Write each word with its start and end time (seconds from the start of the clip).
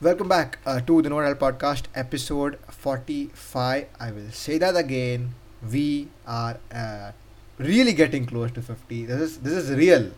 Welcome 0.00 0.28
back 0.28 0.58
uh, 0.66 0.80
to 0.80 1.00
the 1.00 1.08
Nodal 1.08 1.34
Podcast, 1.36 1.84
episode 1.94 2.58
45. 2.68 3.86
I 4.00 4.10
will 4.10 4.30
say 4.30 4.58
that 4.58 4.76
again. 4.76 5.34
We 5.70 6.08
are 6.26 6.58
uh, 6.74 7.12
really 7.58 7.92
getting 7.92 8.26
close 8.26 8.50
to 8.52 8.62
50. 8.62 9.06
This 9.06 9.20
is 9.20 9.38
this 9.38 9.52
is 9.52 9.70
real. 9.70 10.10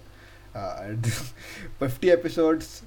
Uh, 0.54 0.94
50 1.78 2.10
episodes. 2.10 2.82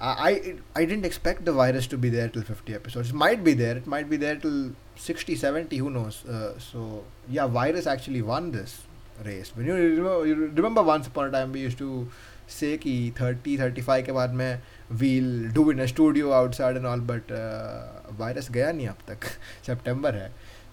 I 0.00 0.56
I 0.74 0.84
didn't 0.84 1.04
expect 1.04 1.44
the 1.44 1.52
virus 1.52 1.86
to 1.88 1.98
be 1.98 2.08
there 2.08 2.28
till 2.28 2.42
50 2.42 2.74
episodes. 2.74 3.10
It 3.10 3.14
might 3.14 3.44
be 3.44 3.54
there. 3.54 3.76
It 3.76 3.86
might 3.86 4.08
be 4.08 4.16
there 4.16 4.36
till 4.36 4.72
60, 4.96 5.36
70. 5.36 5.76
Who 5.76 5.90
knows? 5.90 6.24
Uh, 6.24 6.58
so 6.58 7.04
yeah, 7.28 7.46
virus 7.46 7.86
actually 7.86 8.22
won 8.22 8.50
this 8.50 8.82
race. 9.24 9.52
When 9.54 9.66
you 9.66 9.74
remember, 9.74 10.26
you 10.26 10.34
remember 10.34 10.82
once 10.82 11.06
upon 11.06 11.28
a 11.28 11.30
time 11.30 11.52
we 11.52 11.60
used 11.60 11.78
to 11.78 12.08
say 12.46 12.76
कि 12.78 13.12
30 13.14 13.56
35 13.58 14.04
के 14.06 14.12
बाद 14.12 14.32
में 14.34 14.58
we'll 14.97 15.49
do 15.49 15.69
in 15.69 15.79
a 15.79 15.87
studio 15.87 16.33
outside 16.33 16.75
and 16.75 16.85
all 16.85 16.99
but 16.99 17.31
uh, 17.31 17.83
virus 18.11 18.49
gaya 18.49 18.73
nahi 18.73 18.89
ab 18.89 19.05
tak. 19.05 19.37
September 19.61 20.11
hai. 20.11 20.29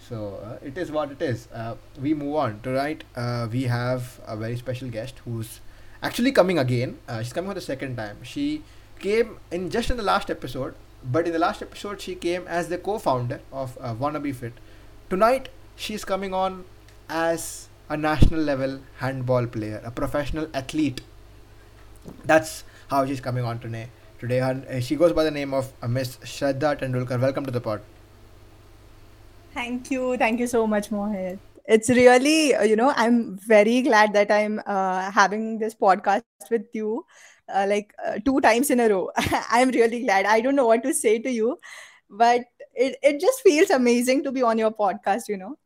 So 0.09 0.41
uh, 0.45 0.57
it 0.65 0.79
is 0.79 0.91
what 0.91 1.11
it 1.11 1.21
is. 1.21 1.49
Uh, 1.53 1.75
we 2.01 2.15
move 2.15 2.37
on 2.37 2.61
tonight 2.61 3.05
we 3.53 3.65
have 3.65 4.21
a 4.27 4.37
very 4.37 4.57
special 4.57 4.89
guest 4.89 5.21
who's 5.25 5.61
actually 6.03 6.33
coming 6.33 6.59
again. 6.59 6.99
She's 7.19 7.33
coming 7.33 7.51
for 7.51 7.55
the 7.55 7.61
second 7.69 7.97
time. 7.97 8.19
She 8.23 8.63
came 9.01 9.39
in 9.51 9.71
just 9.71 9.91
in 9.91 9.97
the 9.97 10.03
last 10.03 10.31
episode 10.31 10.75
but 11.05 11.27
in 11.27 11.33
the 11.33 11.39
last 11.39 11.63
episode 11.63 12.01
she 12.01 12.15
came 12.15 12.47
as 12.49 12.69
the 12.69 12.79
co-founder 12.79 13.41
of 13.53 13.77
uh, 13.81 13.95
wannabe 13.95 14.35
fit. 14.35 14.53
Tonight 15.11 15.49
she's 15.77 16.05
coming 16.05 16.33
on 16.35 16.65
as 17.09 17.69
a 17.89 17.97
national 17.97 18.41
level 18.41 18.81
handball 18.99 19.47
player 19.47 19.81
a 19.85 19.91
professional 19.91 20.49
athlete. 20.55 21.01
That's 22.25 22.65
how 22.89 23.05
she's 23.07 23.21
coming 23.21 23.45
on 23.45 23.59
tonight 23.59 23.89
today 24.21 24.41
uh, 24.41 24.81
she 24.81 24.97
goes 24.97 25.13
by 25.13 25.25
the 25.25 25.31
name 25.31 25.53
of 25.53 25.73
uh, 25.83 25.89
miss 25.89 26.17
shraddha 26.19 26.79
tendulkar. 26.81 27.21
Welcome 27.21 27.45
to 27.47 27.51
the 27.51 27.61
pod. 27.61 27.81
Thank 29.55 29.91
you. 29.91 30.17
Thank 30.17 30.41
you 30.41 30.47
so 30.47 30.67
much 30.67 30.91
mohit. 30.91 31.39
It's 31.65 31.89
really 31.89 32.55
uh, 32.55 32.63
you 32.63 32.77
know 32.77 32.93
i'm 32.97 33.37
very 33.45 33.83
glad 33.83 34.13
that 34.13 34.31
i'm 34.31 34.61
uh, 34.67 35.11
having 35.11 35.59
this 35.59 35.75
podcast 35.75 36.51
with 36.51 36.67
you 36.73 37.05
uh, 37.53 37.67
like 37.69 37.93
uh, 38.07 38.19
two 38.25 38.41
times 38.41 38.71
in 38.71 38.81
a 38.81 38.89
row. 38.89 39.11
I'm 39.51 39.71
really 39.71 40.03
glad. 40.03 40.27
I 40.27 40.41
don't 40.41 40.57
know 40.57 40.67
what 40.67 40.83
to 40.85 40.95
say 40.95 41.19
to 41.19 41.31
you 41.31 41.59
but 42.09 42.45
it, 42.75 42.97
it 43.03 43.21
just 43.21 43.41
feels 43.41 43.71
amazing 43.71 44.23
to 44.25 44.33
be 44.33 44.43
on 44.43 44.59
your 44.59 44.71
podcast 44.71 45.29
you 45.29 45.37
know? 45.37 45.57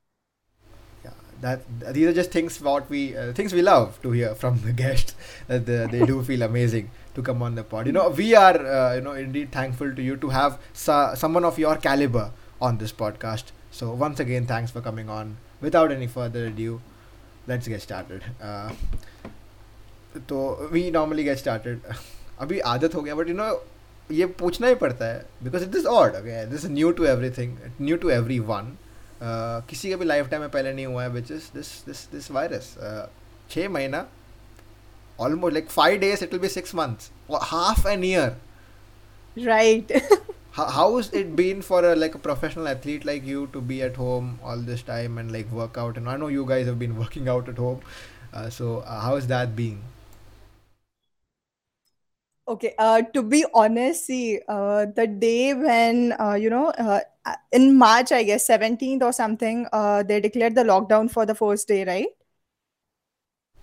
That 1.41 1.63
these 1.95 2.07
are 2.07 2.13
just 2.13 2.33
things 2.33 2.61
what 2.61 2.91
we 2.91 3.17
uh, 3.17 3.33
things 3.33 3.55
we 3.55 3.63
love 3.63 4.01
to 4.03 4.11
hear 4.11 4.35
from 4.35 4.61
the 4.61 4.73
guests. 4.73 5.15
That 5.49 5.65
the, 5.65 5.89
they 5.91 6.05
do 6.05 6.23
feel 6.23 6.43
amazing 6.43 6.91
to 7.16 7.26
come 7.30 7.42
on 7.48 7.56
the 7.56 7.64
pod 7.74 7.88
you 7.88 7.96
know 7.98 8.08
we 8.22 8.28
are 8.36 8.58
uh, 8.78 8.94
you 8.96 9.02
know 9.02 9.16
indeed 9.26 9.52
thankful 9.52 9.94
to 10.00 10.08
you 10.10 10.16
to 10.26 10.30
have 10.38 10.58
sa- 10.86 11.14
someone 11.24 11.46
of 11.52 11.60
your 11.66 11.76
caliber 11.88 12.26
on 12.62 12.78
this 12.84 12.94
podcast 13.04 13.54
so 13.72 13.94
once 14.08 14.20
again 14.26 14.46
thanks 14.54 14.72
for 14.78 14.82
coming 14.90 15.10
on 15.20 15.38
without 15.62 15.92
any 16.00 16.08
further 16.18 16.46
ado 16.52 16.82
let's 17.48 17.68
get 17.76 17.82
started 17.90 18.32
uh, 18.42 18.70
तो 20.28 20.70
we 20.72 20.90
normally 20.92 21.24
get 21.24 21.38
started 21.38 21.80
अभी 22.42 22.60
आदत 22.74 22.94
हो 22.96 23.02
गया 23.02 23.16
but 23.16 23.28
you 23.30 23.34
know 23.36 23.48
ये 24.12 24.26
पूछना 24.40 24.68
ही 24.68 24.76
पड़ता 24.84 25.06
है 25.06 25.26
because 25.44 25.64
it 25.64 25.76
is 25.76 25.88
odd 25.88 26.16
okay 26.16 26.46
this 26.52 26.66
new 26.66 26.92
to 27.00 27.06
every 27.06 27.30
thing 27.38 27.58
new 27.82 27.98
to 28.04 28.10
every 28.10 28.40
one 28.52 28.76
किसी 29.70 29.90
के 29.90 29.96
भी 29.96 30.06
लाइफ 30.06 30.30
टाइम 30.30 30.42
में 30.42 30.52
पहले 30.52 30.74
नहीं 30.74 30.86
हुआ 30.86 31.04
है 31.04 31.10
which 31.10 31.32
is 31.32 31.50
this 31.56 31.72
this 31.86 32.08
this 32.12 32.32
virus 32.32 32.74
छः 33.52 33.70
महीना 33.70 34.06
almost 35.21 35.55
like 35.55 35.71
five 35.71 36.01
days 36.01 36.23
it 36.23 36.33
will 36.33 36.41
be 36.41 36.49
six 36.49 36.75
months. 36.75 37.11
Or 37.29 37.41
half 37.41 37.85
an 37.87 38.03
year. 38.03 38.37
Right. 39.37 39.91
How, 40.53 40.67
how's 40.67 41.13
it 41.13 41.35
been 41.37 41.63
for 41.63 41.85
a 41.85 41.95
like 41.97 42.15
a 42.15 42.19
professional 42.19 42.69
athlete 42.69 43.05
like 43.05 43.25
you 43.25 43.47
to 43.53 43.61
be 43.61 43.83
at 43.83 43.97
home 43.97 44.39
all 44.43 44.59
this 44.59 44.83
time 44.83 45.19
and 45.19 45.33
like 45.33 45.51
work 45.51 45.79
out? 45.79 45.97
And 45.97 46.09
i 46.09 46.17
know 46.17 46.29
you 46.29 46.45
guys 46.47 46.67
have 46.67 46.79
been 46.79 46.97
working 47.05 47.29
out 47.29 47.49
at 47.49 47.59
home. 47.59 47.81
Uh, 48.33 48.51
so 48.51 48.79
uh, 48.81 49.01
how's 49.01 49.27
that 49.29 49.57
been? 49.57 49.81
Okay 52.49 52.75
uh, 52.79 53.03
to 53.15 53.23
be 53.23 53.45
honest 53.55 54.07
see 54.07 54.41
uh, 54.49 54.87
the 54.87 55.07
day 55.07 55.55
when 55.55 56.13
uh, 56.19 56.35
you 56.35 56.51
know 56.51 56.69
uh, 56.71 57.01
uh, 57.27 57.37
in 57.53 57.77
March, 57.79 58.13
I 58.13 58.23
guess, 58.25 58.47
17th 58.47 59.03
or 59.03 59.13
something, 59.13 59.67
uh, 59.73 60.03
they 60.03 60.21
declared 60.21 60.55
the 60.55 60.65
lockdown 60.65 61.11
for 61.11 61.27
the 61.27 61.35
first 61.35 61.69
day, 61.69 61.85
right? 61.85 62.09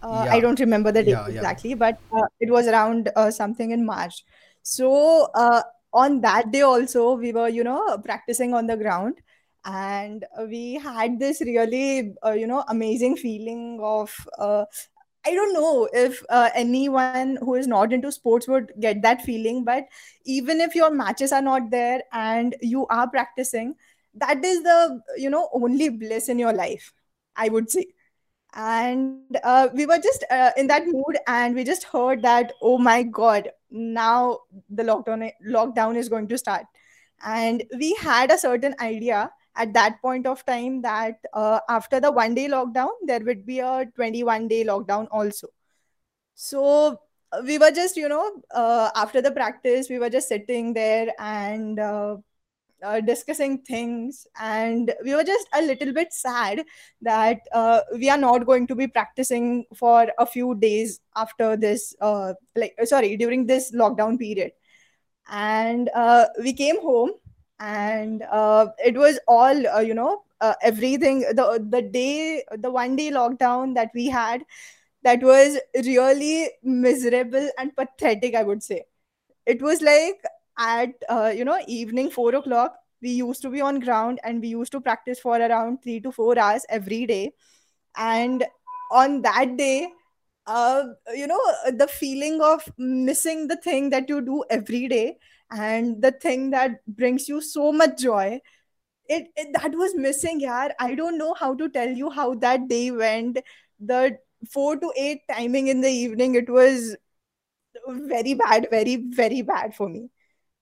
Uh, 0.01 0.23
yeah. 0.25 0.33
I 0.33 0.39
don't 0.39 0.59
remember 0.59 0.91
the 0.91 1.03
date 1.03 1.11
yeah, 1.11 1.27
exactly, 1.27 1.71
yeah. 1.71 1.75
but 1.75 1.99
uh, 2.11 2.27
it 2.39 2.51
was 2.51 2.67
around 2.67 3.09
uh, 3.15 3.31
something 3.31 3.71
in 3.71 3.85
March. 3.85 4.23
So 4.61 5.29
uh, 5.33 5.63
on 5.93 6.21
that 6.21 6.51
day 6.51 6.61
also, 6.61 7.13
we 7.13 7.33
were, 7.33 7.49
you 7.49 7.63
know, 7.63 7.97
practicing 7.99 8.53
on 8.53 8.67
the 8.67 8.77
ground, 8.77 9.15
and 9.65 10.25
we 10.47 10.75
had 10.75 11.19
this 11.19 11.41
really, 11.41 12.13
you 12.35 12.47
know, 12.47 12.63
amazing 12.67 13.17
feeling 13.17 13.79
of 13.81 14.13
I 15.27 15.35
don't 15.35 15.53
know 15.53 15.89
if 15.91 16.23
uh, 16.29 16.49
anyone 16.55 17.37
who 17.41 17.55
is 17.55 17.67
not 17.67 17.91
into 17.91 18.11
sports 18.13 18.47
would 18.47 18.71
get 18.79 19.01
that 19.01 19.21
feeling, 19.23 19.65
but 19.65 19.83
even 20.23 20.61
if 20.61 20.73
your 20.73 20.89
matches 20.89 21.33
are 21.33 21.41
not 21.41 21.69
there 21.69 22.01
and 22.13 22.55
you 22.61 22.87
are 22.87 23.09
practicing, 23.09 23.75
that 24.13 24.43
is 24.43 24.63
the 24.63 25.01
you 25.17 25.29
know 25.29 25.49
only 25.51 25.89
bliss 25.89 26.29
in 26.29 26.39
your 26.39 26.53
life, 26.53 26.93
I 27.35 27.49
would 27.49 27.69
say. 27.69 27.87
And 28.53 29.37
uh, 29.43 29.67
we 29.73 29.85
were 29.85 29.99
just 29.99 30.23
uh, 30.31 30.51
in 30.57 30.67
that 30.67 30.85
mood, 30.85 31.17
and 31.27 31.53
we 31.53 31.63
just 31.63 31.83
heard 31.83 32.21
that 32.23 32.53
oh 32.61 32.77
my 32.77 33.03
god, 33.03 33.49
now 33.69 34.39
the 34.69 34.83
lockdown 34.83 35.31
lockdown 35.45 35.95
is 35.95 36.09
going 36.09 36.27
to 36.29 36.37
start, 36.37 36.63
and 37.23 37.63
we 37.77 37.93
had 37.95 38.31
a 38.31 38.37
certain 38.37 38.73
idea 38.79 39.29
at 39.55 39.73
that 39.73 40.01
point 40.01 40.25
of 40.25 40.45
time 40.45 40.81
that 40.81 41.19
uh, 41.33 41.59
after 41.67 41.99
the 41.99 42.11
one 42.11 42.35
day 42.35 42.47
lockdown 42.47 42.89
there 43.05 43.19
would 43.19 43.45
be 43.45 43.59
a 43.59 43.85
21 43.95 44.47
day 44.47 44.63
lockdown 44.63 45.07
also. 45.11 45.47
So 46.35 46.99
uh, 47.31 47.41
we 47.43 47.57
were 47.57 47.71
just 47.71 47.97
you 47.97 48.07
know 48.07 48.31
uh, 48.51 48.89
after 48.95 49.21
the 49.21 49.31
practice 49.31 49.89
we 49.89 49.99
were 49.99 50.09
just 50.09 50.29
sitting 50.29 50.73
there 50.73 51.13
and 51.19 51.79
uh, 52.83 52.87
uh, 52.97 53.01
discussing 53.01 53.59
things 53.59 54.27
and 54.39 54.93
we 55.03 55.15
were 55.15 55.23
just 55.23 55.47
a 55.53 55.61
little 55.61 55.93
bit 55.93 56.13
sad 56.13 56.63
that 57.01 57.39
uh, 57.53 57.81
we 57.93 58.09
are 58.09 58.17
not 58.17 58.45
going 58.45 58.67
to 58.67 58.75
be 58.75 58.87
practicing 58.87 59.65
for 59.75 60.07
a 60.19 60.25
few 60.25 60.55
days 60.55 60.99
after 61.15 61.55
this 61.57 61.95
uh, 62.01 62.33
like 62.55 62.75
sorry 62.85 63.17
during 63.17 63.45
this 63.45 63.71
lockdown 63.73 64.19
period. 64.19 64.51
And 65.29 65.89
uh, 65.93 66.27
we 66.41 66.53
came 66.53 66.81
home 66.81 67.11
and 67.59 68.23
uh, 68.31 68.67
it 68.79 68.95
was 68.95 69.19
all 69.27 69.67
uh, 69.67 69.79
you 69.79 69.93
know 69.93 70.23
uh, 70.41 70.53
everything 70.61 71.21
the 71.21 71.65
the 71.69 71.81
day 71.81 72.43
the 72.57 72.71
one 72.71 72.95
day 72.95 73.09
lockdown 73.11 73.75
that 73.75 73.91
we 73.93 74.07
had 74.07 74.43
that 75.03 75.21
was 75.21 75.57
really 75.85 76.49
miserable 76.63 77.49
and 77.57 77.75
pathetic 77.75 78.35
i 78.35 78.43
would 78.43 78.63
say. 78.63 78.83
It 79.45 79.61
was 79.61 79.81
like 79.81 80.21
at 80.57 80.89
uh, 81.09 81.31
you 81.35 81.45
know 81.45 81.59
evening 81.67 82.09
four 82.09 82.33
o'clock 82.35 82.75
we 83.01 83.09
used 83.11 83.41
to 83.43 83.49
be 83.49 83.61
on 83.61 83.79
ground 83.79 84.19
and 84.23 84.41
we 84.41 84.47
used 84.47 84.71
to 84.71 84.81
practice 84.81 85.19
for 85.19 85.37
around 85.37 85.81
three 85.83 85.99
to 85.99 86.11
four 86.11 86.37
hours 86.39 86.65
every 86.69 87.05
day. 87.05 87.31
And 87.95 88.43
on 88.91 89.21
that 89.21 89.57
day 89.57 89.89
uh, 90.47 90.83
you 91.13 91.27
know 91.27 91.41
the 91.71 91.87
feeling 91.87 92.41
of 92.41 92.63
missing 92.77 93.47
the 93.47 93.57
thing 93.57 93.89
that 93.89 94.09
you 94.09 94.21
do 94.21 94.43
every 94.49 94.87
day 94.87 95.17
and 95.51 96.01
the 96.01 96.11
thing 96.11 96.49
that 96.51 96.85
brings 96.87 97.27
you 97.27 97.41
so 97.41 97.71
much 97.71 97.99
joy 97.99 98.39
it, 99.07 99.27
it 99.35 99.49
that 99.53 99.71
was 99.73 99.95
missing 99.95 100.39
yeah 100.39 100.69
i 100.79 100.95
don't 100.95 101.17
know 101.17 101.33
how 101.33 101.53
to 101.53 101.69
tell 101.69 101.89
you 101.89 102.09
how 102.09 102.33
that 102.35 102.67
day 102.67 102.91
went. 102.91 103.39
The 103.79 104.17
4 104.51 104.77
to 104.77 104.91
8 104.97 105.21
timing 105.29 105.67
in 105.67 105.81
the 105.81 105.89
evening 105.89 106.35
it 106.35 106.49
was 106.49 106.95
very 107.87 108.33
bad 108.33 108.67
very 108.71 108.95
very 108.97 109.41
bad 109.41 109.75
for 109.75 109.89
me 109.89 110.09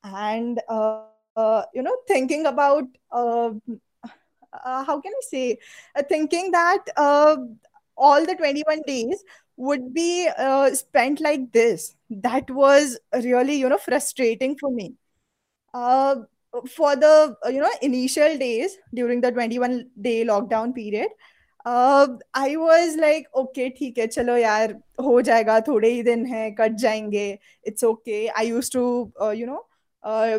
and 0.04 0.60
uh, 0.68 1.04
uh, 1.36 1.62
you 1.74 1.82
know 1.82 1.96
thinking 2.08 2.46
about 2.46 2.84
uh, 3.12 3.50
uh 4.64 4.84
how 4.84 5.00
can 5.00 5.12
i 5.12 5.22
say 5.28 5.58
uh, 5.96 6.02
thinking 6.02 6.50
that 6.50 6.84
uh, 6.96 7.36
all 7.96 8.26
the 8.26 8.34
21 8.34 8.82
days 8.86 9.22
would 9.56 9.92
be 9.92 10.28
uh, 10.38 10.70
spent 10.74 11.20
like 11.20 11.52
this 11.52 11.94
that 12.10 12.50
was 12.50 12.98
really 13.12 13.54
you 13.54 13.68
know 13.68 13.78
frustrating 13.78 14.56
for 14.58 14.70
me 14.70 14.94
uh, 15.74 16.16
for 16.76 16.96
the 16.96 17.36
uh, 17.44 17.48
you 17.48 17.60
know 17.60 17.70
initial 17.82 18.38
days 18.38 18.76
during 18.94 19.20
the 19.20 19.30
21 19.30 19.90
day 20.00 20.24
lockdown 20.24 20.74
period 20.74 21.08
uh, 21.64 22.06
I 22.34 22.56
was 22.56 22.96
like 22.96 23.26
okay 23.34 23.70
ठीक 23.78 23.98
है 23.98 24.06
चलो 24.06 24.36
यार 24.36 24.72
हो 25.00 25.20
जाएगा 25.22 25.60
थोड़े 25.68 25.90
ही 25.90 26.02
दिन 26.02 26.24
है 26.26 26.50
cut 26.60 26.76
जाएंगे 26.84 27.38
it's 27.68 27.84
okay 27.84 28.30
I 28.36 28.42
used 28.52 28.72
to 28.72 29.12
uh, 29.22 29.30
you 29.30 29.46
know 29.46 29.64
uh, 30.04 30.38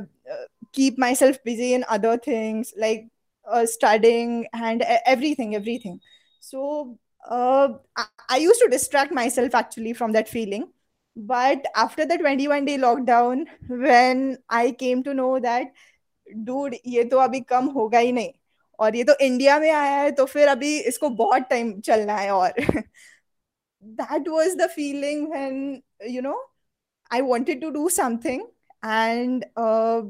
keep 0.73 0.97
myself 0.97 1.37
busy 1.43 1.73
in 1.73 1.85
other 1.89 2.17
things 2.17 2.73
like 2.77 3.07
uh, 3.45 3.65
studying 3.65 4.47
and 4.53 4.83
everything 5.05 5.55
everything 5.55 5.99
so 6.39 6.97
uh, 7.29 7.69
I, 7.95 8.05
I 8.29 8.37
used 8.37 8.61
to 8.61 8.69
distract 8.69 9.11
myself 9.13 9.53
actually 9.55 9.93
from 9.93 10.13
that 10.13 10.29
feeling 10.29 10.67
But 11.15 11.65
after 11.75 12.05
the 12.05 12.17
21 12.17 12.65
day 12.65 12.77
lockdown, 12.77 13.45
when 13.67 14.37
I 14.49 14.71
came 14.71 15.03
to 15.03 15.13
know 15.13 15.39
that 15.39 15.73
dude 16.45 16.75
ये 16.87 17.03
तो 17.11 17.17
अभी 17.19 17.39
कम 17.41 17.65
होगा 17.75 17.99
ही 17.99 18.11
नहीं 18.11 18.31
और 18.79 18.95
ये 18.95 19.03
तो 19.03 19.13
India 19.21 19.57
में 19.59 19.69
आया 19.71 19.95
है 20.01 20.11
तो 20.15 20.25
फिर 20.25 20.47
अभी 20.47 20.77
इसको 20.89 21.09
बहुत 21.09 21.43
टाइम 21.49 21.79
चलना 21.81 22.15
है 22.17 22.31
और 22.31 22.53
that 23.99 24.27
was 24.27 24.55
the 24.55 24.69
feeling 24.69 25.27
when 25.29 25.81
you 26.07 26.21
know 26.21 26.37
i 27.11 27.21
wanted 27.21 27.61
to 27.61 27.71
do 27.77 27.89
something 27.89 28.41
and 28.82 29.44
uh, 29.56 30.02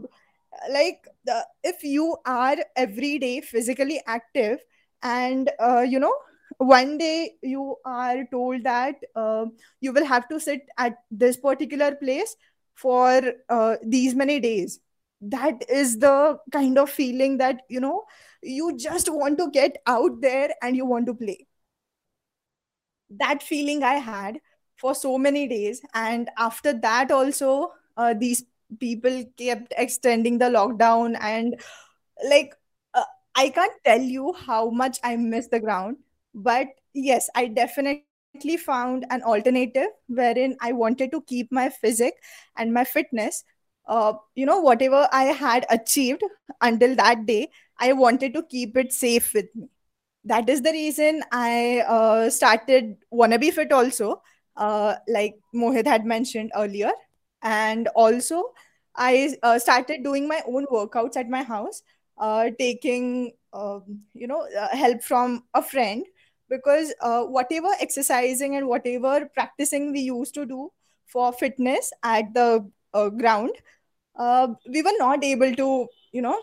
like 0.70 1.06
the, 1.24 1.46
if 1.62 1.82
you 1.82 2.16
are 2.26 2.56
every 2.76 3.18
day 3.18 3.40
physically 3.40 4.00
active 4.06 4.60
and 5.02 5.50
uh, 5.60 5.80
you 5.80 5.98
know 5.98 6.14
one 6.58 6.96
day 6.96 7.32
you 7.42 7.76
are 7.84 8.24
told 8.30 8.62
that 8.64 8.96
uh, 9.14 9.44
you 9.80 9.92
will 9.92 10.04
have 10.04 10.28
to 10.28 10.40
sit 10.40 10.62
at 10.78 10.98
this 11.10 11.36
particular 11.36 11.94
place 11.94 12.36
for 12.74 13.20
uh, 13.48 13.76
these 13.84 14.14
many 14.14 14.40
days 14.40 14.80
that 15.20 15.62
is 15.68 15.98
the 15.98 16.38
kind 16.52 16.78
of 16.78 16.90
feeling 16.90 17.38
that 17.38 17.62
you 17.68 17.80
know 17.80 18.04
you 18.42 18.76
just 18.76 19.08
want 19.12 19.38
to 19.38 19.50
get 19.50 19.76
out 19.86 20.20
there 20.20 20.50
and 20.62 20.76
you 20.76 20.84
want 20.86 21.06
to 21.06 21.14
play 21.14 21.46
that 23.10 23.42
feeling 23.42 23.82
I 23.82 23.94
had 23.94 24.40
for 24.76 24.94
so 24.94 25.18
many 25.18 25.46
days. 25.48 25.80
And 25.94 26.28
after 26.36 26.72
that, 26.72 27.10
also, 27.10 27.72
uh, 27.96 28.14
these 28.14 28.44
people 28.80 29.24
kept 29.36 29.72
extending 29.76 30.38
the 30.38 30.46
lockdown. 30.46 31.16
And 31.20 31.60
like, 32.28 32.54
uh, 32.94 33.04
I 33.34 33.50
can't 33.50 33.72
tell 33.84 34.00
you 34.00 34.32
how 34.32 34.70
much 34.70 34.98
I 35.04 35.16
miss 35.16 35.48
the 35.48 35.60
ground. 35.60 35.98
But 36.34 36.68
yes, 36.94 37.28
I 37.34 37.46
definitely 37.48 38.12
found 38.16 39.06
an 39.10 39.22
alternative 39.22 39.88
wherein 40.08 40.56
I 40.60 40.72
wanted 40.72 40.76
to 40.82 41.22
keep 41.22 41.52
my 41.52 41.70
physique 41.70 42.18
and 42.34 42.72
my 42.74 42.84
fitness. 42.84 43.44
Uh, 43.86 44.14
you 44.34 44.44
know, 44.46 44.60
whatever 44.60 45.08
I 45.12 45.24
had 45.24 45.64
achieved 45.70 46.22
until 46.60 46.94
that 46.96 47.24
day, 47.26 47.50
I 47.78 47.92
wanted 47.92 48.34
to 48.34 48.42
keep 48.42 48.76
it 48.76 48.92
safe 48.92 49.32
with 49.32 49.46
me 49.54 49.68
that 50.24 50.48
is 50.48 50.62
the 50.62 50.72
reason 50.72 51.22
I 51.32 51.82
uh, 51.86 52.30
started 52.30 52.96
Wannabe 53.12 53.52
Fit 53.52 53.72
also, 53.72 54.22
uh, 54.56 54.96
like 55.08 55.36
Mohit 55.54 55.86
had 55.86 56.04
mentioned 56.04 56.50
earlier. 56.56 56.90
And 57.46 57.88
also, 57.94 58.54
I 58.96 59.36
uh, 59.42 59.58
started 59.60 60.02
doing 60.02 60.26
my 60.26 60.42
own 60.48 60.66
workouts 60.66 61.16
at 61.16 61.28
my 61.28 61.42
house, 61.44 61.82
uh, 62.18 62.50
taking, 62.58 63.32
um, 63.52 64.00
you 64.14 64.26
know, 64.26 64.48
uh, 64.58 64.76
help 64.76 65.04
from 65.04 65.44
a 65.54 65.62
friend 65.62 66.04
because 66.50 66.92
uh, 67.00 67.22
whatever 67.22 67.68
exercising 67.80 68.56
and 68.56 68.66
whatever 68.66 69.26
practicing 69.34 69.92
we 69.92 70.00
used 70.00 70.34
to 70.34 70.44
do 70.44 70.72
for 71.06 71.32
fitness 71.32 71.92
at 72.02 72.34
the 72.34 72.66
ground, 73.16 73.50
we 74.68 74.82
were 74.82 74.98
not 74.98 75.22
able 75.22 75.54
to, 75.54 75.86
you 76.12 76.22
know, 76.22 76.40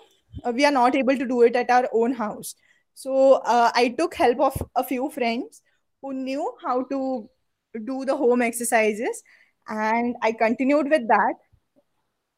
we 0.54 0.66
are 0.66 0.72
not 0.72 0.96
able 0.96 1.18
to 1.18 1.28
do 1.28 1.42
it 1.42 1.56
at 1.56 1.70
our 1.70 1.90
own 1.92 2.14
house. 2.14 2.56
So 2.94 3.42
uh, 3.44 3.72
I 3.76 3.90
took 3.98 4.16
help 4.16 4.40
of 4.40 4.64
a 4.76 4.84
few 4.84 5.10
friends 5.10 5.62
who 6.02 6.14
knew 6.14 6.54
how 6.64 6.84
to 6.84 7.30
do 7.86 8.06
the 8.06 8.16
home 8.16 8.42
exercises, 8.42 9.24
and 9.68 10.16
I 10.22 10.32
continued 10.32 10.90
with 10.90 11.08
that. 11.08 11.34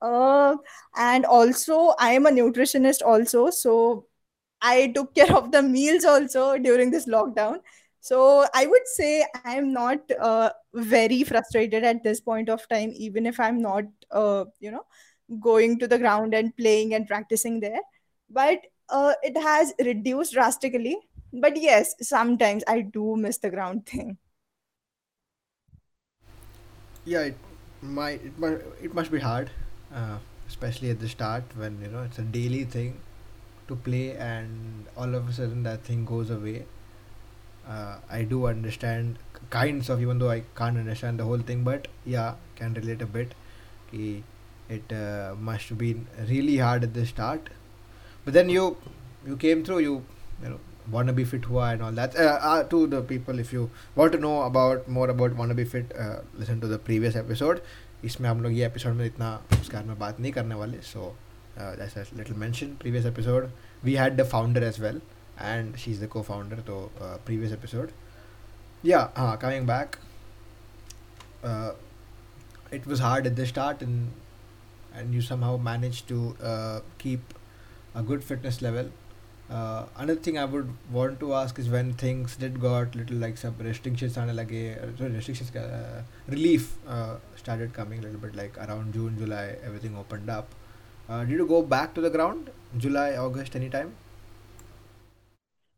Uh, 0.02 0.56
and 0.98 1.26
also, 1.26 1.94
I 2.00 2.12
am 2.14 2.26
a 2.26 2.32
nutritionist 2.32 3.02
also, 3.02 3.50
so 3.50 4.06
I 4.62 4.88
took 4.96 5.16
care 5.16 5.34
of 5.36 5.52
the 5.52 5.62
meals 5.62 6.06
also 6.06 6.58
during 6.58 6.92
this 6.92 7.08
lockdown. 7.08 7.60
So 8.02 8.46
I 8.54 8.68
would 8.68 8.88
say 8.88 9.26
I'm 9.44 9.74
not 9.74 10.00
uh, 10.20 10.52
very 10.74 11.24
frustrated 11.24 11.84
at 11.84 12.04
this 12.04 12.20
point 12.22 12.50
of 12.50 12.68
time, 12.68 12.92
even 12.96 13.26
if 13.26 13.40
I'm 13.40 13.62
not, 13.62 13.86
uh, 14.12 14.46
you 14.60 14.72
know, 14.72 14.86
going 15.40 15.80
to 15.80 15.88
the 15.88 15.98
ground 15.98 16.34
and 16.36 16.56
playing 16.56 16.94
and 16.94 17.08
practicing 17.08 17.60
there. 17.60 17.80
But 18.30 18.60
uh, 18.90 19.14
it 19.24 19.36
has 19.38 19.74
reduced 19.80 20.34
drastically. 20.34 20.98
But 21.34 21.60
yes, 21.60 21.96
sometimes 22.02 22.64
I 22.68 22.82
do 22.82 23.16
miss 23.18 23.40
the 23.40 23.50
ground 23.50 23.88
thing. 23.88 24.18
Yeah, 27.06 27.22
it 27.22 27.38
might 27.82 28.24
it 28.26 28.38
must, 28.40 28.64
it 28.82 28.94
must 28.94 29.12
be 29.12 29.20
hard, 29.20 29.52
uh, 29.94 30.18
especially 30.48 30.90
at 30.90 31.00
the 31.00 31.08
start 31.08 31.44
when 31.56 31.80
you 31.82 31.88
know 31.88 32.04
it's 32.04 32.20
a 32.20 32.24
daily 32.24 32.64
thing 32.66 33.00
to 33.68 33.76
play, 33.76 34.16
and 34.18 34.86
all 34.98 35.14
of 35.16 35.30
a 35.30 35.34
sudden 35.34 35.64
that 35.64 35.82
thing 35.84 36.06
goes 36.06 36.30
away. 36.30 36.66
Uh, 37.68 37.98
I 38.10 38.24
do 38.24 38.46
understand 38.48 39.18
kinds 39.50 39.90
of 39.90 40.02
even 40.02 40.20
though 40.20 40.30
I 40.30 40.44
can't 40.56 40.78
understand 40.78 41.20
the 41.20 41.24
whole 41.26 41.40
thing, 41.40 41.64
but 41.64 41.88
yeah, 42.06 42.36
can 42.56 42.74
relate 42.74 43.02
a 43.02 43.06
bit. 43.06 43.34
It 44.68 44.92
uh, 44.92 45.36
must 45.40 45.78
been 45.78 46.08
really 46.28 46.58
hard 46.58 46.84
at 46.84 46.94
the 46.94 47.06
start, 47.06 47.50
but 48.24 48.34
then 48.34 48.50
you 48.50 48.78
you 49.26 49.38
came 49.38 49.64
through 49.64 49.80
you 49.80 50.04
you 50.44 50.50
know 50.50 50.60
wanna 50.91 51.13
be 51.13 51.25
fit 51.25 51.45
hua 51.45 51.67
and 51.73 51.83
all 51.83 51.93
that 51.93 52.17
uh, 52.17 52.39
uh, 52.51 52.63
to 52.65 52.87
the 52.87 53.01
people 53.03 53.39
if 53.39 53.53
you 53.53 53.71
want 53.97 54.13
to 54.13 54.19
know 54.19 54.43
about 54.43 54.89
more 54.89 55.09
about 55.11 55.37
wanna 55.37 55.55
be 55.55 55.65
fit 55.65 55.93
uh, 55.99 56.17
listen 56.35 56.61
to 56.61 56.75
the 56.75 56.79
previous 56.91 57.17
episode 57.25 57.63
इसमें 58.05 58.29
हम 58.29 58.41
लोग 58.43 58.53
ये 58.53 58.67
episode 58.67 58.93
में 58.97 59.05
इतना 59.07 59.31
उसके 59.53 59.77
बारे 59.77 59.87
में 59.87 59.99
बात 59.99 60.21
नहीं 60.21 60.33
करने 60.33 60.55
वाले 60.55 60.79
सो 60.83 61.15
जैसा 61.59 62.05
little 62.17 62.37
mention 62.43 62.67
previous 62.81 63.07
episode 63.07 63.49
we 63.85 63.95
had 63.95 64.17
the 64.21 64.25
founder 64.29 64.63
as 64.65 64.81
well 64.81 65.01
and 65.41 65.77
she 65.83 65.91
is 65.91 66.05
the 66.05 66.09
को 66.15 66.23
फाउंडर 66.29 66.61
तो 66.69 66.79
प्रीवियस 67.01 67.53
एपिसोड 67.53 67.91
या 68.87 69.01
हाँ 69.17 69.37
coming 69.43 69.67
back 69.67 69.97
it 72.73 72.87
was 72.87 73.01
hard 73.01 73.27
at 73.27 73.37
the 73.37 73.47
start 73.47 73.81
and 73.83 74.11
and 74.95 75.15
you 75.15 75.21
somehow 75.21 75.57
managed 75.57 76.09
to 76.09 76.37
uh, 76.43 76.81
keep 76.99 77.35
a 77.95 78.03
good 78.03 78.25
fitness 78.25 78.61
level. 78.63 78.91
Uh, 79.50 79.86
another 79.98 80.20
thing 80.20 80.38
I 80.40 80.46
would 80.46 80.70
want 80.92 81.20
to 81.20 81.34
ask 81.36 81.60
is 81.60 81.70
when 81.70 81.94
things 81.94 82.36
did 82.36 82.60
got 82.60 82.96
little 82.96 83.18
like 83.18 83.38
some 83.38 83.56
restrictions 83.60 84.18
on 84.18 84.36
like 84.36 84.50
sorry 84.98 85.12
restrictions 85.12 85.56
uh, 85.56 86.02
relief 86.28 86.78
uh, 86.88 87.18
started 87.36 87.72
coming 87.74 88.00
a 88.00 88.02
little 88.02 88.20
bit 88.20 88.36
like 88.36 88.58
around 88.58 88.94
June 88.94 89.18
July 89.20 89.56
everything 89.64 89.96
opened 89.96 90.30
up. 90.32 90.48
Uh, 91.08 91.24
did 91.24 91.38
you 91.38 91.46
go 91.46 91.62
back 91.62 91.94
to 91.94 92.02
the 92.02 92.10
ground 92.10 92.50
July 92.80 93.16
August 93.18 93.56
anytime? 93.56 93.94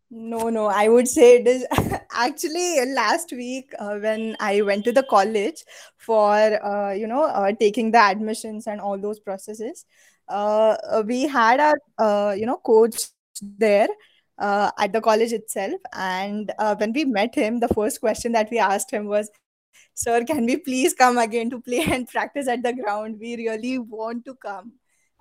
No, 0.09 0.49
no, 0.49 0.67
I 0.67 0.87
would 0.87 1.07
say 1.07 1.37
it 1.37 1.47
is 1.47 1.65
actually 2.13 2.85
last 2.93 3.31
week 3.33 3.73
uh, 3.77 3.97
when 3.97 4.37
I 4.39 4.61
went 4.61 4.85
to 4.85 4.93
the 4.93 5.03
college 5.03 5.63
for 5.97 6.33
uh, 6.65 6.93
you 6.93 7.07
know 7.07 7.53
taking 7.59 7.91
the 7.91 7.99
admissions 7.99 8.67
and 8.67 8.79
all 8.79 8.97
those 8.97 9.19
processes. 9.19 9.85
We 11.05 11.27
had 11.27 11.59
our 11.99 12.35
you 12.35 12.45
know 12.45 12.57
coach 12.57 13.09
there 13.41 13.87
uh, 14.37 14.71
at 14.77 14.93
the 14.93 15.01
college 15.01 15.33
itself. 15.33 15.79
And 15.93 16.51
uh, 16.59 16.75
when 16.75 16.93
we 16.93 17.05
met 17.05 17.35
him 17.35 17.59
the 17.59 17.67
first 17.67 17.99
question 17.99 18.31
that 18.33 18.49
we 18.51 18.59
asked 18.59 18.91
him 18.91 19.07
was 19.07 19.29
sir 19.93 20.23
can 20.23 20.45
we 20.45 20.57
please 20.57 20.93
come 20.93 21.17
again 21.17 21.49
to 21.49 21.59
play 21.61 21.83
and 21.89 22.07
practice 22.07 22.47
at 22.47 22.63
the 22.63 22.73
ground? 22.73 23.17
We 23.19 23.35
really 23.35 23.79
want 23.79 24.25
to 24.25 24.35
come. 24.35 24.73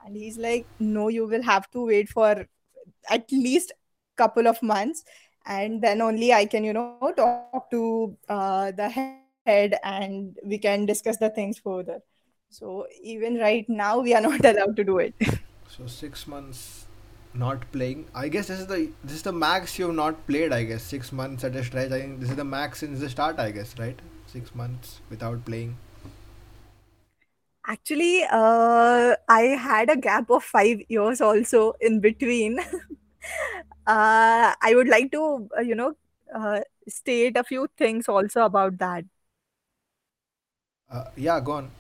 And 0.05 0.17
he's 0.17 0.39
like 0.39 0.67
no 0.79 1.09
you 1.09 1.27
will 1.27 1.43
have 1.43 1.71
to 1.73 1.87
wait 1.87 2.09
for 2.09 2.47
at 3.11 3.31
least 3.33 3.73
couple 4.17 4.47
of 4.47 4.63
months. 4.63 5.05
And 5.47 5.81
then 5.81 6.01
only 6.01 6.33
i 6.33 6.45
can 6.45 6.65
you 6.65 6.73
know 6.73 7.13
talk 7.17 7.71
to 7.71 8.17
uh, 8.29 8.73
the 8.73 8.89
head 8.89 9.79
and 9.85 10.37
we 10.45 10.59
can 10.59 10.87
discuss 10.87 11.17
the 11.19 11.31
things 11.31 11.59
further. 11.59 12.01
So 12.51 12.87
even 13.03 13.37
right 13.37 13.69
now, 13.69 14.01
we 14.01 14.15
are 14.15 14.21
not 14.21 14.45
allowed 14.51 14.77
to 14.77 14.85
do 14.85 14.99
it. 14.99 15.15
so 15.69 15.87
six 15.87 16.27
months 16.27 16.87
not 17.39 17.71
playing. 17.73 18.07
I 18.15 18.29
guess 18.29 18.49
this 18.49 18.61
is 18.61 18.67
the 18.67 18.91
this 19.05 19.17
is 19.17 19.23
the 19.23 19.33
max 19.33 19.79
you've 19.79 19.95
not 19.95 20.27
played. 20.27 20.53
I 20.53 20.65
guess 20.65 20.83
six 20.83 21.13
months 21.13 21.45
at 21.45 21.57
a 21.57 21.65
stretch. 21.65 21.93
I 21.93 22.01
think 22.01 22.21
this 22.21 22.31
is 22.31 22.37
the 22.37 22.45
max 22.45 22.81
since 22.81 23.01
the 23.01 23.09
start. 23.09 23.39
I 23.39 23.51
guess 23.51 23.75
right, 23.79 23.99
six 24.27 24.55
months 24.55 25.01
without 25.11 25.45
playing. 25.45 25.77
Actually, 27.67 28.23
uh, 28.31 29.17
I 29.29 29.43
had 29.69 29.91
a 29.91 29.97
gap 29.97 30.31
of 30.31 30.45
five 30.45 30.83
years 30.89 31.21
also 31.21 31.73
in 31.81 32.01
between. 32.01 32.61
uh, 33.87 34.55
I 34.63 34.73
would 34.75 34.89
like 34.89 35.11
to, 35.13 35.49
uh, 35.59 35.63
you 35.63 35.75
know, 35.75 35.97
uh, 36.33 36.61
state 36.89 37.37
a 37.37 37.43
few 37.43 37.69
things 37.77 38.09
also 38.09 38.45
about 38.45 38.79
that. 38.79 39.05
Uh, 40.91 41.05
yeah, 41.17 41.41
go 41.41 41.53
on. 41.53 41.71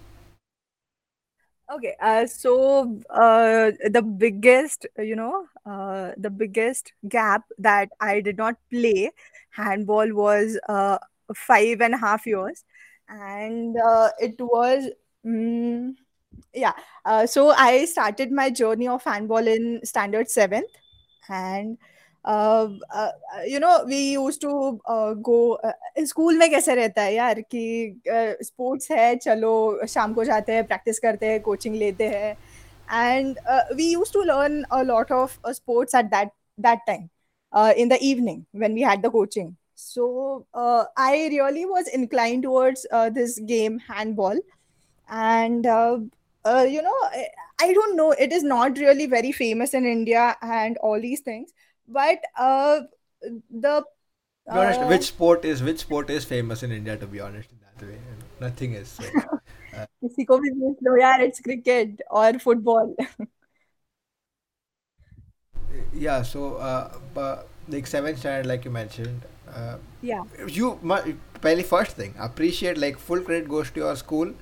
Okay, 1.72 1.96
uh, 2.00 2.26
so 2.26 2.96
uh, 3.10 3.72
the 3.90 4.00
biggest, 4.02 4.86
you 4.98 5.16
know, 5.16 5.46
uh, 5.66 6.12
the 6.16 6.30
biggest 6.30 6.92
gap 7.08 7.42
that 7.58 7.88
I 8.00 8.20
did 8.20 8.36
not 8.36 8.54
play 8.70 9.10
handball 9.50 10.12
was 10.14 10.56
uh, 10.68 10.98
five 11.34 11.80
and 11.80 11.94
a 11.94 11.98
half 11.98 12.24
years, 12.24 12.62
and 13.08 13.76
uh, 13.76 14.10
it 14.20 14.36
was, 14.38 14.90
mm, 15.26 15.94
yeah. 16.54 16.74
Uh, 17.04 17.26
so 17.26 17.50
I 17.50 17.86
started 17.86 18.32
my 18.32 18.50
journey 18.50 18.88
of 18.88 19.04
handball 19.04 19.46
in 19.48 19.80
standard 19.84 20.30
seventh, 20.30 20.70
and 21.28 21.78
uh, 22.25 22.67
uh, 22.93 23.11
you 23.47 23.59
know 23.59 23.83
we 23.85 24.13
used 24.13 24.41
to 24.41 24.79
uh, 24.85 25.13
go 25.13 25.57
uh, 25.63 25.73
school 26.05 26.37
में 26.37 26.49
कैसे 26.49 26.75
रहता 26.75 27.01
है 27.01 27.13
यार 27.13 27.41
कि 27.41 28.01
sports 28.43 28.91
है 28.91 29.15
चलो 29.15 29.85
शाम 29.87 30.13
को 30.13 30.23
जाते 30.23 30.53
हैं 30.53 30.65
प्रैक्टिस 30.67 30.99
करते 30.99 31.25
हैं 31.27 31.41
कोचिंग 31.41 31.75
लेते 31.75 32.07
हैं 32.09 32.35
and 32.91 33.39
uh, 33.49 33.61
we 33.75 33.85
used 33.85 34.11
to 34.13 34.21
learn 34.21 34.65
a 34.69 34.83
lot 34.83 35.11
of 35.11 35.39
uh, 35.45 35.53
sports 35.53 35.93
at 35.93 36.11
that 36.11 36.31
that 36.57 36.79
time 36.87 37.09
uh, 37.53 37.73
in 37.75 37.87
the 37.87 37.99
evening 38.03 38.45
when 38.51 38.73
we 38.73 38.81
had 38.81 39.01
the 39.01 39.09
coaching 39.09 39.55
so 39.75 40.45
uh, 40.53 40.83
i 40.97 41.29
really 41.31 41.65
was 41.65 41.87
inclined 41.87 42.43
towards 42.43 42.85
uh, 42.91 43.09
this 43.09 43.39
game 43.39 43.79
handball 43.79 44.37
and 45.09 45.65
uh, 45.65 45.97
uh, 46.45 46.65
you 46.69 46.81
know 46.81 46.97
I, 47.03 47.27
I 47.61 47.73
don't 47.73 47.95
know 47.95 48.11
it 48.11 48.31
is 48.33 48.43
not 48.43 48.77
really 48.77 49.05
very 49.05 49.31
famous 49.31 49.73
in 49.73 49.85
india 49.85 50.35
and 50.41 50.77
all 50.77 50.99
these 50.99 51.21
things 51.21 51.53
but 51.87 52.19
uh, 52.37 52.81
the 53.51 53.83
be 54.51 54.59
honest, 54.59 54.81
uh, 54.81 54.85
which 54.85 55.05
sport 55.07 55.45
is 55.45 55.63
which 55.63 55.79
sport 55.79 56.09
is 56.09 56.25
famous 56.25 56.61
in 56.63 56.71
India? 56.71 56.97
To 56.97 57.07
be 57.07 57.19
honest, 57.19 57.49
in 57.51 57.59
that 57.65 57.85
way, 57.87 57.93
you 57.93 58.15
know, 58.19 58.47
nothing 58.47 58.73
is. 58.73 58.89
So, 58.89 59.15
uh, 59.73 59.85
किसी 60.03 60.23
को 60.25 60.37
भी 60.39 60.49
पूछ 60.59 60.77
लो 60.83 60.95
यार 61.01 61.21
it's 61.27 61.41
cricket 61.47 62.01
or 62.21 62.31
football 62.45 62.95
yeah. 65.93 66.21
So, 66.21 66.55
uh, 66.55 66.97
but 67.13 67.47
like 67.67 67.87
seventh 67.87 68.19
standard, 68.19 68.45
like 68.45 68.65
you 68.65 68.71
mentioned, 68.71 69.21
uh, 69.53 69.77
yeah 70.01 70.23
you 70.47 70.79
mu- 70.81 71.13
पहली 71.43 71.63
first 71.69 71.91
thing 71.97 72.13
appreciate 72.19 72.77
like 72.77 72.97
full 72.97 73.21
credit 73.21 73.49
goes 73.49 73.71
to 73.71 73.79
your 73.81 73.95
school. 73.95 74.33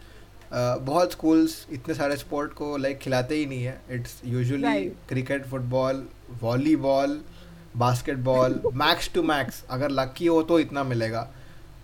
Uh, 0.52 0.80
बहुत 0.90 1.12
schools 1.18 1.56
इतने 1.72 1.94
सारे 1.96 2.18
sport 2.18 2.54
को 2.62 2.78
like 2.86 3.00
खिलाते 3.02 3.36
ही 3.36 3.46
नहीं 3.46 3.64
है. 3.64 3.80
It's 3.98 4.16
usually 4.34 4.76
Right. 4.76 4.98
cricket, 5.08 5.46
football, 5.46 6.04
volleyball, 7.77 8.75
max 8.75 9.11
two 9.15 9.23
max 9.23 9.65
अगर 9.71 9.91
लकी 9.91 10.27
हो 10.27 10.43
तो 10.43 10.59
इतना 10.59 10.85
मिलेगा. 10.85 11.29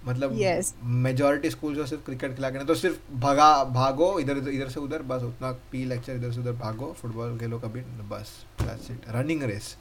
मतलब 0.06 0.36
Yes. 0.38 0.72
मेजोरिटी 1.04 1.50
स्कूल 1.50 1.74
जो 1.74 1.86
सिर्फ़ 1.86 2.04
क्रिकेट 2.04 2.34
खिला 2.36 2.50
के 2.50 2.64
तो 2.64 2.74
सिर्फ़ 2.74 2.98
भगा 3.20 3.52
भागो 3.64 4.18
इधर 4.20 4.36
इधर 4.36 4.50
इधर 4.50 4.68
से 4.68 4.80
उधर 4.80 5.02
बस 5.02 5.22
उतना 5.22 5.50
पी 5.72 5.84
लेक्चर 5.84 6.12
इधर 6.12 6.32
से 6.32 6.40
उधर 6.40 6.52
भागो 6.52 6.92
फुटबॉल 7.00 7.38
खेलो 7.38 7.58
कभी 7.58 7.80
बस 8.10 8.32
दैट्स 8.60 8.90
इट 8.90 9.04
रनिंग 9.16 9.42
रेस 9.42 9.76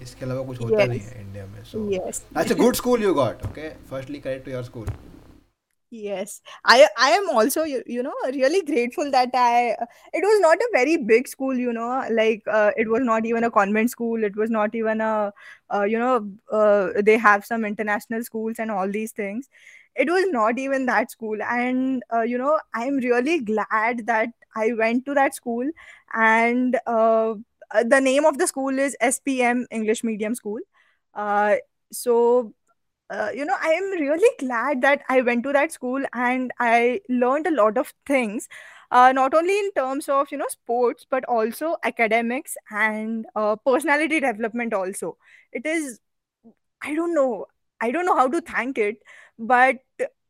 इसके 0.00 0.24
अलावा 0.24 0.42
कुछ 0.46 0.60
होता 0.60 0.76
yes. 0.76 0.88
नहीं 0.88 1.00
है 1.00 1.20
इंडिया 1.20 1.46
में 1.46 1.62
so 1.64 1.88
that's 1.88 2.52
a 2.52 2.56
good 2.56 2.74
school 2.74 3.02
you 3.02 3.14
got 3.14 3.44
okay 3.46 3.68
firstly 3.90 4.18
correct 4.18 4.44
to 4.44 4.52
your 4.52 4.64
school 4.64 4.86
Yes, 5.88 6.40
I 6.64 6.88
I 6.98 7.10
am 7.10 7.28
also 7.30 7.62
you, 7.62 7.80
you 7.86 8.02
know 8.02 8.12
really 8.32 8.60
grateful 8.62 9.08
that 9.12 9.30
I 9.34 9.76
it 10.12 10.20
was 10.24 10.40
not 10.40 10.58
a 10.58 10.68
very 10.72 10.96
big 10.96 11.28
school 11.28 11.56
you 11.56 11.72
know 11.72 12.04
like 12.10 12.42
uh, 12.50 12.72
it 12.76 12.88
was 12.88 13.02
not 13.02 13.24
even 13.24 13.44
a 13.44 13.50
convent 13.52 13.90
school. 13.90 14.24
It 14.24 14.34
was 14.34 14.50
not 14.50 14.74
even 14.74 15.00
a 15.00 15.32
uh, 15.72 15.84
you 15.84 15.96
know 15.98 16.28
uh, 16.50 16.88
they 17.02 17.16
have 17.18 17.46
some 17.46 17.64
international 17.64 18.24
schools 18.24 18.56
and 18.58 18.72
all 18.72 18.90
these 18.90 19.12
things. 19.12 19.48
It 19.94 20.08
was 20.10 20.26
not 20.30 20.58
even 20.58 20.86
that 20.86 21.12
school. 21.12 21.40
And 21.40 22.02
uh, 22.12 22.22
you 22.22 22.36
know 22.36 22.58
I'm 22.74 22.96
really 22.96 23.38
glad 23.40 24.06
that 24.06 24.30
I 24.56 24.72
went 24.72 25.06
to 25.06 25.14
that 25.14 25.36
school. 25.36 25.70
And 26.14 26.80
uh, 26.86 27.34
the 27.84 28.00
name 28.00 28.24
of 28.24 28.38
the 28.38 28.48
school 28.48 28.76
is 28.76 28.96
SPM 29.00 29.66
English 29.70 30.02
Medium 30.02 30.34
School. 30.34 30.58
Uh, 31.14 31.56
so 31.92 32.52
uh, 33.10 33.30
you 33.34 33.44
know, 33.44 33.56
I 33.60 33.68
am 33.68 33.90
really 34.00 34.30
glad 34.38 34.82
that 34.82 35.02
I 35.08 35.20
went 35.20 35.44
to 35.44 35.52
that 35.52 35.72
school 35.72 36.02
and 36.12 36.52
I 36.58 37.00
learned 37.08 37.46
a 37.46 37.54
lot 37.54 37.78
of 37.78 37.92
things, 38.06 38.48
uh, 38.90 39.12
not 39.12 39.34
only 39.34 39.58
in 39.58 39.70
terms 39.72 40.08
of, 40.08 40.30
you 40.32 40.38
know, 40.38 40.48
sports, 40.48 41.06
but 41.08 41.24
also 41.26 41.76
academics 41.84 42.56
and 42.70 43.26
uh, 43.34 43.56
personality 43.56 44.20
development 44.20 44.74
also. 44.74 45.16
It 45.52 45.66
is, 45.66 46.00
I 46.82 46.94
don't 46.94 47.14
know, 47.14 47.46
I 47.80 47.90
don't 47.90 48.06
know 48.06 48.16
how 48.16 48.28
to 48.28 48.40
thank 48.40 48.78
it, 48.78 48.96
but 49.38 49.76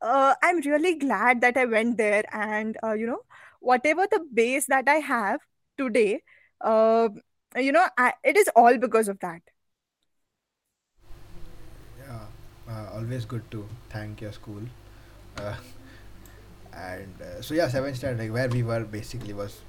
uh, 0.03 0.35
I'm 0.43 0.61
really 0.61 0.97
glad 0.97 1.41
that 1.41 1.57
I 1.57 1.65
went 1.65 1.97
there 1.97 2.25
and, 2.33 2.77
uh, 2.83 2.93
you 2.93 3.07
know, 3.07 3.21
whatever 3.61 4.07
the 4.11 4.21
base 4.33 4.67
that 4.67 4.89
I 4.89 4.97
have 4.97 5.41
today, 5.79 6.23
you 6.65 7.73
know, 7.73 7.87
I, 7.97 8.13
it 8.23 8.37
is 8.37 8.51
all 8.55 8.77
because 8.79 9.09
of 9.09 9.19
that. 9.21 9.41
Yeah, 11.99 12.27
uh, 12.69 12.91
always 12.95 13.25
good 13.25 13.51
to 13.51 13.67
thank 13.91 14.21
your 14.21 14.33
school. 14.33 14.63
Uh, 15.37 15.55
and 16.73 17.15
uh, 17.23 17.41
so 17.43 17.55
yeah, 17.55 17.69
seventh 17.69 17.97
standard, 17.97 18.23
like 18.23 18.33
where 18.33 18.49
we 18.49 18.63
were 18.63 18.85
basically 18.85 19.33
was, 19.33 19.61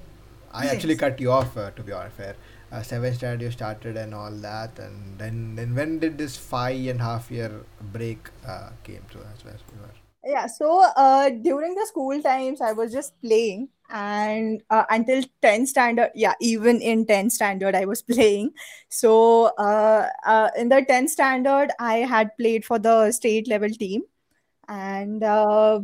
I 0.51 0.67
actually 0.67 0.95
cut 0.95 1.19
you 1.19 1.31
off 1.31 1.57
uh, 1.57 1.71
to 1.71 1.83
be 1.83 1.91
honest. 1.91 2.15
Fair. 2.15 2.35
Uh, 2.69 2.81
seventh 2.81 3.15
standard 3.15 3.41
you 3.41 3.51
started 3.51 3.95
and 3.95 4.13
all 4.13 4.31
that, 4.31 4.77
and 4.77 5.17
then 5.17 5.55
then 5.55 5.73
when 5.73 5.99
did 5.99 6.17
this 6.17 6.35
five 6.35 6.75
and 6.87 6.99
a 6.99 7.03
half 7.03 7.31
year 7.31 7.63
break 7.93 8.29
uh, 8.45 8.71
came? 8.83 9.03
So 9.13 9.19
that's 9.19 9.45
where 9.45 9.55
we 9.73 9.79
were. 9.81 9.93
Yeah, 10.25 10.47
so 10.47 10.83
uh, 10.97 11.29
during 11.29 11.75
the 11.75 11.85
school 11.85 12.21
times, 12.21 12.59
I 12.59 12.73
was 12.73 12.91
just 12.91 13.21
playing, 13.21 13.69
and 13.89 14.61
uh, 14.69 14.83
until 14.89 15.23
10 15.41 15.65
standard, 15.65 16.11
yeah, 16.15 16.33
even 16.41 16.81
in 16.81 17.05
10 17.05 17.29
standard, 17.29 17.75
I 17.75 17.85
was 17.85 18.01
playing. 18.13 18.51
So 18.89 19.45
uh, 19.57 20.09
uh, 20.25 20.49
in 20.57 20.69
the 20.69 20.83
10 20.87 21.07
standard, 21.07 21.71
I 21.79 21.97
had 21.97 22.35
played 22.37 22.65
for 22.65 22.79
the 22.79 23.11
state 23.11 23.47
level 23.47 23.69
team, 23.69 24.03
and 24.67 25.23
uh, 25.23 25.81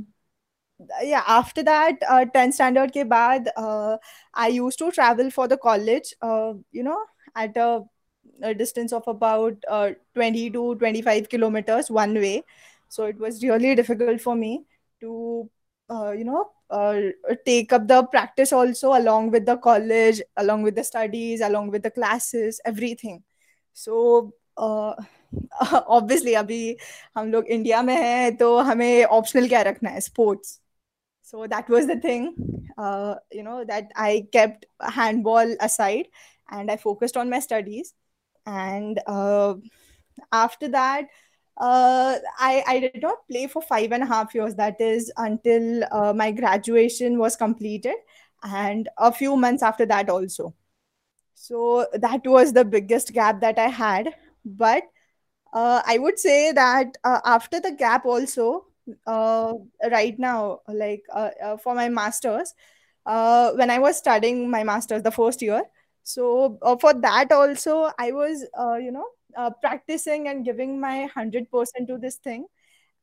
yeah, 1.02 1.24
after 1.28 1.64
that, 1.64 1.96
uh, 2.10 2.26
10th 2.26 2.56
standard 2.56 2.92
ke 2.92 3.06
baad, 3.14 3.48
uh, 3.56 3.98
I 4.34 4.48
used 4.48 4.80
to 4.80 4.92
travel 4.92 5.30
for 5.32 5.48
the 5.48 5.58
college, 5.58 6.14
you 6.72 6.84
know, 6.84 7.00
at 7.36 7.56
a, 7.58 7.84
a 8.42 8.54
distance 8.54 8.92
of 8.94 9.04
about 9.08 9.56
uh, 9.70 9.92
20 10.16 10.50
to 10.52 10.76
25 10.76 11.30
kilometers 11.30 11.90
one 11.90 12.16
way. 12.16 12.44
So 12.90 13.06
it 13.06 13.18
was 13.18 13.44
really 13.44 13.76
difficult 13.76 14.22
for 14.22 14.36
me 14.36 14.66
to, 15.02 15.50
you 15.90 16.24
know, 16.24 16.52
take 17.45 17.73
up 17.73 17.89
the 17.89 18.03
practice 18.05 18.53
also 18.53 18.95
along 18.95 19.31
with 19.31 19.47
the 19.47 19.57
college, 19.57 20.21
along 20.37 20.63
with 20.63 20.75
the 20.75 20.85
studies, 20.85 21.41
along 21.41 21.71
with 21.71 21.83
the 21.83 21.91
classes, 21.91 22.61
everything. 22.65 23.23
So 23.73 24.33
uh, 24.57 24.95
obviously 25.87 26.35
अभी 26.35 26.77
हम 27.17 27.31
लोग 27.33 27.47
India 27.47 27.83
में 27.83 27.95
हैं 27.95 28.37
तो 28.37 28.57
हमें 28.69 29.05
optional 29.05 29.49
क्या 29.49 29.63
रखना 29.63 29.91
है 29.91 30.01
sports 30.01 30.59
so 31.29 31.47
that 31.47 31.67
was 31.69 31.87
the 31.87 31.97
thing 32.01 32.23
uh, 32.79 33.15
you 33.31 33.43
know 33.43 33.63
that 33.71 33.91
i 34.05 34.27
kept 34.37 34.65
handball 34.99 35.51
aside 35.67 36.07
and 36.59 36.71
i 36.71 36.77
focused 36.85 37.19
on 37.23 37.29
my 37.33 37.41
studies 37.47 37.93
and 38.47 39.01
uh, 39.07 39.55
after 40.33 40.69
that 40.69 41.11
uh, 41.58 42.18
I, 42.40 42.64
I 42.68 42.80
did 42.80 43.02
not 43.02 43.28
play 43.30 43.48
for 43.48 43.62
five 43.62 43.92
and 43.92 44.04
a 44.04 44.06
half 44.06 44.34
years 44.34 44.56
that 44.56 44.80
is 44.82 45.12
until 45.18 45.84
uh, 45.92 46.14
my 46.14 46.32
graduation 46.32 47.18
was 47.20 47.36
completed 47.36 47.96
and 48.44 48.90
a 48.98 49.12
few 49.12 49.36
months 49.38 49.64
after 49.64 49.86
that 49.86 50.10
also. 50.10 50.54
So 51.36 51.88
that 51.94 52.26
was 52.26 52.54
the 52.54 52.66
biggest 52.66 53.14
gap 53.14 53.42
that 53.42 53.60
i 53.60 53.68
had 53.68 54.16
but 54.46 54.84
uh, 55.54 55.82
I 55.86 55.98
would 56.00 56.20
say 56.20 56.52
that 56.52 56.98
uh, 57.04 57.22
after 57.26 57.60
the 57.60 57.72
gap 57.72 58.06
also, 58.06 58.66
uh, 59.08 59.54
right 59.92 60.18
now, 60.20 60.62
like 60.68 61.04
uh, 61.14 61.58
for 61.58 61.76
my 61.76 61.90
masters, 61.90 62.54
uh, 63.06 63.52
when 63.54 63.70
I 63.70 63.80
was 63.80 63.98
studying 63.98 64.50
my 64.50 64.64
masters 64.64 65.04
the 65.04 65.12
first 65.12 65.42
year, 65.42 65.64
so 66.04 66.58
for 66.82 66.94
that 66.96 67.32
also, 67.32 67.92
I 68.00 68.12
was, 68.12 68.42
you 68.82 68.92
know, 68.92 69.08
uh, 69.36 69.50
practicing 69.62 70.28
and 70.28 70.46
giving 70.46 70.80
my 70.80 71.10
100% 71.16 71.88
to 71.88 71.98
this 71.98 72.16
thing. 72.16 72.46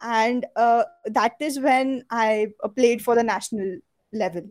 And 0.00 0.46
uh, 0.56 0.84
that 1.04 1.34
is 1.40 1.60
when 1.60 2.04
I 2.10 2.48
uh, 2.64 2.68
played 2.68 3.02
for 3.02 3.14
the 3.14 3.22
national 3.22 3.78
level. 4.12 4.50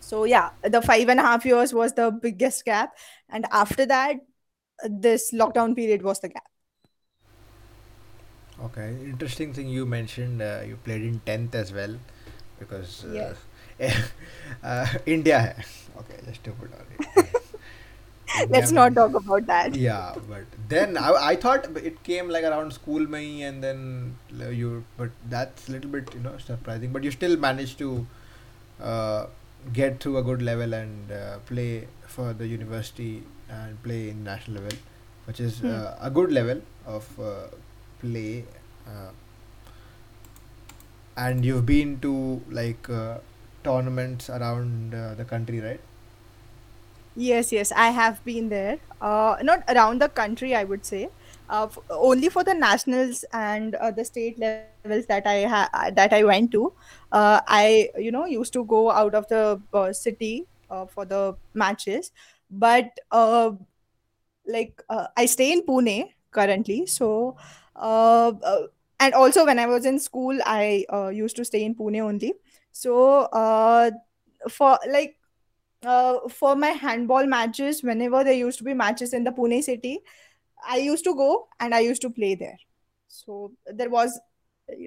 So 0.00 0.24
yeah, 0.24 0.50
the 0.62 0.82
five 0.82 1.08
and 1.08 1.20
a 1.20 1.22
half 1.22 1.44
years 1.44 1.72
was 1.72 1.92
the 1.92 2.10
biggest 2.10 2.64
gap. 2.64 2.96
And 3.28 3.46
after 3.52 3.86
that, 3.86 4.16
this 4.88 5.32
lockdown 5.32 5.76
period 5.76 6.02
was 6.02 6.20
the 6.20 6.28
gap. 6.28 6.50
Okay, 8.64 8.88
interesting 9.04 9.52
thing 9.54 9.68
you 9.68 9.86
mentioned. 9.86 10.42
Uh, 10.42 10.60
you 10.66 10.76
played 10.84 11.02
in 11.02 11.20
tenth 11.20 11.54
as 11.54 11.72
well, 11.72 11.96
because 12.58 13.04
uh, 13.04 13.34
Yes. 13.78 14.10
uh, 14.62 14.86
India. 15.06 15.56
Okay, 15.96 16.20
just 16.26 16.44
to 16.44 16.52
put 16.52 16.70
on 16.72 16.86
it. 16.98 17.36
Let's 18.48 18.70
not 18.70 18.94
talk 18.94 19.14
about 19.14 19.46
that. 19.46 19.74
yeah 19.74 20.14
but 20.28 20.44
then 20.68 20.96
I, 20.96 21.10
I 21.30 21.36
thought 21.36 21.66
it 21.76 22.02
came 22.04 22.28
like 22.28 22.44
around 22.44 22.72
school 22.72 23.06
mein 23.14 23.42
and 23.48 23.64
then 23.64 24.16
you 24.60 24.84
but 24.96 25.10
that's 25.28 25.68
a 25.68 25.72
little 25.72 25.90
bit 25.90 26.12
you 26.14 26.20
know 26.20 26.36
surprising 26.38 26.92
but 26.92 27.02
you 27.04 27.10
still 27.10 27.36
managed 27.36 27.78
to 27.78 28.06
uh, 28.80 29.26
get 29.72 30.00
through 30.00 30.16
a 30.18 30.22
good 30.22 30.42
level 30.42 30.72
and 30.74 31.12
uh, 31.12 31.38
play 31.46 31.88
for 32.06 32.32
the 32.32 32.46
university 32.46 33.22
and 33.48 33.82
play 33.82 34.10
in 34.10 34.22
national 34.24 34.62
level 34.62 34.78
which 35.26 35.40
is 35.40 35.60
Hmm. 35.60 35.70
uh, 35.74 35.94
a 36.00 36.10
good 36.10 36.32
level 36.32 36.62
of 36.86 37.08
uh, 37.20 37.46
play 38.00 38.44
uh, 38.86 39.10
and 41.16 41.44
you've 41.44 41.66
been 41.66 41.98
to 42.00 42.42
like 42.50 42.88
uh, 42.88 43.18
tournaments 43.64 44.30
around 44.30 44.94
uh, 44.94 45.14
the 45.14 45.24
country 45.24 45.60
right 45.60 45.80
Yes, 47.20 47.52
yes, 47.52 47.70
I 47.76 47.90
have 47.90 48.24
been 48.24 48.48
there. 48.48 48.78
Uh, 49.00 49.36
not 49.42 49.62
around 49.68 50.00
the 50.00 50.08
country, 50.08 50.54
I 50.54 50.64
would 50.64 50.86
say. 50.86 51.08
Uh, 51.50 51.64
f- 51.64 51.78
only 51.90 52.28
for 52.30 52.44
the 52.44 52.54
nationals 52.54 53.24
and 53.32 53.74
uh, 53.74 53.90
the 53.90 54.04
state 54.04 54.38
levels 54.38 55.06
that 55.06 55.26
I 55.26 55.44
ha- 55.44 55.90
that 55.94 56.12
I 56.12 56.24
went 56.24 56.52
to. 56.52 56.72
Uh, 57.12 57.40
I 57.46 57.90
you 57.98 58.12
know 58.12 58.24
used 58.26 58.52
to 58.54 58.64
go 58.64 58.90
out 58.90 59.14
of 59.14 59.26
the 59.28 59.60
uh, 59.74 59.92
city 59.92 60.46
uh, 60.70 60.86
for 60.86 61.04
the 61.04 61.36
matches, 61.52 62.12
but 62.50 62.88
uh, 63.10 63.52
like 64.46 64.82
uh, 64.88 65.06
I 65.16 65.26
stay 65.26 65.52
in 65.52 65.62
Pune 65.62 66.10
currently, 66.30 66.86
so 66.86 67.36
uh, 67.76 68.32
uh, 68.42 68.62
and 68.98 69.14
also 69.14 69.44
when 69.46 69.58
I 69.58 69.66
was 69.66 69.86
in 69.86 69.98
school, 69.98 70.38
I 70.44 70.84
uh, 70.92 71.08
used 71.08 71.36
to 71.36 71.44
stay 71.44 71.64
in 71.64 71.74
Pune 71.74 72.00
only. 72.00 72.34
So 72.72 73.28
uh, 73.32 73.90
for 74.48 74.78
like 74.90 75.16
uh, 75.84 76.28
for 76.28 76.56
my 76.56 76.68
handball 76.68 77.26
matches, 77.26 77.82
whenever 77.82 78.22
there 78.24 78.34
used 78.34 78.58
to 78.58 78.64
be 78.64 78.74
matches 78.74 79.12
in 79.12 79.24
the 79.24 79.30
Pune 79.30 79.62
city, 79.62 80.00
I 80.66 80.78
used 80.78 81.04
to 81.04 81.14
go 81.14 81.48
and 81.58 81.74
I 81.74 81.80
used 81.80 82.02
to 82.02 82.10
play 82.10 82.34
there. 82.34 82.58
So 83.08 83.52
there 83.66 83.90
was 83.90 84.18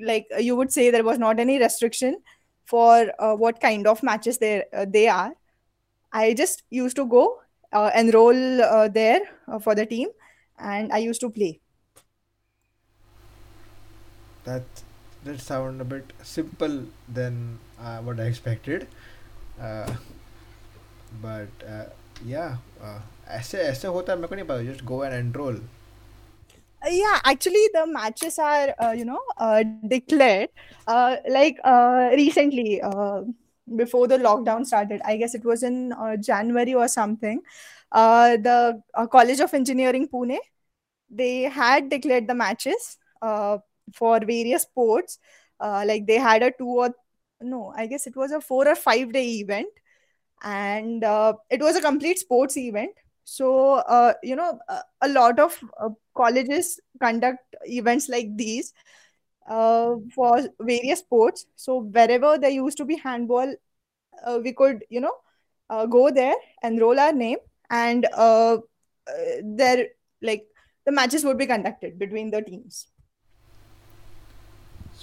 like 0.01 0.27
you 0.39 0.55
would 0.55 0.71
say 0.71 0.91
there 0.91 1.03
was 1.03 1.17
not 1.19 1.39
any 1.39 1.59
restriction 1.59 2.21
for 2.65 3.11
uh, 3.19 3.35
what 3.35 3.59
kind 3.59 3.87
of 3.87 4.01
matches 4.03 4.37
there 4.37 4.65
uh, 4.73 4.85
they 4.87 5.07
are. 5.07 5.33
I 6.11 6.33
just 6.33 6.63
used 6.69 6.95
to 6.97 7.05
go 7.05 7.39
uh, 7.71 7.91
enroll 7.95 8.61
uh, 8.61 8.87
there 8.87 9.21
uh, 9.47 9.59
for 9.59 9.75
the 9.75 9.85
team, 9.85 10.09
and 10.59 10.93
I 10.93 10.99
used 10.99 11.21
to 11.21 11.29
play. 11.29 11.59
That 14.43 14.63
that 15.23 15.39
sound 15.39 15.81
a 15.81 15.85
bit 15.85 16.13
simple 16.21 16.83
than 17.09 17.59
uh, 17.79 17.99
what 17.99 18.19
I 18.19 18.23
expected. 18.25 18.87
Uh, 21.12 21.22
but 21.22 21.48
uh, 21.66 21.86
yeah, 22.24 22.56
uh, 22.82 23.00
ऐसे 23.28 23.58
ऐसे 23.58 23.88
होता 23.88 24.12
है 24.12 24.18
मेरे 24.18 24.28
को 24.28 24.34
नहीं 24.34 24.44
पता. 24.46 24.62
Just 24.72 24.84
go 24.86 25.02
and 25.02 25.14
enroll. 25.14 25.60
Uh, 26.84 26.90
yeah, 26.90 27.18
actually, 27.24 27.64
the 27.74 27.86
matches 27.86 28.38
are, 28.38 28.74
uh, 28.80 28.92
you 28.92 29.04
know, 29.04 29.20
uh, 29.38 29.64
declared 29.88 30.48
uh, 30.86 31.16
like 31.28 31.58
uh, 31.64 32.10
recently 32.12 32.80
uh, 32.80 33.22
before 33.76 34.06
the 34.06 34.16
lockdown 34.18 34.64
started. 34.64 35.00
I 35.04 35.16
guess 35.16 35.34
it 35.34 35.44
was 35.44 35.62
in 35.62 35.92
uh, 35.92 36.16
January 36.16 36.74
or 36.74 36.86
something. 36.88 37.42
Uh, 37.90 38.36
the 38.36 38.82
uh, 38.94 39.06
College 39.06 39.40
of 39.40 39.54
Engineering 39.54 40.08
Pune 40.08 40.38
they 41.10 41.42
had 41.44 41.90
declared 41.90 42.26
the 42.28 42.34
matches 42.34 42.98
uh, 43.22 43.58
for 43.94 44.20
various 44.20 44.62
sports. 44.62 45.18
Uh, 45.60 45.84
like 45.86 46.06
they 46.06 46.16
had 46.18 46.42
a 46.42 46.52
two 46.52 46.66
or 46.66 46.90
no, 47.40 47.72
I 47.76 47.86
guess 47.86 48.06
it 48.06 48.16
was 48.16 48.32
a 48.32 48.40
four 48.40 48.68
or 48.68 48.76
five 48.76 49.12
day 49.12 49.26
event 49.40 49.68
and 50.43 51.03
uh, 51.03 51.33
it 51.49 51.61
was 51.61 51.75
a 51.75 51.81
complete 51.81 52.19
sports 52.19 52.57
event. 52.57 52.91
So 53.25 53.75
uh, 53.75 54.13
you 54.21 54.35
know 54.35 54.59
a, 55.01 55.07
lot 55.07 55.39
of 55.39 55.57
uh, 55.79 55.89
colleges 56.15 56.79
conduct 56.99 57.55
events 57.63 58.09
like 58.09 58.35
these 58.35 58.73
uh, 59.47 59.95
for 60.13 60.41
various 60.59 60.99
sports. 60.99 61.45
So 61.55 61.81
wherever 61.81 62.37
there 62.37 62.49
used 62.49 62.77
to 62.77 62.85
be 62.85 62.97
handball 62.97 63.55
uh, 64.25 64.39
we 64.43 64.53
could 64.53 64.83
you 64.89 65.01
know 65.01 65.15
uh, 65.69 65.85
go 65.85 66.11
there 66.11 66.35
enroll 66.61 66.99
our 66.99 67.13
name. 67.13 67.37
And 67.69 68.05
there 69.43 69.87
like 70.21 70.45
the 70.85 70.91
matches 70.91 71.23
would 71.23 71.37
be 71.37 71.45
conducted 71.45 71.97
between 71.97 72.29
the 72.29 72.41
teams 72.41 72.87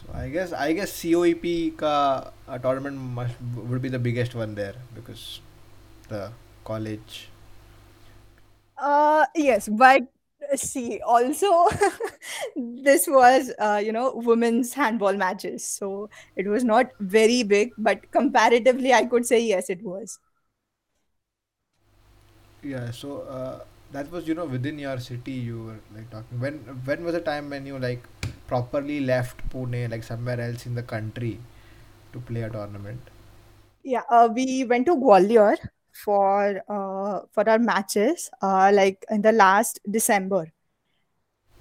So 0.01 0.07
I 0.15 0.29
guess 0.31 0.53
I 0.53 0.73
guess 0.73 0.93
COEP 1.01 1.77
ka 1.83 1.93
uh, 2.49 2.59
tournament 2.59 2.97
must 3.19 3.37
would 3.55 3.83
be 3.83 3.89
the 3.97 3.99
biggest 4.09 4.35
one 4.35 4.55
there 4.55 4.75
because 4.95 5.41
the 6.09 6.33
college. 6.65 7.29
Uh, 8.77 9.27
yes, 9.37 9.69
but 9.69 10.03
uh, 10.53 10.57
see, 10.57 11.01
also 11.07 11.69
this 12.57 13.07
was 13.07 13.53
uh, 13.59 13.81
you 13.85 13.93
know 13.93 14.13
women's 14.15 14.73
handball 14.75 15.13
matches, 15.15 15.65
so 15.65 16.09
it 16.37 16.47
was 16.49 16.65
not 16.65 16.91
very 17.01 17.43
big, 17.43 17.73
but 17.77 18.11
comparatively, 18.11 18.93
I 18.95 19.05
could 19.07 19.27
say 19.27 19.41
yes, 19.41 19.69
it 19.71 19.83
was. 19.83 20.19
Yeah. 22.63 22.91
So 22.91 23.23
uh, 23.23 23.65
that 23.93 24.11
was 24.11 24.29
you 24.29 24.35
know 24.35 24.45
within 24.45 24.79
your 24.79 24.99
city 24.99 25.33
you 25.33 25.65
were 25.65 25.81
like 25.95 26.11
talking. 26.11 26.41
When 26.41 26.59
when 26.85 27.05
was 27.05 27.15
the 27.15 27.21
time 27.21 27.51
when 27.51 27.67
you 27.67 27.79
like 27.79 28.05
properly 28.47 29.01
left 29.01 29.49
Pune 29.51 29.91
like 29.91 30.03
somewhere 30.05 30.41
else 30.41 30.67
in 30.67 30.75
the 30.75 30.83
country 30.83 31.39
to 32.13 32.21
play 32.21 32.43
a 32.43 32.51
tournament? 32.51 33.01
Yeah, 33.83 34.03
uh, 34.11 34.29
we 34.33 34.65
went 34.65 34.87
to 34.87 34.97
Gwalior 34.97 35.57
for 36.05 36.63
uh 36.69 37.21
for 37.33 37.49
our 37.49 37.59
matches, 37.59 38.31
uh, 38.43 38.71
like 38.73 39.05
in 39.11 39.23
the 39.23 39.33
last 39.33 39.81
December. 39.91 40.53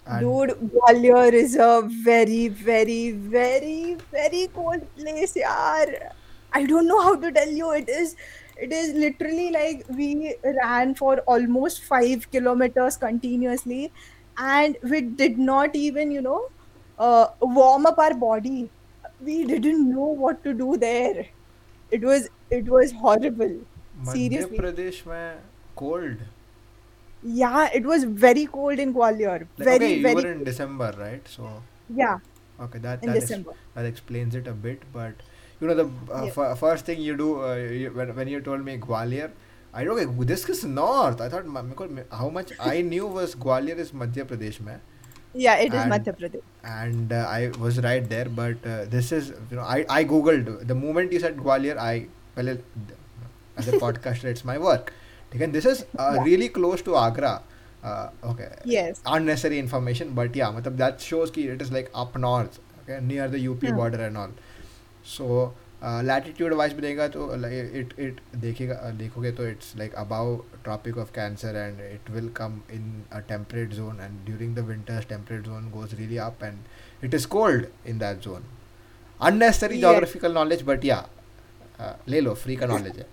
And 0.06 0.22
Dude, 0.22 0.50
Gwalior 0.74 1.32
is 1.34 1.56
a 1.56 1.84
very, 1.86 2.48
very, 2.48 3.12
very, 3.12 3.96
very 4.12 4.48
cold 4.54 4.82
place, 4.96 5.36
yaar. 5.36 6.12
I 6.52 6.66
don't 6.66 6.88
know 6.88 7.02
how 7.02 7.16
to 7.16 7.32
tell 7.32 7.50
you. 7.50 7.72
It 7.72 7.90
is, 7.90 8.16
it 8.62 8.72
is 8.74 8.94
literally 8.94 9.52
like 9.52 9.86
we 9.90 10.36
ran 10.64 10.96
for 10.96 11.20
almost 11.22 11.84
five 11.84 12.30
kilometers 12.32 12.98
continuously, 12.98 13.92
and 14.38 14.78
we 14.84 15.02
did 15.02 15.38
not 15.38 15.76
even, 15.76 16.12
you 16.12 16.22
know, 16.22 16.42
uh, 16.98 17.28
warm 17.42 17.86
up 17.86 17.98
our 18.00 18.14
body. 18.14 18.72
We 19.20 19.46
didn't 19.46 19.90
know 19.90 20.08
what 20.26 20.44
to 20.44 20.54
do 20.54 20.78
there. 20.78 21.28
It 21.92 22.04
was, 22.04 22.30
it 22.50 22.68
was 22.70 22.92
horrible. 22.94 23.60
Madhya 24.10 24.14
Seriously. 24.14 24.58
Pradesh 24.58 25.06
में 25.06 25.42
cold. 25.76 26.28
Yeah, 27.22 27.70
it 27.74 27.86
was 27.86 28.04
very 28.04 28.46
cold 28.46 28.80
in 28.80 28.94
Gwalior. 28.94 29.48
Like 29.58 29.72
okay, 29.72 29.76
Very, 29.78 29.94
you 29.94 30.02
very 30.02 30.16
were 30.16 30.32
in. 30.32 30.44
December, 30.44 30.94
right? 30.98 31.28
So 31.28 31.64
Yeah, 31.90 32.20
okay, 32.60 32.80
that 32.80 33.04
in 33.04 33.12
that 33.12 33.18
ex- 33.18 33.26
December. 33.28 33.54
that 33.76 33.86
explains 33.86 34.36
it 34.36 34.48
a 34.48 34.54
bit. 34.54 34.84
But 34.94 35.16
you 35.62 35.68
know 35.68 35.74
the 35.74 35.86
uh, 36.14 36.24
yeah. 36.24 36.52
f- 36.52 36.60
first 36.60 36.86
thing 36.86 37.02
you 37.02 37.16
do 37.18 37.44
uh, 37.44 37.56
you, 37.56 37.92
when, 37.92 38.16
when 38.16 38.28
you 38.28 38.40
told 38.42 38.64
me 38.64 38.78
gwalior 38.78 39.32
i 39.74 39.84
don't 39.84 40.28
this 40.28 40.48
is 40.50 40.64
north. 40.66 41.22
I 41.22 41.30
thought 41.30 41.46
how 42.12 42.30
much 42.30 42.54
i 42.60 42.82
knew 42.94 43.08
was 43.08 43.36
gwalior 43.36 43.78
is 43.78 43.92
madhya 43.92 44.26
pradesh 44.32 44.60
mein. 44.62 44.80
yeah 45.34 45.56
it 45.66 45.74
is 45.74 45.82
and, 45.82 45.92
madhya 45.92 46.16
pradesh. 46.20 46.42
and 46.64 47.14
uh, 47.14 47.26
i 47.30 47.52
was 47.66 47.80
right 47.82 48.08
there 48.10 48.30
but 48.30 48.66
uh, 48.66 48.86
this 48.86 49.12
is 49.12 49.34
you 49.52 49.58
know 49.58 49.64
i 49.64 49.86
i 49.90 50.04
googled. 50.04 50.68
The 50.68 50.76
moment 50.76 51.12
you 51.12 51.20
said 51.20 51.38
gwalior 51.38 51.78
i 51.78 52.08
well 52.36 52.58
as 53.58 53.68
a 53.68 53.72
podcaster 53.84 54.26
it's 54.26 54.46
my 54.46 54.58
work. 54.58 54.94
Again 55.34 55.52
this 55.52 55.66
is 55.66 55.86
uh, 55.98 56.14
yeah. 56.16 56.24
really 56.24 56.50
close 56.50 56.82
to 56.84 56.96
agra. 56.98 57.42
Uh, 57.84 58.10
okay. 58.24 58.50
Yes. 58.66 59.02
Unnecessary 59.06 59.60
information 59.60 60.14
but 60.14 60.36
yeah 60.36 60.52
that 60.84 61.02
shows 61.02 61.32
that 61.32 61.52
it 61.56 61.62
is 61.62 61.72
like 61.72 61.92
up 61.94 62.18
north 62.18 62.60
okay 62.82 63.00
near 63.06 63.28
the 63.28 63.48
up 63.48 63.62
hmm. 63.62 63.76
border 63.76 64.04
and 64.06 64.18
all. 64.18 64.32
So 65.06 65.56
latitude 65.84 66.54
wise 66.54 66.74
भी 66.74 66.82
देगा 66.82 67.08
तो 67.08 67.34
it 67.80 67.94
it 68.00 68.20
देखेगा 68.36 68.76
देखोगे 68.98 69.32
तो 69.32 69.48
it's 69.48 69.74
like 69.78 69.94
above 69.96 70.36
Tropic 70.64 70.98
of 70.98 71.12
Cancer 71.16 71.56
and 71.56 71.82
it 71.82 72.10
will 72.12 72.30
come 72.38 72.60
in 72.74 73.04
a 73.12 73.20
temperate 73.30 73.74
zone 73.74 74.00
and 74.02 74.26
during 74.26 74.56
the 74.56 74.68
winters 74.70 75.08
temperate 75.10 75.42
zone 75.42 75.70
goes 75.72 75.94
really 75.94 76.18
up 76.28 76.44
and 76.44 76.58
it 77.04 77.14
is 77.14 77.28
cold 77.28 77.68
in 77.88 78.00
that 78.00 78.20
zone 78.20 78.48
unnecessary 79.22 79.80
geographical 79.82 80.34
knowledge 80.34 80.62
but 80.64 80.86
या 80.86 80.98
ले 82.10 82.20
लो 82.22 82.34
free 82.34 82.56
का 82.56 82.66
knowledge 82.66 82.98
है. 82.98 83.06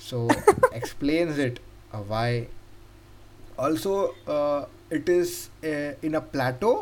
So 0.00 0.28
explains 0.74 1.38
it 1.38 1.58
why 2.08 2.46
also 3.58 3.94
it 4.92 5.08
is 5.08 5.32
in 6.06 6.14
a 6.14 6.20
plateau 6.32 6.72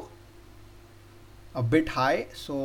a 1.56 1.60
bit 1.70 1.90
high 1.90 2.24
so 2.36 2.56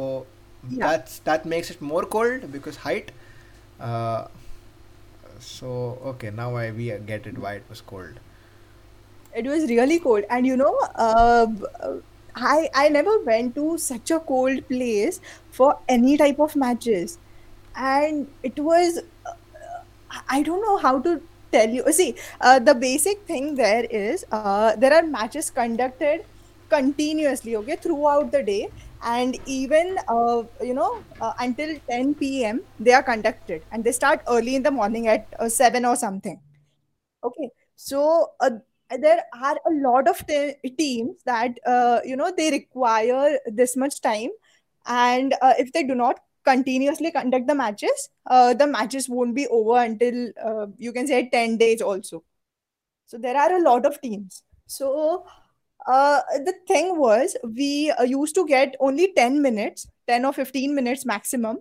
Yeah. 0.70 0.88
that's 0.88 1.20
that 1.20 1.46
makes 1.46 1.70
it 1.72 1.82
more 1.82 2.04
cold 2.06 2.52
because 2.52 2.78
height 2.78 3.12
uh, 3.80 4.28
so 5.40 6.00
okay 6.12 6.30
now 6.30 6.56
I 6.56 6.72
we 6.72 6.86
get 7.06 7.26
it 7.28 7.38
why 7.38 7.54
it 7.56 7.66
was 7.70 7.82
cold 7.82 8.20
It 9.34 9.46
was 9.46 9.70
really 9.70 10.00
cold. 10.00 10.24
And 10.30 10.46
you 10.46 10.58
know, 10.58 10.76
uh, 10.96 11.48
I 12.36 12.70
I 12.74 12.90
never 12.90 13.24
went 13.24 13.56
to 13.56 13.78
such 13.78 14.12
a 14.12 14.20
cold 14.20 14.68
place 14.70 15.20
for 15.52 15.76
any 15.88 16.18
type 16.18 16.40
of 16.40 16.56
matches. 16.56 17.20
And 17.76 18.30
it 18.44 18.60
was, 18.60 18.98
uh, 19.26 19.32
I 20.12 20.22
I 20.40 20.44
don't 20.44 20.62
know 20.62 20.78
how 20.78 21.00
to 21.02 21.22
tell 21.52 21.70
you. 21.70 21.84
See, 21.92 22.18
uh, 22.42 22.60
the 22.60 22.76
basic 22.76 23.26
thing 23.28 23.56
there 23.56 23.86
is 23.86 24.26
uh, 24.32 24.76
there 24.78 24.94
are 24.94 25.04
matches 25.04 25.50
conducted 25.52 26.26
continuously, 26.70 27.56
okay, 27.58 27.78
throughout 27.78 28.32
the 28.32 28.44
day. 28.44 28.68
And 29.04 29.38
even, 29.46 29.98
uh, 30.08 30.44
you 30.62 30.74
know, 30.74 31.04
uh, 31.22 31.34
until 31.40 31.78
10 31.90 32.44
p.m., 32.46 32.62
they 32.80 32.94
are 32.94 33.04
conducted. 33.04 33.64
And 33.72 33.84
they 33.84 33.92
start 33.92 34.22
early 34.28 34.56
in 34.56 34.64
the 34.64 34.72
morning 34.72 35.08
at 35.08 35.28
uh, 35.40 35.50
7 35.50 35.86
or 35.86 35.96
something. 35.96 36.40
Okay, 37.24 37.50
so 37.76 38.32
uh, 38.40 38.52
there 39.00 39.22
are 39.42 39.56
a 39.56 39.72
lot 39.88 40.08
of 40.08 40.26
te- 40.28 40.56
teams 40.78 41.18
that 41.26 41.58
uh, 41.66 42.00
you 42.06 42.16
know 42.16 42.32
they 42.36 42.52
require 42.52 43.40
this 43.48 43.76
much 43.76 44.02
time, 44.02 44.30
and 44.86 45.34
uh, 45.42 45.54
if 45.58 45.74
they 45.74 45.84
do 45.84 45.96
not 45.96 46.20
continuously 46.46 47.12
conduct 47.12 47.48
the 47.48 47.56
matches, 47.56 48.10
the 48.30 48.68
matches 48.70 49.10
won't 49.10 49.36
be 49.36 49.48
over 49.48 49.80
until 49.80 50.32
you 50.78 50.94
can 50.94 51.08
say 51.08 51.30
ten 51.30 51.58
days 51.58 51.82
also. 51.82 52.24
So 53.06 53.18
there 53.18 53.38
are 53.38 53.54
a 53.54 53.62
lot 53.62 53.86
of 53.86 54.00
teams. 54.02 54.44
So 54.68 55.26
uh, 55.86 56.22
the 56.46 56.54
thing 56.68 56.98
was, 56.98 57.36
we 57.44 57.92
uh, 57.92 58.04
used 58.04 58.36
to 58.36 58.46
get 58.46 58.76
only 58.80 59.14
10 59.14 59.42
minutes, 59.42 59.88
10 60.08 60.26
or 60.26 60.34
15 60.34 60.74
minutes 60.74 61.06
maximum, 61.06 61.60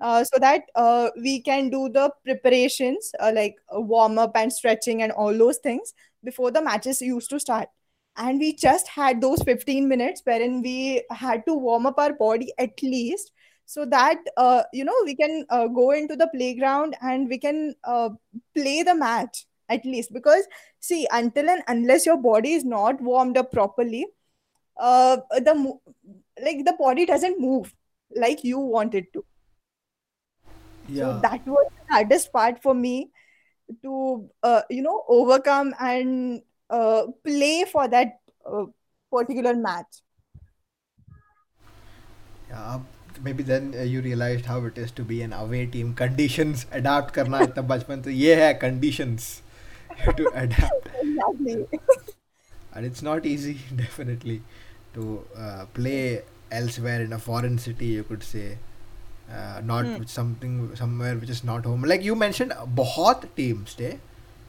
uh, 0.00 0.24
so 0.24 0.38
that 0.38 0.62
uh, 0.74 1.10
we 1.22 1.40
can 1.40 1.70
do 1.70 1.88
the 1.88 2.10
preparations 2.24 3.12
uh, 3.20 3.32
like 3.34 3.54
warm 3.70 4.18
up 4.18 4.32
and 4.34 4.52
stretching 4.52 5.02
and 5.02 5.12
all 5.12 5.36
those 5.36 5.58
things 5.58 5.94
before 6.24 6.50
the 6.50 6.62
matches 6.62 7.00
used 7.00 7.30
to 7.30 7.40
start. 7.40 7.68
And 8.16 8.38
we 8.38 8.54
just 8.54 8.88
had 8.88 9.20
those 9.20 9.42
15 9.42 9.88
minutes 9.88 10.20
wherein 10.24 10.60
we 10.60 11.02
had 11.10 11.46
to 11.46 11.54
warm 11.54 11.86
up 11.86 11.98
our 11.98 12.12
body 12.12 12.52
at 12.58 12.82
least 12.82 13.32
so 13.64 13.86
that 13.86 14.18
uh, 14.36 14.62
you 14.72 14.84
know 14.84 14.94
we 15.04 15.14
can 15.16 15.46
uh, 15.48 15.66
go 15.68 15.92
into 15.92 16.16
the 16.16 16.28
playground 16.34 16.96
and 17.00 17.28
we 17.28 17.38
can 17.38 17.74
uh, 17.84 18.10
play 18.54 18.82
the 18.82 18.94
match 18.94 19.46
at 19.72 19.84
least. 19.84 20.12
Because 20.12 20.48
see 20.80 21.06
until 21.10 21.50
and 21.50 21.62
unless 21.68 22.06
your 22.06 22.16
body 22.16 22.52
is 22.52 22.64
not 22.64 23.00
warmed 23.00 23.36
up 23.36 23.52
properly 23.52 24.06
uh 24.78 25.16
the 25.46 25.54
like 26.42 26.64
the 26.64 26.74
body 26.78 27.04
doesn't 27.06 27.40
move 27.40 27.74
like 28.16 28.44
you 28.44 28.58
want 28.58 28.94
it 28.94 29.12
to. 29.12 29.24
Yeah. 30.88 31.04
so 31.04 31.20
that 31.20 31.46
was 31.46 31.66
the 31.78 31.94
hardest 31.94 32.32
part 32.32 32.62
for 32.62 32.74
me 32.74 33.10
to 33.82 34.28
uh, 34.42 34.62
you 34.68 34.82
know 34.82 35.04
overcome 35.08 35.74
and 35.80 36.42
uh, 36.70 37.06
play 37.24 37.64
for 37.64 37.88
that 37.88 38.18
uh, 38.46 38.64
particular 39.10 39.54
match. 39.54 40.02
Yeah 42.50 42.80
maybe 43.20 43.42
then 43.42 43.74
uh, 43.78 43.82
you 43.82 44.00
realized 44.00 44.46
how 44.46 44.64
it 44.64 44.78
is 44.78 44.90
to 44.92 45.02
be 45.02 45.22
an 45.22 45.32
away 45.32 45.66
team. 45.66 45.94
Conditions 45.94 46.66
adapt 46.72 47.14
karna 47.14 47.38
hai 47.42 47.46
tab 47.46 47.68
bachpan 47.68 48.02
to 48.04 48.58
conditions. 48.58 49.42
You 49.97 50.03
have 50.05 50.15
to 50.17 50.29
adapt, 50.33 50.89
exactly 51.01 51.57
and 51.57 51.65
and 52.73 52.85
it's 52.85 53.01
not 53.01 53.25
easy 53.25 53.57
definitely 53.75 54.41
to 54.93 55.23
uh, 55.37 55.65
play 55.73 56.21
elsewhere 56.51 57.01
in 57.01 57.13
a 57.13 57.19
foreign 57.19 57.57
city. 57.57 57.87
You 57.87 58.03
could 58.03 58.23
say. 58.23 58.57
Uh, 59.31 59.61
not 59.63 59.87
Hmm. 59.87 59.97
with 59.97 60.09
something 60.09 60.75
somewhere 60.75 61.15
which 61.17 61.29
is 61.29 61.43
not 61.43 61.65
home. 61.65 61.81
Like 61.83 62.01
you 62.03 62.15
mentioned, 62.15 62.53
बहुत 62.75 63.25
teams 63.35 63.75
थे. 63.75 63.99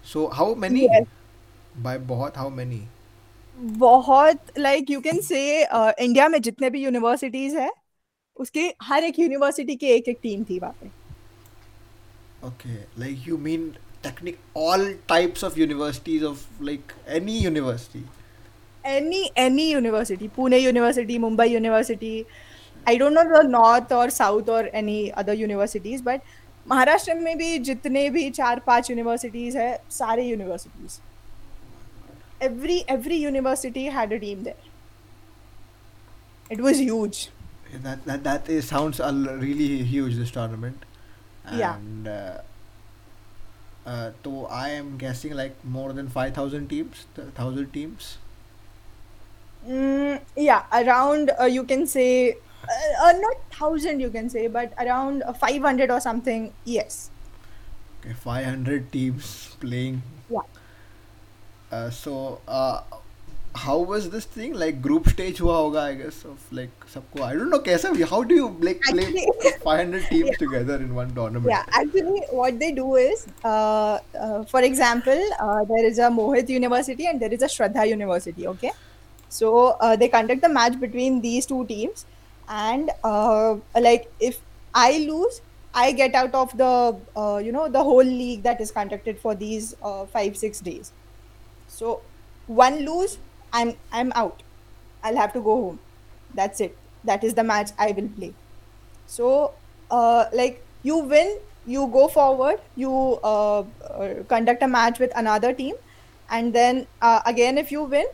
So 0.04 0.28
how 0.30 0.54
many? 0.54 0.84
yes 0.84 1.04
By 1.86 1.98
बहुत 1.98 2.36
how 2.36 2.48
many? 2.48 2.88
बहुत 3.80 4.58
like 4.58 4.90
you 4.90 5.00
can 5.00 5.20
say 5.22 5.40
India 5.64 6.28
में 6.28 6.40
जितने 6.42 6.70
भी 6.70 6.82
universities 6.84 7.54
है 7.56 7.70
उसके 8.46 8.60
हर 8.84 9.04
एक 9.04 9.18
यूनिवर्सिटी 9.18 9.76
की 9.76 9.86
एक 9.96 10.08
एक 10.08 10.20
टीम 10.22 10.44
थी 10.50 10.58
वहाँ 10.60 10.74
पे 10.80 10.90
Okay, 12.42 12.84
like 12.96 13.26
you 13.26 13.36
mean 13.36 13.76
technic 14.02 14.38
all 14.54 14.84
types 15.12 15.42
of 15.42 15.58
universities 15.58 16.22
of 16.22 16.46
like 16.60 16.94
any 17.20 17.38
university. 17.48 18.02
Any 18.86 19.22
any 19.38 19.70
university 19.70 20.28
Pune 20.36 20.58
university 20.58 21.16
Mumbai 21.18 21.46
university 21.48 22.12
I 22.88 22.98
don't 22.98 23.12
know 23.12 23.22
the 23.22 23.44
north 23.50 23.92
और 23.92 24.10
साउथ 24.10 24.48
और 24.58 24.68
any 24.80 25.08
other 25.22 25.34
universities 25.40 26.02
but 26.04 26.20
Maharashtra 26.68 27.14
में 27.14 27.36
भी 27.38 27.58
जितने 27.70 28.08
भी 28.10 28.28
चार 28.38 28.60
पांच 28.66 28.90
यूनिवर्सिटीज 28.90 29.56
है 29.56 29.70
सारे 29.98 30.28
universities 30.28 30.98
every 32.46 32.74
every 32.94 33.16
university 33.20 33.84
had 33.92 34.12
a 34.16 34.18
team 34.24 34.42
there 34.48 34.66
it 36.56 36.60
was 36.66 36.82
huge 36.88 37.22
That 37.86 38.04
that 38.10 38.20
that 38.26 38.46
is 38.56 38.68
sounds 38.72 39.00
a 39.06 39.08
l- 39.14 39.32
really 39.40 39.82
huge 39.88 40.14
this 40.18 40.30
tournament. 40.34 40.84
Yeah. 41.56 41.74
And 41.80 42.06
uh, 42.08 42.38
uh, 43.85 44.11
so 44.23 44.45
I 44.47 44.69
am 44.69 44.97
guessing 44.97 45.33
like 45.33 45.55
more 45.63 45.93
than 45.93 46.07
five 46.09 46.33
thousand 46.33 46.69
teams, 46.69 47.05
thousand 47.35 47.71
teams. 47.73 48.17
Mm, 49.67 50.21
yeah, 50.35 50.63
around 50.71 51.31
uh, 51.39 51.45
you 51.45 51.63
can 51.63 51.87
say 51.87 52.33
uh, 52.67 53.07
uh, 53.07 53.11
not 53.13 53.37
thousand 53.51 53.99
you 53.99 54.09
can 54.09 54.29
say, 54.29 54.47
but 54.47 54.73
around 54.77 55.23
uh, 55.23 55.33
five 55.33 55.61
hundred 55.61 55.91
or 55.91 55.99
something. 55.99 56.53
Yes. 56.65 57.11
Okay, 57.99 58.13
five 58.13 58.45
hundred 58.45 58.91
teams 58.91 59.55
playing. 59.59 60.01
Yeah. 60.29 60.41
Uh, 61.71 61.89
so 61.89 62.39
uh, 63.54 63.58
how 63.58 63.78
was 63.78 64.10
this 64.10 64.24
thing 64.24 64.54
like 64.54 64.80
group 64.82 65.08
stage 65.08 65.38
हुआ 65.40 65.56
होगा 65.56 65.82
I 65.90 65.94
guess 65.94 66.24
of 66.24 66.52
like 66.52 66.86
सबको 66.94 67.22
I 67.22 67.34
don't 67.34 67.50
know 67.50 67.58
कैसा 67.68 67.90
भी 67.96 68.08
how 68.08 68.22
do 68.22 68.34
you 68.34 68.48
like 68.60 68.80
play 68.90 69.06
Actually, 69.06 69.26
500 69.64 70.08
teams 70.10 70.30
yeah, 70.30 70.36
together 70.42 70.76
in 70.76 70.94
one 70.94 71.14
tournament? 71.14 71.46
yeah. 71.48 71.64
Actually, 71.72 72.22
what 72.30 72.58
they 72.58 72.72
do 72.72 72.96
is, 72.96 73.26
uh, 73.44 73.98
uh, 74.18 74.44
for 74.44 74.62
example, 74.62 75.20
uh, 75.40 75.64
there 75.64 75.84
is 75.84 75.98
a 75.98 76.10
Mohit 76.18 76.48
University 76.48 77.06
and 77.06 77.20
there 77.20 77.32
is 77.32 77.42
a 77.42 77.46
Shraddha 77.46 77.88
University. 77.88 78.46
Okay, 78.46 78.72
so 79.28 79.76
uh, 79.80 79.96
they 79.96 80.08
conduct 80.08 80.42
the 80.42 80.48
match 80.48 80.78
between 80.80 81.20
these 81.20 81.46
two 81.46 81.66
teams, 81.66 82.06
and 82.48 82.90
uh, 83.04 83.56
like 83.74 84.10
if 84.20 84.40
I 84.74 84.98
lose. 84.98 85.40
I 85.74 85.92
get 85.92 86.14
out 86.14 86.34
of 86.34 86.56
the 86.56 86.98
uh, 87.16 87.36
you 87.44 87.52
know 87.52 87.68
the 87.68 87.82
whole 87.82 88.02
league 88.02 88.42
that 88.42 88.60
is 88.60 88.70
conducted 88.70 89.18
for 89.20 89.34
these 89.34 89.74
uh, 89.82 90.06
five 90.06 90.36
six 90.36 90.60
days. 90.60 90.92
So 91.68 92.02
one 92.46 92.80
lose, 92.86 93.18
I'm 93.53 93.75
I'm 93.91 94.11
out. 94.15 94.43
I'll 95.03 95.15
have 95.15 95.33
to 95.33 95.41
go 95.41 95.55
home. 95.63 95.79
That's 96.33 96.61
it. 96.61 96.77
That 97.03 97.23
is 97.23 97.35
the 97.35 97.43
match 97.43 97.71
I 97.77 97.91
will 97.91 98.09
play. 98.09 98.35
So 99.05 99.55
uh, 99.91 100.25
like 100.33 100.67
you 100.81 100.97
win, 100.99 101.39
you 101.65 101.87
go 101.87 102.07
forward, 102.07 102.59
you 102.75 103.19
uh, 103.23 103.59
uh, 103.61 104.23
conduct 104.27 104.63
a 104.63 104.67
match 104.67 104.99
with 104.99 105.11
another 105.15 105.53
team, 105.53 105.75
and 106.29 106.53
then 106.55 106.87
uh, 107.01 107.21
again 107.25 107.57
if 107.57 107.71
you 107.71 107.83
win, 107.83 108.05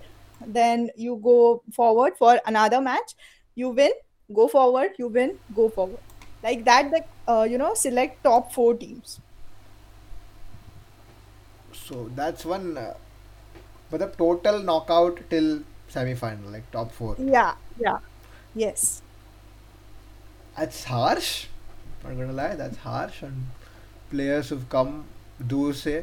then 0.46 0.90
you 0.96 1.20
go 1.24 1.64
forward 1.74 2.18
for 2.18 2.40
another 2.46 2.82
match. 2.82 3.14
You 3.56 3.70
win, 3.70 3.92
go 4.34 4.48
forward. 4.48 4.92
You 4.98 5.08
win, 5.10 5.40
go 5.54 5.70
forward. 5.70 6.02
Like 6.44 6.66
that, 6.66 6.92
the 6.92 7.06
uh, 7.32 7.44
you 7.44 7.58
know 7.58 7.74
select 7.74 8.24
top 8.24 8.54
four 8.54 8.76
teams. 8.76 9.20
So 11.74 12.10
that's 12.16 12.46
one. 12.46 12.78
मतलब 13.94 14.14
total 14.18 14.62
knockout 14.66 15.20
till 15.30 15.60
semifinal 15.94 16.52
like 16.52 16.64
top 16.74 16.90
four 16.98 17.22
या 17.34 17.54
या 17.82 18.00
yes 18.58 19.02
that's 20.60 20.80
harsh 20.92 21.28
not 22.04 22.16
gonna 22.20 22.34
lie 22.38 22.54
that's 22.62 22.80
harsh 22.86 23.20
and 23.26 23.68
players 24.14 24.50
have 24.54 24.64
come 24.74 24.96
do 25.52 25.72
से 25.82 25.94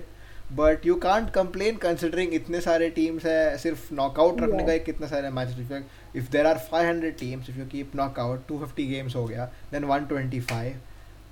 but 0.58 0.86
you 0.86 0.94
can't 1.02 1.30
complain 1.30 1.76
considering 1.76 2.34
इतने 2.34 2.60
सारे 2.60 2.88
teams 2.98 3.24
है 3.26 3.56
सिर्फ़ 3.58 3.92
knockout 3.94 4.40
रखने 4.40 4.64
का 4.66 4.76
कितने 4.84 5.08
सारे 5.08 5.30
match 5.38 5.56
if 6.16 6.30
there 6.32 6.46
are 6.46 6.58
five 6.70 6.88
hundred 6.88 7.16
teams 7.18 7.48
if 7.50 7.58
you 7.58 7.66
keep 7.72 7.96
knockout 7.96 8.46
two 8.48 8.58
fifty 8.58 8.86
games 8.88 9.16
हो 9.16 9.24
गया 9.26 9.44
then 9.72 9.84
one 9.84 10.06
twenty 10.12 10.40
five 10.52 10.76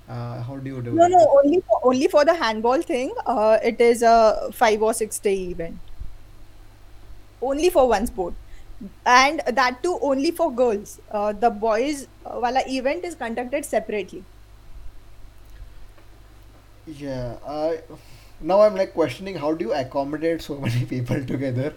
Uh, 0.07 0.39
how 0.47 0.55
do 0.57 0.69
you 0.69 0.81
do 0.81 0.91
no, 0.91 1.05
it? 1.05 1.09
No, 1.11 1.19
only 1.37 1.59
for, 1.61 1.79
only 1.83 2.07
for 2.07 2.23
the 2.25 2.33
handball 2.35 2.81
thing. 2.81 3.13
Uh, 3.25 3.57
it 3.63 3.79
is 3.81 4.03
a 4.03 4.49
five 4.53 4.83
or 4.83 4.93
six 4.93 5.17
day 5.17 5.35
event. 5.35 5.79
Only 7.51 7.69
for 7.69 7.87
one 7.89 8.07
sport, 8.07 8.35
and 9.05 9.41
that 9.61 9.81
too 9.83 9.97
only 10.01 10.31
for 10.31 10.53
girls. 10.55 10.99
Uh, 11.11 11.33
the 11.33 11.49
boys 11.51 12.07
uh, 12.25 12.39
wala 12.45 12.63
event 12.67 13.05
is 13.05 13.15
conducted 13.15 13.65
separately. 13.65 14.25
yeah 16.85 17.37
I 17.45 17.81
now 18.41 18.61
I'm 18.61 18.75
like 18.75 18.93
questioning 18.93 19.35
how 19.35 19.53
do 19.53 19.65
you 19.65 19.73
accommodate 19.73 20.41
so 20.41 20.59
many 20.59 20.85
people 20.93 21.23
together 21.25 21.73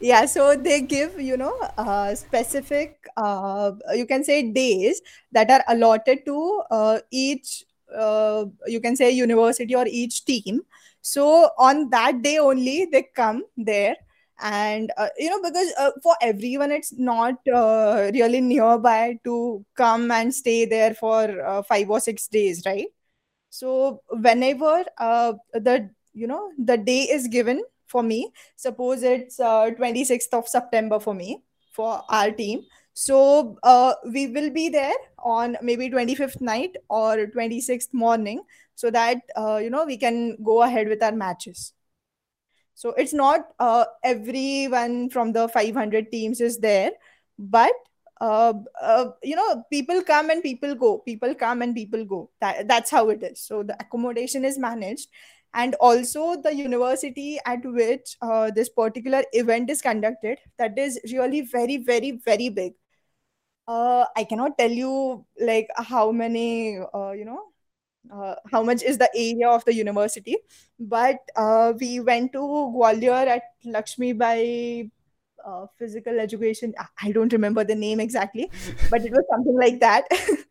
Yeah, 0.00 0.26
so 0.26 0.56
they 0.56 0.80
give 0.82 1.20
you 1.20 1.36
know 1.36 1.54
uh, 1.78 2.14
specific 2.14 3.06
uh, 3.16 3.72
you 3.94 4.04
can 4.06 4.24
say 4.24 4.50
days 4.52 5.00
that 5.30 5.50
are 5.50 5.62
allotted 5.68 6.24
to 6.26 6.62
uh, 6.70 6.98
each 7.12 7.64
uh, 7.96 8.46
you 8.66 8.80
can 8.80 8.96
say 8.96 9.10
university 9.10 9.74
or 9.74 9.86
each 9.86 10.24
team. 10.24 10.62
So 11.02 11.50
on 11.58 11.90
that 11.90 12.22
day 12.22 12.38
only 12.38 12.86
they 12.86 13.04
come 13.14 13.44
there 13.56 13.96
and 14.42 14.92
uh, 14.96 15.08
you 15.18 15.30
know 15.30 15.40
because 15.42 15.72
uh, 15.78 15.90
for 16.02 16.14
everyone 16.20 16.72
it's 16.72 16.92
not 16.98 17.36
uh, 17.54 18.10
really 18.14 18.40
nearby 18.40 19.18
to 19.24 19.64
come 19.76 20.10
and 20.10 20.34
stay 20.34 20.64
there 20.66 20.94
for 20.94 21.40
uh, 21.46 21.62
five 21.62 21.88
or 21.90 22.00
six 22.00 22.26
days 22.28 22.62
right? 22.66 22.88
So 23.50 24.02
whenever 24.10 24.84
uh, 24.98 25.34
the 25.52 25.90
you 26.14 26.26
know 26.26 26.50
the 26.58 26.76
day 26.76 27.02
is 27.02 27.28
given 27.28 27.62
for 27.86 28.02
me 28.02 28.32
suppose 28.56 29.02
it's 29.02 29.38
uh, 29.40 29.70
26th 29.70 30.32
of 30.34 30.48
september 30.48 30.98
for 31.00 31.14
me 31.14 31.42
for 31.72 32.02
our 32.08 32.30
team. 32.30 32.62
So 32.94 33.56
uh, 33.62 33.94
we 34.12 34.26
will 34.28 34.50
be 34.50 34.68
there 34.68 34.94
on 35.18 35.56
maybe 35.62 35.88
25th 35.88 36.40
night 36.40 36.76
or 36.90 37.26
26th 37.26 37.94
morning 37.94 38.42
so 38.74 38.90
that 38.90 39.18
uh, 39.36 39.56
you 39.62 39.70
know 39.70 39.84
we 39.84 39.96
can 39.96 40.36
go 40.42 40.62
ahead 40.62 40.88
with 40.88 41.02
our 41.02 41.12
matches 41.12 41.72
so 42.82 42.90
it's 42.96 43.12
not 43.12 43.46
uh, 43.60 43.84
everyone 44.02 45.08
from 45.08 45.32
the 45.32 45.46
500 45.46 46.10
teams 46.10 46.40
is 46.40 46.58
there, 46.58 46.90
but 47.38 47.70
uh, 48.20 48.54
uh, 48.80 49.10
you 49.22 49.36
know, 49.36 49.62
people 49.70 50.02
come 50.02 50.30
and 50.30 50.42
people 50.42 50.74
go. 50.74 50.98
People 50.98 51.32
come 51.36 51.62
and 51.62 51.76
people 51.76 52.04
go. 52.04 52.30
That, 52.40 52.66
that's 52.66 52.90
how 52.90 53.08
it 53.10 53.22
is. 53.22 53.40
So 53.40 53.62
the 53.62 53.76
accommodation 53.78 54.44
is 54.44 54.58
managed, 54.58 55.10
and 55.54 55.76
also 55.76 56.42
the 56.42 56.52
university 56.56 57.38
at 57.46 57.60
which 57.64 58.16
uh, 58.20 58.50
this 58.50 58.68
particular 58.68 59.22
event 59.32 59.70
is 59.70 59.80
conducted 59.80 60.38
that 60.58 60.76
is 60.76 60.98
really 61.12 61.42
very 61.42 61.76
very 61.76 62.12
very 62.24 62.48
big 62.48 62.72
uh, 63.68 64.04
i 64.16 64.24
cannot 64.24 64.56
tell 64.58 64.70
you 64.70 65.24
like 65.40 65.68
how 65.76 66.10
many 66.10 66.78
uh, 66.94 67.12
you 67.12 67.24
know 67.24 67.51
uh, 68.10 68.34
how 68.50 68.62
much 68.62 68.82
is 68.82 68.98
the 68.98 69.10
area 69.14 69.48
of 69.48 69.64
the 69.64 69.74
university? 69.74 70.36
But 70.78 71.18
uh, 71.36 71.72
we 71.78 72.00
went 72.00 72.32
to 72.32 72.38
gwalior 72.38 73.26
at 73.26 73.42
Lakshmibai 73.66 74.90
uh, 75.44 75.66
physical 75.78 76.20
education. 76.20 76.74
I 77.02 77.12
don't 77.12 77.32
remember 77.32 77.64
the 77.64 77.74
name 77.74 78.00
exactly 78.00 78.50
but 78.88 79.04
it 79.04 79.10
was 79.12 79.24
something 79.30 79.56
like 79.58 79.80
that. 79.80 80.06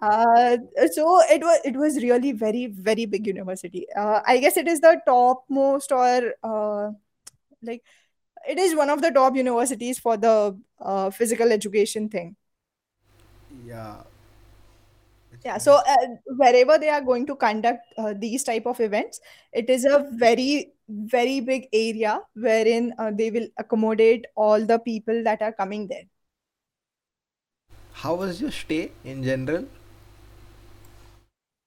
Uh, 0.00 0.56
so 0.92 1.20
it 1.30 1.42
was 1.42 1.60
it 1.64 1.76
was 1.76 1.96
really 2.02 2.32
very 2.32 2.66
very 2.66 3.06
big 3.06 3.26
university. 3.26 3.86
Uh, 3.96 4.20
i 4.24 4.38
guess 4.38 4.56
it 4.56 4.68
is 4.68 4.80
the 4.80 5.00
topmost 5.04 5.92
or 5.92 6.32
uh, 6.44 6.90
like 7.62 7.82
it 8.48 8.58
is 8.58 8.74
one 8.74 8.90
of 8.90 9.02
the 9.02 9.10
top 9.10 9.36
universities 9.36 9.98
for 9.98 10.16
the 10.16 10.56
physical 11.12 11.52
education 11.52 12.08
thing. 12.08 12.36
Yeah. 13.66 14.02
Yeah 15.44 15.58
so 15.58 15.74
uh, 15.76 16.06
wherever 16.36 16.76
they 16.78 16.88
are 16.90 17.00
going 17.00 17.26
to 17.26 17.34
conduct 17.36 17.86
uh, 17.98 18.14
these 18.18 18.44
type 18.44 18.66
of 18.66 18.78
events 18.80 19.20
it 19.52 19.70
is 19.70 19.84
a 19.86 20.06
very 20.12 20.72
very 20.88 21.40
big 21.40 21.68
area 21.72 22.20
wherein 22.34 22.92
uh, 22.98 23.10
they 23.14 23.30
will 23.30 23.48
accommodate 23.58 24.26
all 24.36 24.64
the 24.64 24.78
people 24.78 25.22
that 25.24 25.40
are 25.42 25.52
coming 25.52 25.88
there 25.88 26.04
How 27.92 28.16
was 28.16 28.40
your 28.40 28.50
stay 28.50 28.90
in 29.04 29.22
general? 29.22 29.68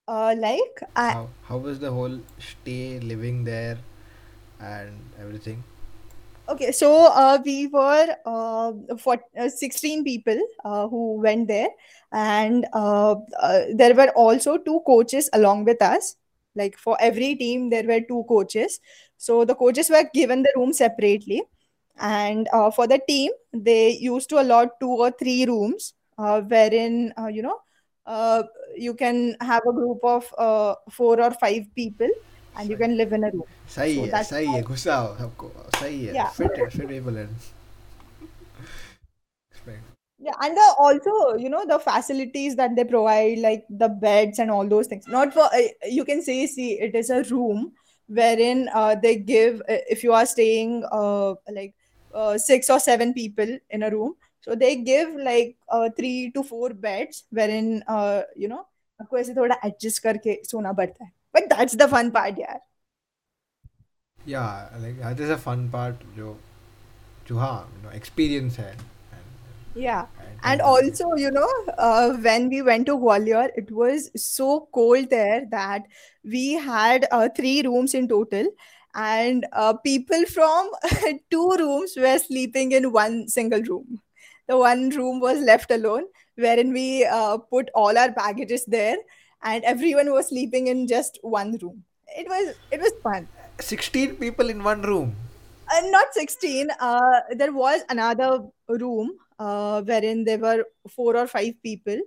uh, 0.07 0.35
like 0.37 0.79
I, 0.95 1.13
How 1.13 1.29
how 1.43 1.57
was 1.59 1.79
the 1.79 1.91
whole 1.91 2.19
stay 2.39 2.99
living 2.99 3.43
there 3.45 3.77
and 4.59 4.99
everything? 5.19 5.63
Okay, 6.49 6.73
so 6.73 7.07
uh, 7.07 7.39
we 7.45 7.67
were 7.67 8.15
uh, 8.25 8.73
for 8.99 9.17
uh, 9.39 9.47
16 9.47 10.03
people 10.03 10.37
uh, 10.65 10.89
who 10.89 11.21
went 11.21 11.47
there, 11.47 11.69
and 12.11 12.67
uh, 12.73 13.15
uh, 13.41 13.61
there 13.73 13.95
were 13.95 14.09
also 14.09 14.57
two 14.57 14.81
coaches 14.85 15.29
along 15.31 15.63
with 15.63 15.81
us. 15.81 16.17
Like 16.53 16.77
for 16.77 16.97
every 16.99 17.35
team, 17.35 17.69
there 17.69 17.83
were 17.87 18.01
two 18.01 18.25
coaches. 18.27 18.81
So 19.17 19.45
the 19.45 19.55
coaches 19.55 19.89
were 19.89 20.03
given 20.13 20.43
the 20.43 20.51
room 20.57 20.73
separately, 20.73 21.43
and 21.97 22.49
for 22.75 22.87
the 22.87 22.99
team, 23.07 23.31
they 23.53 23.91
used 23.91 24.27
to 24.29 24.41
allot 24.41 24.81
two 24.81 24.91
or 24.91 25.11
three 25.11 25.45
rooms, 25.45 25.93
wherein 26.17 27.13
you 27.31 27.41
know 27.41 27.59
you 28.75 28.93
can 28.95 29.37
have 29.39 29.63
a 29.65 29.71
group 29.71 29.99
of 30.03 30.25
four 30.91 31.21
or 31.21 31.31
five 31.31 31.73
people, 31.73 32.09
and 32.56 32.70
you 32.70 32.76
सही 32.76 32.84
can 32.84 32.96
live 32.96 33.12
in 33.12 33.24
a 33.24 33.30
room. 33.30 33.44
सही 33.76 33.94
So 33.94 34.04
है 34.04 34.10
that's 34.10 34.30
सही 34.30 34.46
है 34.46 34.60
how, 34.62 34.68
गुस्सा 34.68 34.94
आओ 34.94 35.14
सबको 35.18 35.52
सही 35.80 36.04
है 36.06 36.14
yeah. 36.14 36.32
फिट 36.38 36.58
है 36.58 36.68
fit 36.70 36.88
people 36.88 37.22
and 37.24 37.48
expect. 39.52 39.82
Yeah, 40.20 40.34
and 40.42 40.56
the, 40.56 40.62
also, 40.80 41.36
you 41.40 41.48
know, 41.48 41.64
the 41.64 41.78
facilities 41.78 42.56
that 42.56 42.74
they 42.74 42.82
provide, 42.82 43.38
like 43.38 43.66
the 43.70 43.88
beds 43.88 44.40
and 44.40 44.50
all 44.50 44.66
those 44.66 44.88
things. 44.88 45.06
Not 45.06 45.32
for, 45.32 45.42
uh, 45.42 45.60
you 45.88 46.04
can 46.04 46.22
say, 46.22 46.44
see, 46.46 46.72
it 46.86 46.96
is 46.96 47.10
a 47.10 47.22
room 47.22 47.70
wherein 48.08 48.68
uh, 48.74 48.96
they 48.96 49.14
give, 49.14 49.60
uh, 49.60 49.76
if 49.88 50.02
you 50.02 50.12
are 50.12 50.26
staying 50.26 50.84
uh, 50.90 51.34
like 51.52 51.72
uh, 52.12 52.36
six 52.36 52.68
or 52.68 52.80
seven 52.80 53.14
people 53.14 53.46
in 53.70 53.84
a 53.84 53.90
room, 53.90 54.16
so 54.40 54.56
they 54.56 54.74
give 54.74 55.14
like 55.14 55.56
uh, 55.68 55.88
three 55.96 56.32
to 56.32 56.42
four 56.42 56.70
beds 56.70 57.22
wherein, 57.30 57.84
uh, 57.86 58.22
you 58.34 58.48
know, 58.48 58.64
आपको 59.00 59.18
ऐसे 59.18 59.34
थोड़ा 59.34 59.60
adjust 59.70 59.98
करके 60.00 60.38
सोना 60.44 60.72
पड़ता 60.72 61.04
है. 61.04 61.12
but 61.33 61.49
that's 61.49 61.75
the 61.75 61.87
fun 61.87 62.11
part, 62.11 62.35
yeah. 62.37 62.57
Yeah, 64.25 64.69
like 64.79 64.99
that 64.99 65.19
is 65.19 65.29
a 65.29 65.37
fun 65.37 65.69
part, 65.69 65.95
jo, 66.15 66.37
jo 67.25 67.37
ha, 67.37 67.65
you 67.75 67.83
know, 67.83 67.93
experience 67.93 68.55
hai. 68.55 68.73
Yeah. 69.75 70.05
And 70.43 70.61
also, 70.61 71.15
you 71.15 71.31
know, 71.31 71.49
uh, 71.77 72.13
when 72.17 72.49
we 72.49 72.61
went 72.61 72.85
to 72.87 72.97
Gwalior, 72.97 73.49
it 73.55 73.71
was 73.71 74.11
so 74.15 74.67
cold 74.73 75.09
there 75.09 75.45
that 75.51 75.83
we 76.23 76.53
had 76.53 77.07
uh, 77.11 77.29
three 77.35 77.61
rooms 77.61 77.93
in 77.93 78.07
total. 78.07 78.47
And 78.93 79.45
uh, 79.53 79.73
people 79.73 80.25
from 80.25 80.69
two 81.31 81.55
rooms 81.57 81.93
were 81.97 82.19
sleeping 82.19 82.73
in 82.73 82.91
one 82.91 83.27
single 83.27 83.61
room. 83.61 84.01
The 84.47 84.57
one 84.57 84.89
room 84.89 85.21
was 85.21 85.39
left 85.39 85.71
alone, 85.71 86.03
wherein 86.35 86.73
we 86.73 87.05
uh, 87.05 87.37
put 87.37 87.69
all 87.73 87.97
our 87.97 88.11
baggages 88.11 88.65
there 88.65 88.97
and 89.43 89.63
everyone 89.63 90.11
was 90.11 90.29
sleeping 90.29 90.67
in 90.67 90.87
just 90.87 91.19
one 91.21 91.57
room. 91.61 91.83
It 92.07 92.27
was 92.27 92.55
it 92.71 92.79
was 92.81 92.93
fun. 93.03 93.27
16 93.59 94.15
people 94.15 94.49
in 94.49 94.63
one 94.63 94.81
room. 94.81 95.15
Uh, 95.73 95.81
not 95.87 96.13
16. 96.13 96.69
Uh, 96.79 97.19
there 97.35 97.51
was 97.51 97.81
another 97.89 98.39
room 98.67 99.11
uh, 99.39 99.81
wherein 99.81 100.23
there 100.23 100.37
were 100.37 100.65
four 100.89 101.15
or 101.17 101.27
five 101.27 101.53
people, 101.63 101.97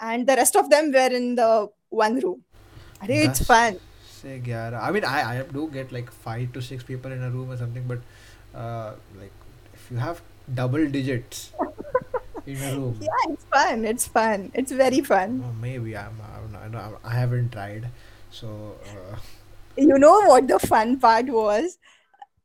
and 0.00 0.26
the 0.26 0.36
rest 0.36 0.56
of 0.56 0.70
them 0.70 0.92
were 0.92 1.10
in 1.20 1.34
the 1.34 1.68
one 1.88 2.20
room. 2.20 2.42
It's 3.02 3.40
10 3.40 3.46
fun. 3.52 3.80
से 4.20 4.34
11 4.36 4.74
I 4.74 4.90
mean 4.94 5.04
I 5.04 5.20
I 5.28 5.42
do 5.56 5.68
get 5.76 5.92
like 5.96 6.10
5 6.24 6.52
to 6.56 6.62
6 6.62 6.84
people 6.84 7.12
in 7.12 7.22
a 7.22 7.30
room 7.36 7.50
or 7.50 7.56
something 7.56 7.86
but 7.92 8.00
uh 8.54 8.92
like 9.20 9.32
if 9.74 9.90
you 9.90 9.96
have 9.96 10.20
double 10.60 10.86
digits 10.96 11.52
in 12.46 12.62
a 12.62 12.74
room 12.74 12.96
Yeah, 13.00 13.32
it's 13.32 13.46
fun. 13.52 13.84
It's 13.84 14.06
fun. 14.06 14.50
It's 14.54 14.72
very 14.72 15.00
fun. 15.00 15.42
oh, 15.44 15.52
maybe 15.60 15.96
I'm, 15.96 16.16
I'm, 16.20 16.52
not- 16.52 16.74
I'm 16.84 16.96
I 17.04 17.14
haven't 17.14 17.50
tried 17.52 17.88
so 18.30 18.76
uh, 18.94 19.16
You 19.76 19.98
know 19.98 20.20
what 20.26 20.48
the 20.48 20.58
fun 20.58 20.98
part 20.98 21.26
was? 21.26 21.78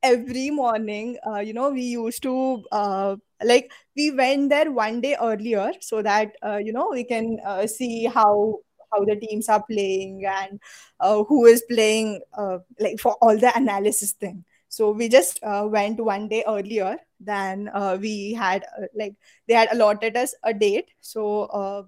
Every 0.03 0.49
morning, 0.51 1.17
uh, 1.27 1.39
you 1.39 1.53
know, 1.53 1.71
we 1.71 1.81
used 1.81 2.21
to 2.23 2.63
uh, 2.71 3.15
like 3.43 3.71
we 3.95 4.11
went 4.11 4.49
there 4.49 4.71
one 4.71 5.01
day 5.01 5.15
earlier 5.21 5.71
so 5.81 6.01
that 6.01 6.35
uh, 6.45 6.57
you 6.57 6.71
know 6.73 6.89
we 6.91 7.03
can 7.03 7.39
uh, 7.45 7.65
see 7.67 8.05
how 8.05 8.59
how 8.93 9.03
the 9.05 9.15
teams 9.15 9.49
are 9.49 9.63
playing 9.69 10.23
and 10.25 10.59
uh, 10.99 11.23
who 11.23 11.45
is 11.45 11.63
playing 11.69 12.21
uh, 12.37 12.59
like 12.79 12.99
for 12.99 13.15
all 13.21 13.37
the 13.37 13.51
analysis 13.57 14.13
thing. 14.13 14.45
So 14.75 14.91
we 14.91 15.07
just 15.09 15.39
uh, 15.43 15.67
went 15.71 15.99
one 16.03 16.27
day 16.27 16.43
earlier 16.47 16.97
than 17.19 17.69
uh, 17.73 17.97
we 17.99 18.33
had 18.33 18.63
uh, 18.77 18.87
like 18.93 19.15
they 19.47 19.53
had 19.53 19.69
allotted 19.71 20.17
us 20.17 20.35
a 20.43 20.53
date. 20.53 20.89
So 21.01 21.43
uh, 21.43 21.83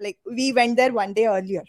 like 0.00 0.18
we 0.26 0.52
went 0.52 0.76
there 0.76 0.92
one 0.92 1.12
day 1.14 1.26
earlier. 1.26 1.62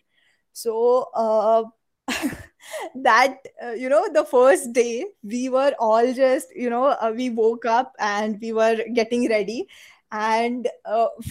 So 0.53 1.09
uh, 1.15 1.63
that 2.95 3.37
uh, 3.63 3.71
you 3.71 3.89
know 3.89 4.07
the 4.13 4.25
first 4.25 4.73
day 4.73 5.05
we 5.23 5.49
were 5.49 5.73
all 5.79 6.13
just 6.13 6.47
you 6.55 6.69
know 6.69 6.95
we 7.15 7.29
woke 7.29 7.65
up 7.65 7.93
and 7.99 8.39
we 8.41 8.53
were 8.53 8.77
getting 8.93 9.29
ready 9.29 9.67
and 10.11 10.67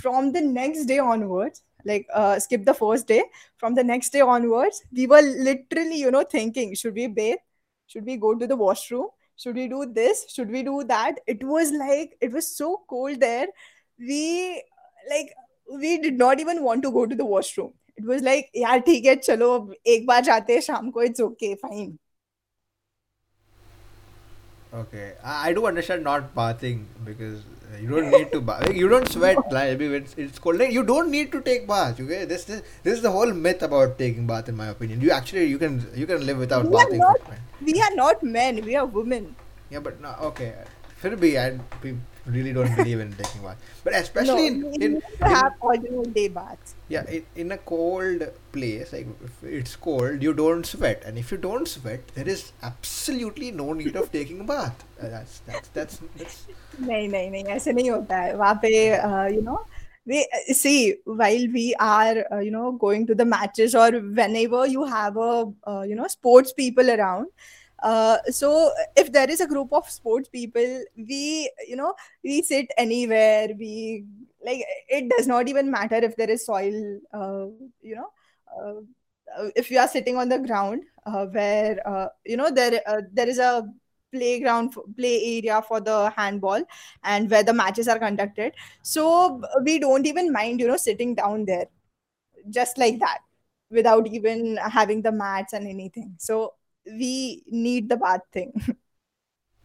from 0.01 0.33
the 0.33 0.41
next 0.41 0.87
day 0.87 0.99
onwards 0.99 1.63
like 1.85 2.07
uh, 2.15 2.39
skip 2.39 2.65
the 2.65 2.75
first 2.75 3.07
day 3.07 3.23
from 3.57 3.75
the 3.75 3.85
next 3.85 4.11
day 4.11 4.21
onwards 4.21 4.83
we 4.93 5.07
were 5.07 5.23
literally 5.23 5.97
you 5.97 6.11
know 6.11 6.25
thinking 6.25 6.75
should 6.75 6.95
we 6.95 7.07
bathe 7.07 7.39
should 7.87 8.05
we 8.05 8.17
go 8.17 8.35
to 8.35 8.47
the 8.47 8.57
washroom 8.57 9.09
should 9.43 9.57
we 9.57 9.69
do 9.69 9.85
this? 9.93 10.25
Should 10.33 10.51
we 10.51 10.63
do 10.63 10.85
that? 10.85 11.21
It 11.27 11.43
was 11.43 11.73
like 11.73 12.17
it 12.21 12.33
was 12.33 12.57
so 12.57 12.83
cold 12.89 13.21
there. 13.21 13.47
We 13.99 14.63
like 15.11 15.33
we 15.83 15.99
did 15.99 16.19
not 16.19 16.41
even 16.41 16.63
want 16.63 16.83
to 16.85 16.93
go 16.93 17.07
to 17.07 17.15
the 17.15 17.25
washroom. 17.25 17.73
It 17.97 18.05
was 18.05 18.23
like 18.23 18.51
yaar 18.65 18.77
theek 18.89 19.09
hai 19.11 19.17
chalo 19.29 19.51
ek 19.95 20.07
baar 20.13 20.23
jaate 20.29 20.53
hain 20.55 20.65
sham 20.69 20.93
ko 20.99 21.07
it's 21.09 21.25
okay 21.27 21.51
fine. 21.65 21.99
Okay. 24.83 25.09
I 25.23 25.53
do 25.53 25.67
understand 25.67 26.05
not 26.05 26.35
bathing 26.37 26.87
because 27.05 27.43
you 27.81 27.89
don't 27.89 28.11
need 28.11 28.33
to 28.33 28.41
bath. 28.41 28.73
You 28.75 28.89
don't 28.89 29.09
sweat 29.09 29.37
like 29.51 29.81
it's, 29.81 30.15
it's 30.17 30.39
cold. 30.39 30.59
Like, 30.59 30.73
you 30.73 30.83
don't 30.83 31.11
need 31.11 31.33
to 31.33 31.41
take 31.41 31.67
bath. 31.67 32.01
Okay, 32.01 32.25
this, 32.25 32.45
this 32.45 32.63
this 32.83 32.95
is 32.95 33.03
the 33.03 33.11
whole 33.11 33.33
myth 33.33 33.63
about 33.63 33.99
taking 33.99 34.27
bath, 34.27 34.49
in 34.49 34.57
my 34.57 34.69
opinion. 34.69 35.01
You 35.01 35.11
actually 35.11 35.47
you 35.47 35.59
can 35.59 35.87
you 35.95 36.07
can 36.07 36.27
live 36.27 36.39
without 36.39 36.67
we 36.67 36.77
bathing. 36.77 37.03
Are 37.03 37.17
not, 37.19 37.39
we 37.63 37.81
are 37.81 37.95
not 37.95 38.23
men. 38.23 38.65
We 38.65 38.77
are 38.77 38.87
women. 38.87 39.35
Yeah, 39.71 39.81
but 39.81 40.01
no. 40.01 40.15
Okay, 40.31 40.55
Phir 41.03 41.17
bhi, 41.17 41.39
I, 41.39 41.59
really 42.26 42.54
don't 42.54 42.76
believe 42.76 43.00
in 43.00 43.14
taking 43.14 43.42
bath. 43.42 43.58
But 43.84 43.94
no 43.94 44.00
especially 44.00 44.48
in 44.48 44.62
we 44.64 44.74
in, 44.76 44.94
need 44.94 45.04
to 45.04 45.26
in 45.26 45.32
have 45.32 45.54
alternate 45.62 46.14
day 46.14 46.28
baths 46.28 46.76
yeah 46.90 47.06
in, 47.10 47.26
in 47.36 47.52
a 47.52 47.58
cold 47.58 48.24
place 48.52 48.92
like 48.94 49.08
if 49.24 49.44
it's 49.44 49.76
cold 49.76 50.22
you 50.22 50.34
don't 50.34 50.66
sweat 50.66 51.04
and 51.06 51.18
if 51.18 51.32
you 51.32 51.38
don't 51.38 51.68
sweat 51.68 52.08
there 52.16 52.28
is 52.28 52.52
absolutely 52.64 53.52
no 53.52 53.74
need 53.74 53.96
of 53.96 54.12
taking 54.12 54.42
a 54.42 54.44
bath. 54.44 54.84
Uh, 55.02 55.10
that's 55.10 55.40
that's 55.40 55.68
that's 55.70 56.02
that's 56.18 56.48
नहीं 56.80 57.08
नहीं 57.10 57.30
नहीं 57.32 57.44
ऐसे 57.44 57.74
नहीं 57.74 57.90
होता 57.90 58.18
है 58.18 58.36
वहाँ 58.38 58.54
पे 58.64 58.70
you 59.36 59.42
know 59.42 59.58
we 60.08 60.26
see 60.54 60.96
while 61.04 61.48
we 61.54 61.76
are 61.86 62.26
uh, 62.32 62.40
you 62.40 62.52
know 62.52 62.72
going 62.72 63.06
to 63.08 63.16
the 63.22 63.26
matches 63.26 63.76
or 63.76 63.92
whenever 64.20 64.66
you 64.66 64.86
have 64.86 65.18
a 65.18 65.32
uh, 65.68 65.82
you 65.82 65.96
know 65.96 66.08
sports 66.08 66.54
people 66.54 66.90
around 66.90 67.28
uh, 67.83 68.19
so 68.31 68.71
if 68.97 69.13
there 69.13 69.31
is 69.31 69.41
a 69.41 69.47
group 69.47 69.73
of 69.73 69.89
sports 69.89 70.29
people 70.29 70.85
we 70.97 71.51
you 71.69 71.77
know 71.77 71.95
we 72.25 72.43
sit 72.43 72.67
anywhere 72.79 73.49
we 73.59 74.05
like 74.45 74.63
it 74.89 75.09
does 75.17 75.27
not 75.27 75.49
even 75.49 75.71
matter 75.71 75.97
if 75.97 76.17
there 76.17 76.31
is 76.31 76.45
soil 76.47 77.01
uh, 77.13 77.47
you 77.83 77.95
know 77.95 78.11
uh, 78.57 78.81
uh, 79.39 79.49
if 79.57 79.71
you 79.71 79.79
are 79.79 79.89
sitting 79.89 80.17
on 80.17 80.29
the 80.29 80.39
ground 80.39 80.83
uh, 81.07 81.27
where 81.27 81.87
uh, 81.87 82.09
you 82.25 82.37
know 82.37 82.51
there 82.51 82.81
uh, 82.87 83.01
there 83.13 83.29
is 83.29 83.39
a 83.39 83.67
playground 84.13 84.75
play 84.97 85.39
area 85.39 85.63
for 85.63 85.81
the 85.81 86.11
handball 86.17 86.63
and 87.05 87.31
where 87.31 87.43
the 87.43 87.53
matches 87.53 87.89
are 87.89 87.99
conducted. 87.99 88.53
So 88.83 89.41
we 89.65 89.79
don't 89.79 90.07
even 90.07 90.31
mind 90.31 90.61
you 90.61 90.69
know 90.69 90.77
sitting 90.77 91.15
down 91.15 91.47
there 91.47 91.67
just 92.51 92.79
like 92.79 92.99
that 93.01 93.19
without 93.71 94.07
even 94.09 94.57
having 94.59 95.03
the 95.03 95.13
mats 95.13 95.53
and 95.53 95.67
anything. 95.67 96.15
So 96.19 96.55
we 96.86 97.44
need 97.52 97.90
the 97.90 97.98
bath 97.98 98.22
thing 98.34 98.52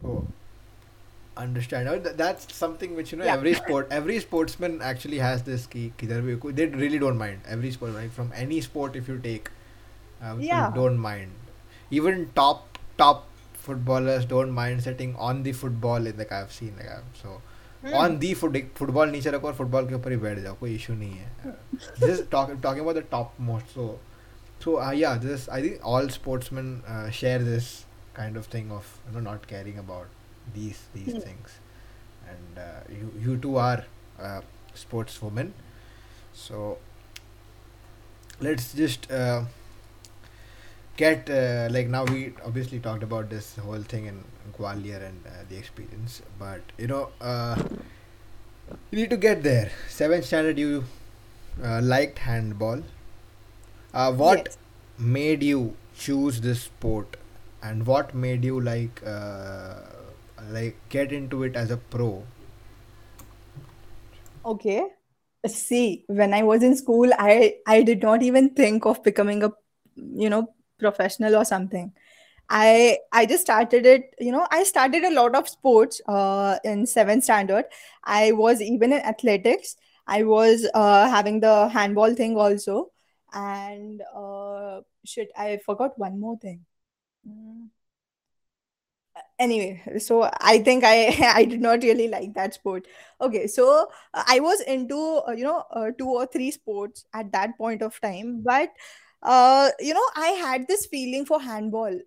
Oh, 0.05 0.27
understand. 1.37 1.89
Oh, 1.89 1.99
th- 1.99 2.17
That's 2.17 2.55
something 2.55 2.95
which 2.97 3.13
you 3.13 3.19
know 3.19 3.25
yeah 3.25 3.35
every 3.35 3.55
sport, 3.55 3.89
every 3.91 4.19
sportsman 4.21 4.81
actually 4.83 5.19
has 5.19 5.43
this 5.45 5.67
key. 5.67 5.85
किधर 6.01 6.21
भी 6.29 6.37
कोई- 6.45 6.55
They 6.61 6.67
really 6.83 6.99
don't 7.05 7.19
mind. 7.23 7.41
Every 7.57 7.71
sport, 7.77 7.95
right? 7.99 8.11
From 8.19 8.33
any 8.45 8.61
sport, 8.69 8.97
if 9.03 9.09
you 9.13 9.19
take, 9.29 9.51
uh, 10.21 10.35
people 10.35 10.47
yeah 10.49 10.71
don't 10.81 10.99
mind. 10.99 11.33
Even 12.01 12.27
top 12.41 12.79
top 12.99 13.25
footballers 13.69 14.25
don't 14.35 14.51
mind 14.59 14.83
sitting 14.89 15.15
on 15.31 15.43
the 15.49 15.53
football. 15.63 16.01
Like 16.21 16.33
I've 16.41 16.53
seen, 16.59 16.75
like 16.83 16.93
I've, 16.99 17.19
so 17.23 17.41
Hmm. 17.85 17.95
on 18.01 18.19
the 18.23 18.33
foot 18.41 18.57
football 18.81 19.11
नीचे 19.13 19.31
रखो 19.37 19.47
और 19.47 19.55
football 19.61 19.89
के 19.89 19.95
ऊपर 19.95 20.11
ही 20.11 20.17
बैठ 20.25 20.39
जाओ 20.39 20.55
कोई 20.61 20.77
issue 20.79 20.97
नहीं 20.99 21.19
है. 21.19 21.55
This 22.03 22.13
is 22.17 22.21
talk, 22.35 22.53
talking 22.67 22.85
about 22.87 22.99
the 23.01 23.07
top 23.15 23.39
most. 23.51 23.79
so 24.60 24.80
uh, 24.82 24.92
yeah, 24.92 25.18
this 25.18 25.48
I 25.50 25.62
think 25.62 25.80
all 25.84 26.10
sportsmen 26.10 26.84
uh, 26.88 27.10
share 27.10 27.40
this 27.40 27.86
kind 28.14 28.36
of 28.38 28.46
thing 28.48 28.72
of 28.72 28.86
you 29.08 29.14
know 29.14 29.20
not 29.32 29.48
caring 29.48 29.78
about 29.78 30.08
these 30.54 30.82
these 30.94 31.14
Hmm. 31.14 31.20
things, 31.20 31.60
and 32.30 32.60
uh, 32.60 32.82
you 32.90 33.12
you 33.28 33.38
two 33.38 33.58
are 33.58 33.86
uh, 34.20 34.42
sportswomen, 34.76 35.52
so 36.34 36.78
let's 38.40 38.74
just 38.74 39.10
uh, 39.12 39.44
get 40.96 41.30
uh, 41.30 41.68
like 41.72 41.88
now 41.88 42.04
we 42.06 42.34
obviously 42.46 42.80
talked 42.80 43.04
about 43.04 43.30
this 43.30 43.56
whole 43.58 43.82
thing 43.82 44.06
in 44.06 44.24
Gwalior 44.58 45.02
and 45.04 45.26
uh, 45.26 45.30
the 45.50 45.58
experience, 45.58 46.22
but 46.40 46.62
you 46.78 46.88
know 46.88 47.10
uh, 47.22 47.56
you 48.92 49.00
need 49.00 49.10
to 49.10 49.18
get 49.18 49.44
there. 49.44 49.72
Seventh 49.90 50.26
standard, 50.26 50.58
you 50.58 50.84
uh, 51.64 51.82
liked 51.82 52.20
handball. 52.20 52.84
Uh, 54.02 54.12
what 54.14 54.50
yes 54.50 54.58
made 55.00 55.44
you 55.44 55.76
choose 55.98 56.42
this 56.42 56.62
sport 56.64 57.18
and 57.64 57.86
what 57.88 58.14
made 58.16 58.44
you 58.46 58.60
like 58.62 59.02
uh, 59.06 59.76
like 60.58 60.78
get 60.90 61.12
into 61.12 61.44
it 61.44 61.56
as 61.56 61.72
a 61.72 61.78
pro 61.78 62.12
Okay. 64.46 64.84
See, 65.48 66.06
when 66.08 66.34
I 66.34 66.44
was 66.44 66.64
in 66.64 66.76
school, 66.76 67.12
I 67.18 67.56
I 67.68 67.84
did 67.84 68.02
not 68.04 68.24
even 68.24 68.50
think 68.56 68.86
of 68.86 69.04
becoming 69.04 69.44
a, 69.44 69.52
you 69.96 70.30
know, 70.30 70.54
professional 70.80 71.36
or 71.36 71.46
something. 71.46 71.94
I 72.50 73.00
I 73.14 73.26
just 73.26 73.44
started 73.44 73.86
it, 73.86 74.16
you 74.20 74.32
know, 74.32 74.48
I 74.52 74.64
started 74.64 75.04
a 75.06 75.12
lot 75.14 75.36
of 75.36 75.50
sports 75.50 76.02
uh 76.08 76.60
in 76.64 76.86
seventh 76.88 77.26
standard. 77.26 77.66
I 78.06 78.34
was 78.34 78.62
even 78.62 78.94
in 78.94 79.00
athletics. 79.02 79.76
I 80.08 80.24
was 80.24 80.68
uh 80.74 81.10
having 81.10 81.42
the 81.42 81.70
handball 81.70 82.16
thing 82.16 82.38
also. 82.38 82.92
And 83.34 84.02
uh 84.16 84.82
shit, 85.06 85.30
I 85.38 85.58
forgot 85.66 85.98
one 86.00 86.20
more 86.20 86.38
thing. 86.38 86.66
Mm. 87.28 87.70
anyway 89.40 89.82
so 90.00 90.30
i 90.42 90.58
think 90.60 90.84
i 90.84 91.08
i 91.36 91.46
did 91.46 91.62
not 91.62 91.82
really 91.84 92.08
like 92.08 92.34
that 92.34 92.54
sport 92.54 92.88
okay 93.22 93.48
so 93.48 93.88
uh, 94.14 94.24
i 94.28 94.40
was 94.40 94.62
into 94.62 94.98
uh, 95.28 95.32
you 95.32 95.44
know 95.44 95.64
uh, 95.72 95.92
two 95.98 96.08
or 96.10 96.26
three 96.26 96.52
sports 96.52 97.06
at 97.14 97.32
that 97.32 97.58
point 97.58 97.82
of 97.82 98.00
time 98.02 98.42
but 98.44 98.70
uh 99.24 99.70
you 99.80 99.94
know 99.94 100.08
i 100.16 100.28
had 100.46 100.68
this 100.68 100.86
feeling 100.86 101.26
for 101.26 101.40
handball 101.42 102.00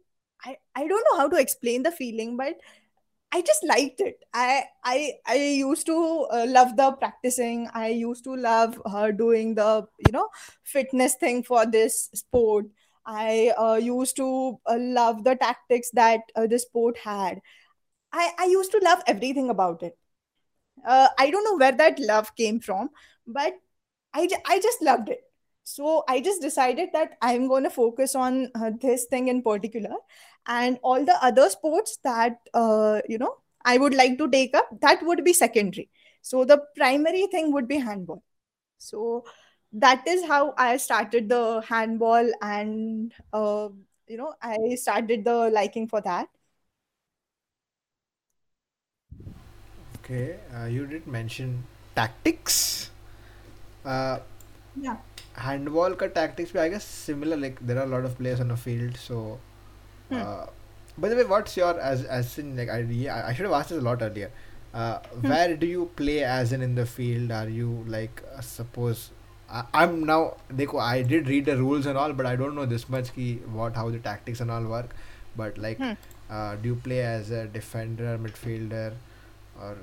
i 0.45 0.57
i 0.75 0.87
don't 0.87 1.05
know 1.11 1.17
how 1.19 1.29
to 1.29 1.37
explain 1.37 1.83
the 1.83 1.91
feeling 1.91 2.37
but 2.37 2.55
I 3.33 3.43
just 3.43 3.63
liked 3.65 4.01
it. 4.01 4.25
I 4.35 4.65
I 4.83 5.13
I 5.27 5.35
used 5.37 5.87
to 5.87 6.27
uh, 6.33 6.47
love 6.49 6.77
the 6.77 6.91
practicing. 6.93 7.69
I 7.73 7.89
used 7.89 8.25
to 8.25 8.35
love 8.35 8.81
uh, 8.85 9.13
doing 9.13 9.55
the 9.55 9.87
you 10.07 10.13
know 10.13 10.29
fitness 10.65 11.15
thing 11.15 11.43
for 11.45 11.65
this 11.67 12.11
sport. 12.15 12.67
I 13.07 13.53
uh, 13.57 13.75
used 13.77 14.17
to 14.17 14.59
uh, 14.67 14.77
love 14.79 15.23
the 15.25 15.37
tactics 15.37 15.91
that 15.95 16.21
uh, 16.35 16.47
the 16.49 16.59
sport 16.59 16.99
had. 16.99 17.41
I 18.13 18.33
I 18.39 18.47
used 18.47 18.73
to 18.73 18.81
love 18.85 19.03
everything 19.07 19.51
about 19.51 19.83
it. 19.83 19.99
Uh, 20.87 21.09
I 21.19 21.31
don't 21.31 21.45
know 21.45 21.59
where 21.59 21.73
that 21.73 21.99
love 22.01 22.35
came 22.37 22.61
from, 22.61 22.91
but 23.27 23.55
I, 24.15 24.29
I 24.47 24.61
just 24.61 24.83
loved 24.83 25.11
it. 25.11 25.21
So 25.65 26.05
I 26.09 26.21
just 26.21 26.41
decided 26.43 26.91
that 26.93 27.17
I'm 27.23 27.47
going 27.49 27.65
to 27.65 27.71
focus 27.71 28.15
on 28.15 28.51
uh, 28.55 28.71
this 28.81 29.07
thing 29.07 29.29
in 29.29 29.43
particular 29.43 29.95
and 30.47 30.79
all 30.83 31.05
the 31.05 31.17
other 31.23 31.49
sports 31.49 31.99
that, 32.03 32.39
uh, 32.55 33.01
you 33.09 33.19
know, 33.19 33.37
I 33.65 33.79
would 33.79 33.95
like 33.95 34.19
to 34.19 34.29
take 34.29 34.55
up, 34.57 34.69
that 34.81 35.03
would 35.03 35.25
be 35.25 35.33
secondary. 35.33 35.89
So 36.23 36.45
the 36.45 36.63
primary 36.77 37.27
thing 37.29 37.53
would 37.53 37.69
be 37.69 37.77
handball. 37.77 38.23
So 38.79 39.25
that 39.73 40.07
is 40.09 40.27
how 40.27 40.55
I 40.59 40.77
started 40.79 41.29
the 41.29 41.63
handball 41.69 42.31
and, 42.43 43.13
uh, 43.33 43.69
you 44.09 44.17
know, 44.17 44.35
I 44.43 44.75
started 44.75 45.25
the 45.25 45.51
liking 45.51 45.89
for 45.89 46.01
that. 46.03 46.29
okay 49.99 50.39
uh, 50.55 50.65
you 50.67 50.87
did 50.87 51.07
mention 51.07 51.65
tactics 51.95 52.91
uh, 53.85 54.19
Yeah. 54.75 54.97
Handball 55.35 55.95
I 56.03 56.69
guess 56.69 56.85
similar 56.85 57.37
like 57.37 57.59
there 57.67 57.79
are 57.79 57.85
a 57.85 57.87
lot 57.87 58.05
of 58.05 58.17
players 58.19 58.41
on 58.41 58.51
a 58.51 58.57
field 58.57 58.97
so 58.97 59.39
Hmm. 60.11 60.17
uh, 60.17 60.47
by 60.99 61.09
the 61.09 61.17
way 61.17 61.25
what's 61.25 61.57
your 61.57 61.79
as 61.81 62.05
as 62.05 62.37
in 62.39 62.57
like 62.57 62.69
I 62.69 62.79
I 63.29 63.33
should 63.35 63.47
have 63.47 63.55
asked 63.55 63.69
this 63.71 63.79
a 63.79 63.83
lot 63.89 64.03
earlier 64.03 64.31
uh, 64.75 64.99
Hmm. 64.99 65.29
where 65.29 65.57
do 65.57 65.67
you 65.67 65.91
play 66.01 66.23
as 66.25 66.53
in 66.53 66.63
in 66.63 66.75
the 66.75 66.87
field 66.87 67.31
are 67.31 67.49
you 67.49 67.85
like 67.89 68.23
uh, 68.37 68.41
suppose 68.41 69.11
I, 69.51 69.65
I'm 69.75 70.05
now 70.05 70.37
देखो 70.63 70.81
I 70.81 71.03
did 71.03 71.29
read 71.29 71.47
the 71.47 71.57
rules 71.57 71.87
and 71.87 71.97
all 71.99 72.13
but 72.13 72.27
I 72.27 72.35
don't 72.37 72.55
know 72.55 72.67
this 72.67 72.89
much 72.89 73.13
ki 73.15 73.29
what 73.61 73.77
how 73.83 73.89
the 73.91 73.99
tactics 74.11 74.41
and 74.41 74.51
all 74.51 74.65
work 74.77 74.95
but 75.37 75.59
like 75.59 75.79
Hmm. 75.79 75.93
uh, 76.31 76.57
do 76.57 76.69
you 76.75 76.77
play 76.89 77.01
as 77.03 77.31
a 77.31 77.47
defender 77.47 78.19
midfielder 78.27 78.93
or 79.61 79.77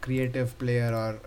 creative 0.00 0.58
player 0.58 0.92
or 0.94 1.18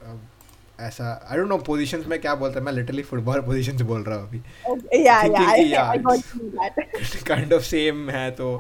ऐसा 0.81 1.13
I 1.31 1.37
don't 1.37 1.49
know 1.49 1.57
positions 1.67 2.07
में 2.07 2.21
क्या 2.21 2.35
बोलता 2.43 2.59
है 2.59 2.65
मैं 2.65 2.73
literally 2.73 3.03
football 3.09 3.41
positions 3.47 3.81
बोल 3.91 4.03
रहा 4.03 4.19
हूँ 4.19 4.29
अभी 4.29 4.41
Okay. 4.71 5.01
Yeah, 5.05 5.25
yeah. 5.25 5.25
Thinking 5.25 5.49
I, 5.49 5.57
कि 5.57 5.75
या 5.75 5.83
I 5.93 5.99
got 6.07 6.23
to 6.29 6.39
do 6.39 6.51
that. 6.59 7.27
Kind 7.29 7.53
of 7.53 7.63
same 7.63 8.09
है 8.11 8.31
तो 8.41 8.53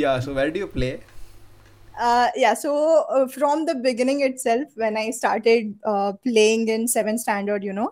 या 0.00 0.18
so 0.20 0.34
where 0.34 0.50
do 0.50 0.60
you 0.60 0.66
play 0.78 0.98
Uh, 2.06 2.26
yeah, 2.40 2.54
so 2.54 2.72
uh, 3.10 3.26
from 3.26 3.62
the 3.68 3.74
beginning 3.84 4.20
itself, 4.24 4.74
when 4.82 4.96
I 4.98 5.10
started 5.14 5.70
uh, 5.92 6.12
playing 6.26 6.68
in 6.74 6.84
seventh 6.92 7.22
standard, 7.22 7.64
you 7.68 7.72
know, 7.78 7.86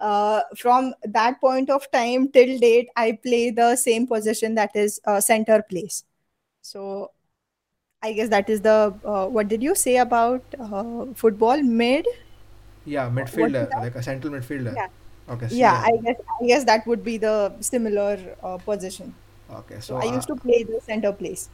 uh, 0.00 0.42
from 0.60 0.90
that 1.16 1.40
point 1.40 1.72
of 1.76 1.88
time 1.96 2.28
till 2.36 2.52
date, 2.60 2.92
I 3.04 3.06
play 3.24 3.40
the 3.50 3.74
same 3.80 4.06
position 4.12 4.54
that 4.54 4.76
is 4.76 5.00
uh, 5.06 5.16
center 5.20 5.58
place. 5.72 6.04
So 6.62 7.10
I 8.02 8.12
guess 8.12 8.28
that 8.28 8.48
is 8.48 8.60
the 8.60 8.94
uh, 9.04 9.26
what 9.26 9.48
did 9.48 9.60
you 9.68 9.74
say 9.74 9.96
about 9.96 10.54
uh, 10.60 11.06
football 11.16 11.60
mid? 11.62 12.06
Yeah, 12.85 13.09
midfielder, 13.09 13.75
like 13.75 13.95
a 13.95 14.03
central 14.03 14.33
midfielder. 14.33 14.75
Yeah. 14.75 14.87
Okay. 15.29 15.47
So 15.47 15.65
yeah, 15.65 15.73
yeah, 15.73 15.83
I 15.83 15.91
guess 16.03 16.15
I 16.41 16.47
guess 16.47 16.65
that 16.65 16.87
would 16.87 17.03
be 17.03 17.17
the 17.17 17.57
similar 17.61 18.35
uh, 18.43 18.57
position. 18.57 19.15
Okay, 19.49 19.79
so, 19.79 19.81
so 19.81 19.97
I 20.01 20.05
used 20.05 20.27
to 20.27 20.35
play 20.37 20.63
the 20.63 20.79
center 20.83 21.13
place. 21.13 21.49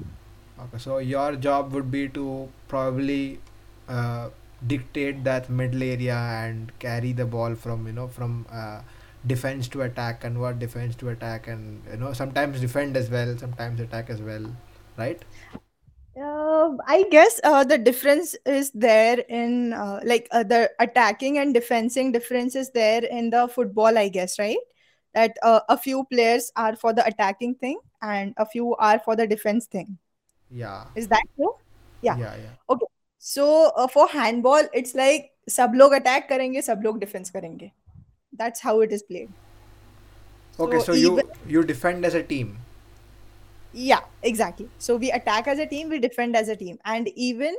Okay, 0.60 0.78
so 0.78 0.98
your 0.98 1.36
job 1.36 1.72
would 1.74 1.90
be 1.90 2.10
to 2.10 2.52
probably 2.68 3.40
uh, 3.88 4.30
dictate 4.68 5.24
that 5.24 5.50
middle 5.50 5.82
area 5.84 6.16
and 6.16 6.78
carry 6.80 7.14
the 7.14 7.26
ball 7.26 7.56
from 7.56 7.88
you 7.88 7.94
know 7.94 8.08
from 8.08 8.46
uh, 8.52 8.82
defense 9.26 9.68
to 9.70 9.82
attack, 9.84 10.22
convert 10.22 10.60
defense 10.60 10.96
to 10.98 11.10
attack, 11.10 11.48
and 11.48 11.86
you 11.90 11.98
know 11.98 12.14
sometimes 12.14 12.60
defend 12.60 12.98
as 12.98 13.10
well, 13.10 13.38
sometimes 13.38 13.80
attack 13.80 14.10
as 14.10 14.22
well, 14.22 14.54
right? 14.98 15.24
Uh, 16.69 16.77
I 16.87 17.05
guess 17.11 17.41
uh, 17.43 17.65
the 17.65 17.79
difference 17.79 18.37
is 18.45 18.71
there 18.73 19.21
in 19.31 19.73
uh, 19.73 20.01
like 20.05 20.29
uh, 20.31 20.43
the 20.43 20.71
attacking 20.79 21.39
and 21.39 21.55
defending 21.55 22.13
difference 22.13 22.55
is 22.55 22.71
there 22.71 23.03
in 23.03 23.31
the 23.31 23.49
football, 23.49 23.97
I 23.97 24.09
guess, 24.09 24.39
right? 24.39 24.59
That 25.15 25.39
uh, 25.43 25.61
a 25.71 25.79
few 25.79 26.05
players 26.05 26.53
are 26.55 26.77
for 26.77 26.93
the 26.93 27.07
attacking 27.07 27.55
thing 27.55 27.79
and 28.03 28.35
a 28.37 28.45
few 28.45 28.75
are 28.77 28.99
for 28.99 29.17
the 29.17 29.27
defense 29.27 29.67
thing. 29.67 29.97
yeah 30.51 30.85
Is 30.95 31.09
that 31.09 31.23
true? 31.37 31.55
Yeah. 32.03 32.19
yeah 32.19 32.35
yeah 32.37 32.55
Okay. 32.69 32.87
So 33.19 33.73
uh, 33.77 33.89
for 33.89 34.07
handball, 34.09 34.69
it's 34.75 34.95
like 34.95 35.31
सब 35.49 35.73
लोग 35.77 35.93
attack 35.93 36.29
करेंगे, 36.29 36.63
सब 36.63 36.83
लोग 36.85 37.01
defense 37.01 37.31
करेंगे. 37.31 37.71
That's 38.37 38.61
how 38.61 38.81
it 38.83 38.93
is 38.93 39.03
played. 39.03 39.29
okay 40.61 40.79
So 40.79 40.85
so 40.85 40.93
you 40.93 41.13
even 41.13 41.27
you 41.49 41.65
defend 41.65 42.05
as 42.05 42.15
a 42.15 42.23
team 42.23 42.57
Yeah, 43.72 44.02
exactly. 44.24 44.70
So 44.78 44.98
we 44.98 45.12
attack 45.12 45.48
as 45.48 45.60
a 45.60 45.66
team, 45.66 45.90
we 45.90 46.00
defend 46.00 46.36
as 46.36 46.50
a 46.50 46.56
team, 46.56 46.78
and 46.86 47.08
even 47.16 47.56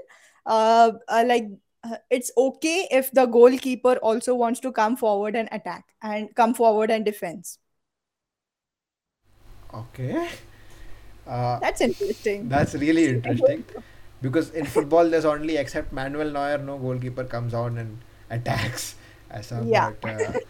uh, 0.47 0.93
uh 1.09 1.25
like 1.27 1.47
uh, 1.85 1.97
it's 2.11 2.33
okay 2.37 2.89
if 2.91 3.11
the 3.13 3.27
goalkeeper 3.27 3.97
also 3.97 4.35
wants 4.35 4.61
to 4.61 4.73
come 4.73 4.97
forward 4.97 5.37
and 5.37 5.49
attack 5.53 5.85
and 6.03 6.35
come 6.35 6.55
forward 6.55 6.91
and 6.91 7.05
defense. 7.05 7.59
Okay. 9.73 10.29
Uh, 11.27 11.61
That's 11.61 11.81
interesting. 11.81 12.49
that's 12.49 12.75
really 12.75 13.07
interesting 13.07 13.65
because 14.21 14.51
in 14.51 14.67
football 14.67 15.09
there's 15.09 15.25
only 15.25 15.57
except 15.59 15.93
Manuel 15.93 16.31
Neuer, 16.31 16.59
no 16.59 16.77
goalkeeper 16.77 17.25
comes 17.25 17.55
on 17.55 17.79
and 17.79 17.99
attacks. 18.31 18.97
As 19.31 19.53
a 19.53 19.65
Yeah. 19.65 19.93
but, 20.01 20.43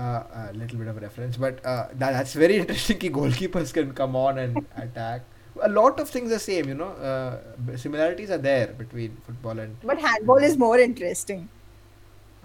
a 0.00 0.50
little 0.54 0.78
bit 0.78 0.88
of 0.88 1.00
reference, 1.00 1.36
but 1.36 1.64
uh, 1.64 1.88
that, 1.92 2.12
that's 2.12 2.32
very 2.34 2.56
interesting. 2.62 2.98
Ki 2.98 3.10
goalkeepers 3.10 3.72
can 3.72 3.92
come 3.92 4.16
on 4.16 4.38
and 4.38 4.66
attack. 4.76 5.22
A 5.62 5.68
lot 5.68 5.98
of 5.98 6.10
things 6.10 6.30
are 6.32 6.38
same, 6.38 6.68
you 6.68 6.74
know. 6.74 6.88
Uh, 7.10 7.76
similarities 7.76 8.30
are 8.30 8.38
there 8.38 8.66
between 8.66 9.16
football 9.26 9.58
and 9.58 9.76
But 9.82 9.98
handball 9.98 10.36
is 10.36 10.58
more 10.58 10.78
interesting. 10.78 11.48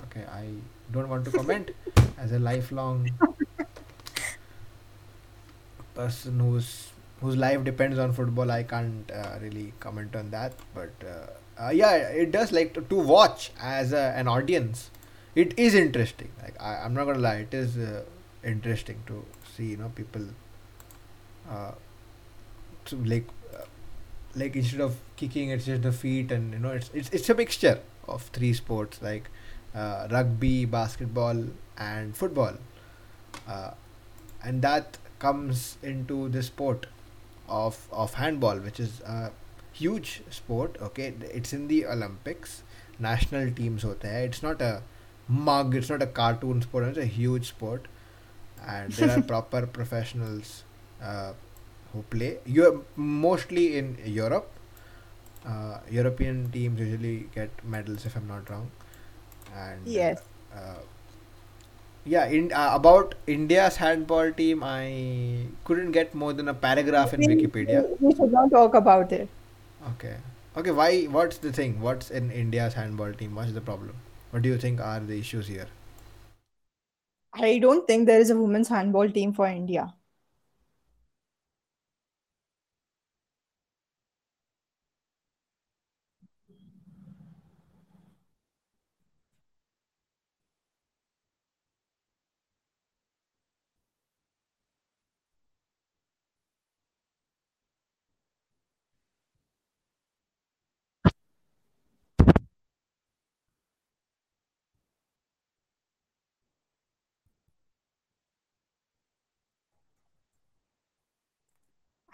Okay, 0.05 0.23
I 0.25 0.47
don't 0.91 1.09
want 1.09 1.25
to 1.25 1.31
comment 1.31 1.71
as 2.17 2.31
a 2.31 2.39
lifelong 2.39 3.09
person 5.93 6.39
whose 6.39 6.89
whose 7.21 7.35
life 7.35 7.63
depends 7.63 7.99
on 7.99 8.13
football. 8.13 8.49
I 8.49 8.63
can't 8.63 9.11
uh, 9.11 9.37
really 9.41 9.73
comment 9.79 10.15
on 10.15 10.31
that, 10.31 10.53
but 10.73 10.91
uh, 11.05 11.65
uh, 11.65 11.69
yeah, 11.69 11.91
it 12.23 12.31
does 12.31 12.51
like 12.51 12.73
to, 12.73 12.81
to 12.81 12.95
watch 12.95 13.51
as 13.61 13.93
a, 13.93 14.13
an 14.15 14.27
audience 14.27 14.89
It 15.34 15.58
is 15.58 15.74
interesting. 15.74 16.30
Like 16.42 16.60
I, 16.60 16.76
I'm 16.84 16.94
not 16.94 17.04
gonna 17.06 17.18
lie, 17.18 17.36
it 17.36 17.54
is 17.54 17.76
uh, 17.76 18.04
interesting 18.44 19.02
to 19.06 19.24
see 19.54 19.66
you 19.72 19.76
know 19.76 19.90
people 19.94 20.22
uh, 21.48 21.72
to 22.86 22.96
like 23.04 23.26
uh, 23.54 23.64
like 24.34 24.56
instead 24.56 24.80
of 24.80 24.96
kicking, 25.16 25.50
it's 25.50 25.66
just 25.66 25.82
the 25.82 25.92
feet, 25.92 26.32
and 26.32 26.52
you 26.52 26.58
know 26.58 26.70
it's 26.70 26.90
it's 26.94 27.10
it's 27.10 27.28
a 27.28 27.34
mixture 27.34 27.80
of 28.08 28.22
three 28.32 28.52
sports 28.52 29.00
like 29.02 29.30
uh, 29.74 30.08
rugby, 30.10 30.64
basketball, 30.64 31.44
and 31.78 32.16
football, 32.16 32.54
uh, 33.48 33.70
and 34.42 34.62
that 34.62 34.98
comes 35.18 35.78
into 35.82 36.28
the 36.28 36.42
sport 36.42 36.86
of 37.48 37.86
of 37.92 38.14
handball, 38.14 38.58
which 38.58 38.80
is 38.80 39.00
a 39.00 39.30
huge 39.72 40.22
sport. 40.30 40.76
Okay, 40.80 41.14
it's 41.32 41.52
in 41.52 41.68
the 41.68 41.86
Olympics. 41.86 42.62
National 42.98 43.50
teams 43.56 43.82
होते 43.84 44.08
हैं. 44.08 44.24
It's 44.26 44.42
not 44.42 44.62
a 44.62 44.82
mug. 45.31 45.75
It's 45.75 45.89
not 45.89 46.01
a 46.01 46.07
cartoon 46.07 46.61
sport. 46.61 46.85
It's 46.89 46.97
a 46.97 47.05
huge 47.05 47.47
sport, 47.49 47.87
and 48.67 48.91
there 48.93 49.11
are 49.17 49.21
proper 49.33 49.65
professionals 49.67 50.63
uh, 51.01 51.33
who 51.93 52.03
play. 52.15 52.37
You're 52.45 52.81
mostly 52.95 53.77
in 53.77 53.97
Europe. 54.05 54.49
Uh, 55.45 55.79
European 55.89 56.51
teams 56.51 56.79
usually 56.79 57.27
get 57.35 57.49
medals, 57.63 58.05
if 58.05 58.15
I'm 58.15 58.27
not 58.27 58.49
wrong 58.49 58.69
and 59.55 59.81
Yes. 59.85 60.21
uh, 60.55 60.75
yeah 62.05 62.25
in 62.37 62.51
uh, 62.51 62.71
about 62.73 63.13
india's 63.27 63.75
handball 63.77 64.31
team 64.31 64.63
i 64.63 65.45
couldn't 65.65 65.91
get 65.91 66.13
more 66.15 66.33
than 66.33 66.47
a 66.47 66.53
paragraph 66.53 67.13
in 67.13 67.21
wikipedia 67.31 67.81
we 67.99 68.13
should 68.15 68.31
not 68.31 68.49
talk 68.49 68.73
about 68.73 69.11
it. 69.11 69.29
okay 69.91 70.15
okay 70.57 70.71
why 70.71 71.03
what's 71.17 71.37
the 71.37 71.51
thing 71.51 71.79
what's 71.81 72.09
in 72.09 72.31
india's 72.31 72.73
handball 72.73 73.13
team 73.13 73.35
what's 73.35 73.53
the 73.53 73.61
problem 73.61 73.95
what 74.31 74.41
do 74.41 74.49
you 74.49 74.57
think 74.57 74.81
are 74.81 74.99
the 74.99 75.17
issues 75.19 75.47
here 75.47 75.67
I 77.33 77.59
don't 77.59 77.87
think 77.87 78.07
there 78.07 78.19
is 78.19 78.29
a 78.29 78.37
women's 78.37 78.67
handball 78.67 79.09
team 79.09 79.33
for 79.33 79.47
India. 79.47 79.93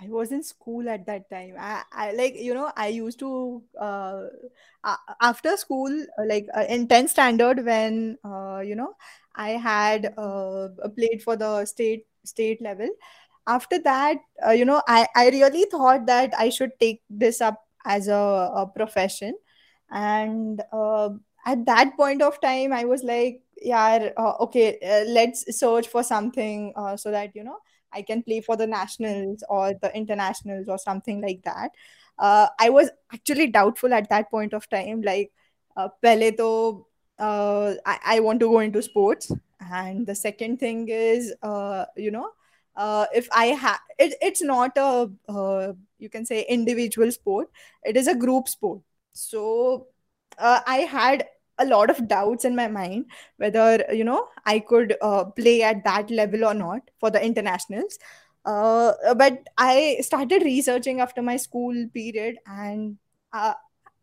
I 0.08 0.12
was 0.12 0.32
in 0.32 0.44
school 0.44 0.88
at 0.90 1.06
that 1.08 1.30
time. 1.30 1.56
I, 1.60 1.84
I 1.92 2.12
like 2.14 2.36
you 2.38 2.54
know 2.54 2.72
I 2.76 2.88
used 2.88 3.20
to 3.20 3.62
uh, 3.80 4.24
after 5.22 5.58
school 5.58 5.92
like 6.26 6.48
uh, 6.56 6.66
in 6.70 6.88
10th 6.88 7.12
standard 7.12 7.66
when 7.66 8.18
uh, 8.24 8.60
you 8.66 8.76
know 8.76 8.94
I 9.36 9.52
had 9.52 10.14
uh, 10.18 10.70
played 10.96 11.22
for 11.24 11.36
the 11.36 11.66
state 11.66 12.06
state 12.24 12.62
level. 12.62 12.90
After 13.48 13.80
that, 13.80 14.18
uh, 14.46 14.52
you 14.52 14.66
know 14.66 14.82
I 14.88 15.08
I 15.16 15.30
really 15.30 15.66
thought 15.72 16.06
that 16.08 16.34
I 16.38 16.50
should 16.50 16.72
take 16.80 17.02
this 17.10 17.42
up 17.42 17.64
as 17.86 18.08
a, 18.08 18.14
a 18.56 18.68
profession, 18.68 19.36
and 19.92 20.62
uh, 20.74 21.10
at 21.46 21.66
that 21.66 21.96
point 21.98 22.22
of 22.22 22.40
time 22.42 22.74
I 22.74 22.86
was 22.86 23.04
like, 23.04 23.42
yeah, 23.62 24.10
uh, 24.18 24.34
okay, 24.42 24.78
uh, 24.84 25.10
let's 25.10 25.46
search 25.58 25.88
for 25.88 26.04
something 26.04 26.74
uh, 26.76 26.98
so 26.98 27.12
that 27.12 27.36
you 27.36 27.44
know 27.44 27.58
I 27.94 28.02
can 28.02 28.24
play 28.24 28.42
for 28.42 28.56
the 28.56 28.68
nationals 28.68 29.44
or 29.50 29.74
the 29.82 29.96
internationals 29.96 30.68
or 30.68 30.78
something 30.78 31.22
like 31.22 31.44
that. 31.44 31.72
Uh, 32.20 32.48
I 32.60 32.70
was 32.70 32.90
actually 33.14 33.48
doubtful 33.48 33.94
at 33.94 34.10
that 34.10 34.30
point 34.30 34.54
of 34.54 34.70
time. 34.70 35.02
Like, 35.02 35.32
uh, 35.76 35.90
pehle 36.04 36.36
to, 36.38 36.86
uh, 37.20 37.74
I, 37.86 38.00
I 38.06 38.20
want 38.20 38.40
to 38.40 38.50
go 38.50 38.60
into 38.60 38.82
sports. 38.82 39.32
And 39.60 40.06
the 40.06 40.16
second 40.16 40.60
thing 40.60 40.88
is, 40.90 41.34
uh, 41.42 41.86
you 41.96 42.12
know, 42.12 42.30
uh, 42.76 43.06
if 43.14 43.28
I 43.32 43.48
have, 43.48 43.80
it, 43.98 44.16
it's 44.22 44.42
not 44.42 44.78
a, 44.78 45.10
uh, 45.28 45.74
you 46.00 46.10
can 46.10 46.26
say, 46.26 46.46
individual 46.48 47.12
sport, 47.12 47.50
it 47.84 47.98
is 47.98 48.08
a 48.08 48.16
group 48.16 48.48
sport. 48.48 48.82
So 49.14 49.88
uh, 50.38 50.62
I 50.68 50.78
had 50.78 51.26
a 51.60 51.66
lot 51.66 51.90
of 51.90 52.08
doubts 52.08 52.46
in 52.46 52.56
my 52.56 52.68
mind 52.68 53.06
whether 53.38 53.84
you 53.94 54.04
know 54.04 54.28
I 54.46 54.60
could 54.60 54.96
uh, 55.02 55.26
play 55.26 55.64
at 55.64 55.84
that 55.84 56.10
level 56.12 56.46
or 56.46 56.54
not 56.54 56.82
for 57.00 57.10
the 57.12 57.24
internationals. 57.24 57.98
Uh, 58.46 58.94
but 59.16 59.40
I 59.58 59.98
started 60.02 60.44
researching 60.44 61.02
after 61.02 61.22
my 61.22 61.36
school 61.36 61.76
period, 61.94 62.38
and 62.46 62.98
uh, 63.34 63.54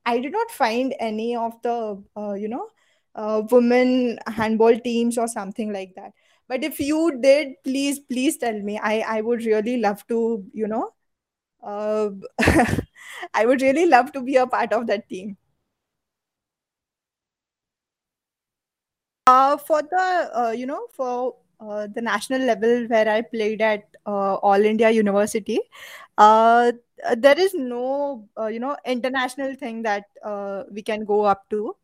I 0.06 0.18
did 0.20 0.32
not 0.32 0.50
find 0.50 0.94
any 1.00 1.34
of 1.36 1.60
the 1.62 2.02
uh, 2.16 2.34
you 2.34 2.48
know 2.48 2.68
uh, 3.14 3.42
women 3.50 4.18
handball 4.26 4.78
teams 4.78 5.18
or 5.18 5.28
something 5.28 5.72
like 5.72 5.94
that. 5.96 6.12
But 6.48 6.62
if 6.62 6.78
you 6.80 7.18
did, 7.22 7.54
please 7.64 8.00
please 8.00 8.36
tell 8.36 8.58
me. 8.60 8.78
I 8.82 9.00
I 9.18 9.20
would 9.22 9.44
really 9.44 9.78
love 9.78 10.06
to 10.08 10.44
you 10.52 10.68
know. 10.68 10.90
Uh, 11.62 12.10
I 13.34 13.46
would 13.46 13.62
really 13.62 13.86
love 13.86 14.12
to 14.12 14.22
be 14.22 14.36
a 14.36 14.46
part 14.46 14.72
of 14.72 14.86
that 14.88 15.08
team. 15.08 15.36
Uh, 19.26 19.56
for 19.56 19.80
the 19.82 20.30
uh, 20.38 20.50
you 20.50 20.66
know 20.66 20.86
for 20.92 21.34
uh, 21.60 21.86
the 21.94 22.02
national 22.02 22.42
level 22.42 22.86
where 22.88 23.08
I 23.08 23.22
played 23.22 23.62
at 23.62 23.84
uh, 24.04 24.34
All 24.34 24.60
India 24.62 24.90
University, 24.90 25.60
uh, 26.18 26.72
there 27.16 27.38
is 27.38 27.54
no 27.54 28.28
uh, 28.38 28.48
you 28.48 28.60
know 28.60 28.76
international 28.84 29.54
thing 29.54 29.82
that 29.84 30.04
we 30.70 30.82
can 30.82 31.04
go 31.06 31.24
up 31.24 31.48
to. 31.50 31.74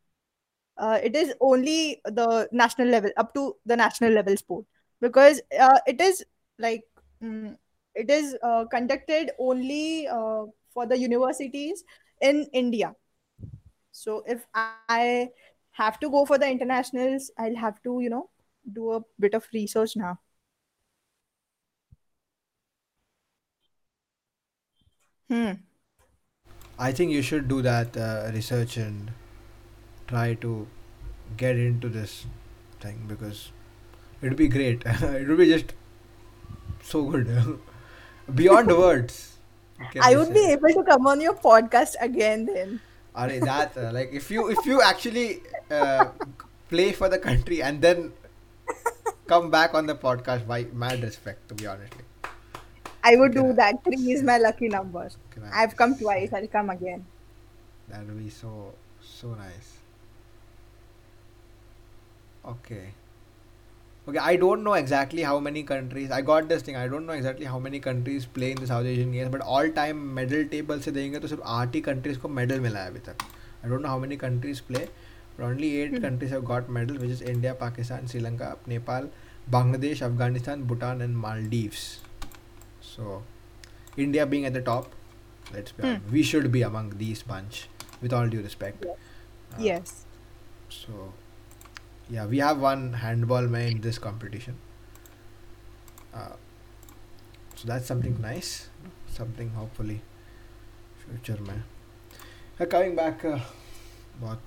It 1.02 1.16
is 1.16 1.32
only 1.40 2.02
the 2.04 2.48
national 2.52 2.88
level 2.88 3.10
up 3.16 3.32
to 3.34 3.56
the 3.64 3.76
national 3.76 4.12
level 4.12 4.36
sport 4.36 4.66
because 5.00 5.40
it 5.86 6.00
is 6.00 6.24
like 6.58 6.84
mm, 7.22 7.56
it 7.94 8.10
is 8.10 8.36
conducted 8.70 9.30
only 9.38 10.06
for 10.74 10.86
the 10.86 10.98
universities 10.98 11.84
in 12.20 12.46
India. 12.52 12.94
So 13.92 14.22
if 14.26 14.46
I 14.54 15.30
have 15.72 15.98
to 16.00 16.10
go 16.10 16.24
for 16.26 16.38
the 16.38 16.48
internationals, 16.48 17.30
I'll 17.38 17.56
have 17.56 17.82
to, 17.82 18.00
you 18.00 18.10
know, 18.10 18.30
do 18.72 18.92
a 18.92 19.00
bit 19.18 19.34
of 19.34 19.48
research 19.52 19.96
now. 19.96 20.18
Hmm. 25.28 25.52
i 26.78 26.90
think 26.90 27.12
you 27.12 27.22
should 27.22 27.46
do 27.48 27.62
that 27.62 27.96
uh, 27.96 28.30
research 28.34 28.76
and 28.76 29.12
try 30.08 30.34
to 30.34 30.66
get 31.36 31.56
into 31.56 31.88
this 31.88 32.26
thing 32.80 33.04
because 33.06 33.52
it 34.20 34.28
would 34.28 34.36
be 34.36 34.48
great 34.48 34.82
it 34.86 35.28
would 35.28 35.38
be 35.38 35.46
just 35.46 35.74
so 36.82 37.04
good 37.04 37.60
beyond 38.34 38.76
words 38.84 39.26
I 40.00 40.16
would 40.16 40.34
be 40.34 40.44
able 40.52 40.68
to 40.68 40.84
come 40.84 41.06
on 41.06 41.20
your 41.20 41.34
podcast 41.34 41.94
again 42.00 42.44
then 42.44 42.80
are 43.14 43.28
that 43.28 43.76
like 43.92 44.10
if 44.12 44.30
you 44.30 44.50
if 44.50 44.64
you 44.66 44.82
actually 44.82 45.40
uh, 45.70 46.06
play 46.68 46.92
for 46.92 47.08
the 47.08 47.18
country 47.18 47.62
and 47.62 47.82
then 47.82 48.12
come 49.26 49.50
back 49.50 49.74
on 49.74 49.86
the 49.86 49.94
podcast 49.94 50.46
by 50.46 50.64
mad 50.72 51.02
respect 51.02 51.48
to 51.48 51.54
be 51.54 51.66
honest. 51.66 51.94
I 53.02 53.16
would 53.16 53.34
do 53.34 53.52
that. 53.54 53.82
Three 53.84 54.12
is 54.12 54.22
my 54.22 54.36
lucky 54.38 54.68
number. 54.68 55.08
I've 55.52 55.74
come 55.76 55.96
twice. 55.96 56.32
I'll 56.32 56.46
come 56.48 56.70
again. 56.70 57.06
That 57.88 58.06
would 58.06 58.18
be 58.18 58.30
so 58.30 58.74
so 59.00 59.34
nice. 59.34 59.78
Okay 62.44 62.94
Okay, 64.09 64.19
I 64.19 64.35
don't 64.35 64.63
know 64.63 64.73
exactly 64.73 65.23
how 65.23 65.39
many 65.39 65.63
countries. 65.63 66.11
I 66.11 66.21
got 66.21 66.47
this 66.47 66.61
thing. 66.61 66.75
I 66.75 66.87
don't 66.87 67.07
know 67.07 67.13
exactly 67.13 67.45
how 67.45 67.57
many 67.59 67.79
countries 67.79 68.25
play 68.25 68.51
in 68.51 68.57
the 68.57 68.67
South 68.67 68.85
Asian 68.85 69.11
Games, 69.11 69.31
but 69.31 69.41
all 69.41 69.69
time 69.77 70.03
medal 70.17 70.43
table 70.51 70.79
से 70.79 70.91
देंगे 70.91 71.19
तो 71.19 71.27
सिर्फ 71.27 71.41
आठ 71.45 71.75
ही 71.75 71.81
countries 71.81 72.17
को 72.17 72.29
medal 72.39 72.59
मिला 72.65 72.79
है 72.79 72.89
अभी 72.89 72.99
तक. 72.99 73.23
I 73.63 73.69
don't 73.71 73.81
know 73.85 73.91
how 73.93 73.97
many 74.03 74.17
countries 74.23 74.61
play, 74.71 74.83
but 75.37 75.45
only 75.47 75.69
eight 75.77 75.95
Hmm. 75.95 76.03
countries 76.05 76.33
have 76.35 76.45
got 76.51 76.69
medal, 76.77 76.99
which 77.05 77.13
is 77.15 77.23
India, 77.33 77.55
Pakistan, 77.63 78.07
Sri 78.13 78.21
Lanka, 78.27 78.51
Nepal, 78.73 79.09
Bangladesh, 79.57 80.03
Afghanistan, 80.09 80.63
Bhutan, 80.73 81.01
and 81.01 81.17
Maldives. 81.17 81.99
So, 82.81 83.23
India 83.97 84.25
being 84.25 84.45
at 84.45 84.53
the 84.53 84.61
top, 84.61 84.93
let's 85.53 85.71
be 85.71 85.83
Hmm. 85.83 85.89
honest, 85.89 86.11
we 86.19 86.23
should 86.23 86.51
be 86.51 86.61
among 86.61 86.93
these 87.03 87.23
bunch, 87.33 87.67
with 88.01 88.13
all 88.13 88.27
due 88.27 88.41
respect. 88.41 88.85
Yeah. 88.85 88.91
Uh, 89.57 89.63
Yes. 89.69 90.05
So, 90.69 91.13
yeah, 92.09 92.25
we 92.25 92.39
have 92.39 92.59
one 92.59 92.93
handball 92.93 93.47
man 93.47 93.67
in 93.67 93.81
this 93.81 93.97
competition. 93.97 94.55
Uh, 96.13 96.35
so 97.55 97.67
that's 97.67 97.85
something 97.85 98.19
nice. 98.21 98.69
Something 99.07 99.49
hopefully 99.49 100.01
future 101.05 101.41
में. 101.41 101.63
Uh, 102.59 102.65
coming 102.65 102.95
back, 102.95 103.25
uh, 103.25 103.39
बहुत 104.21 104.39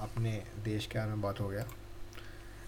अपने 0.00 0.44
देश 0.64 0.86
के 0.86 0.98
बारे 0.98 1.10
में 1.10 1.20
बात 1.20 1.40
हो 1.40 1.48
गया. 1.48 1.66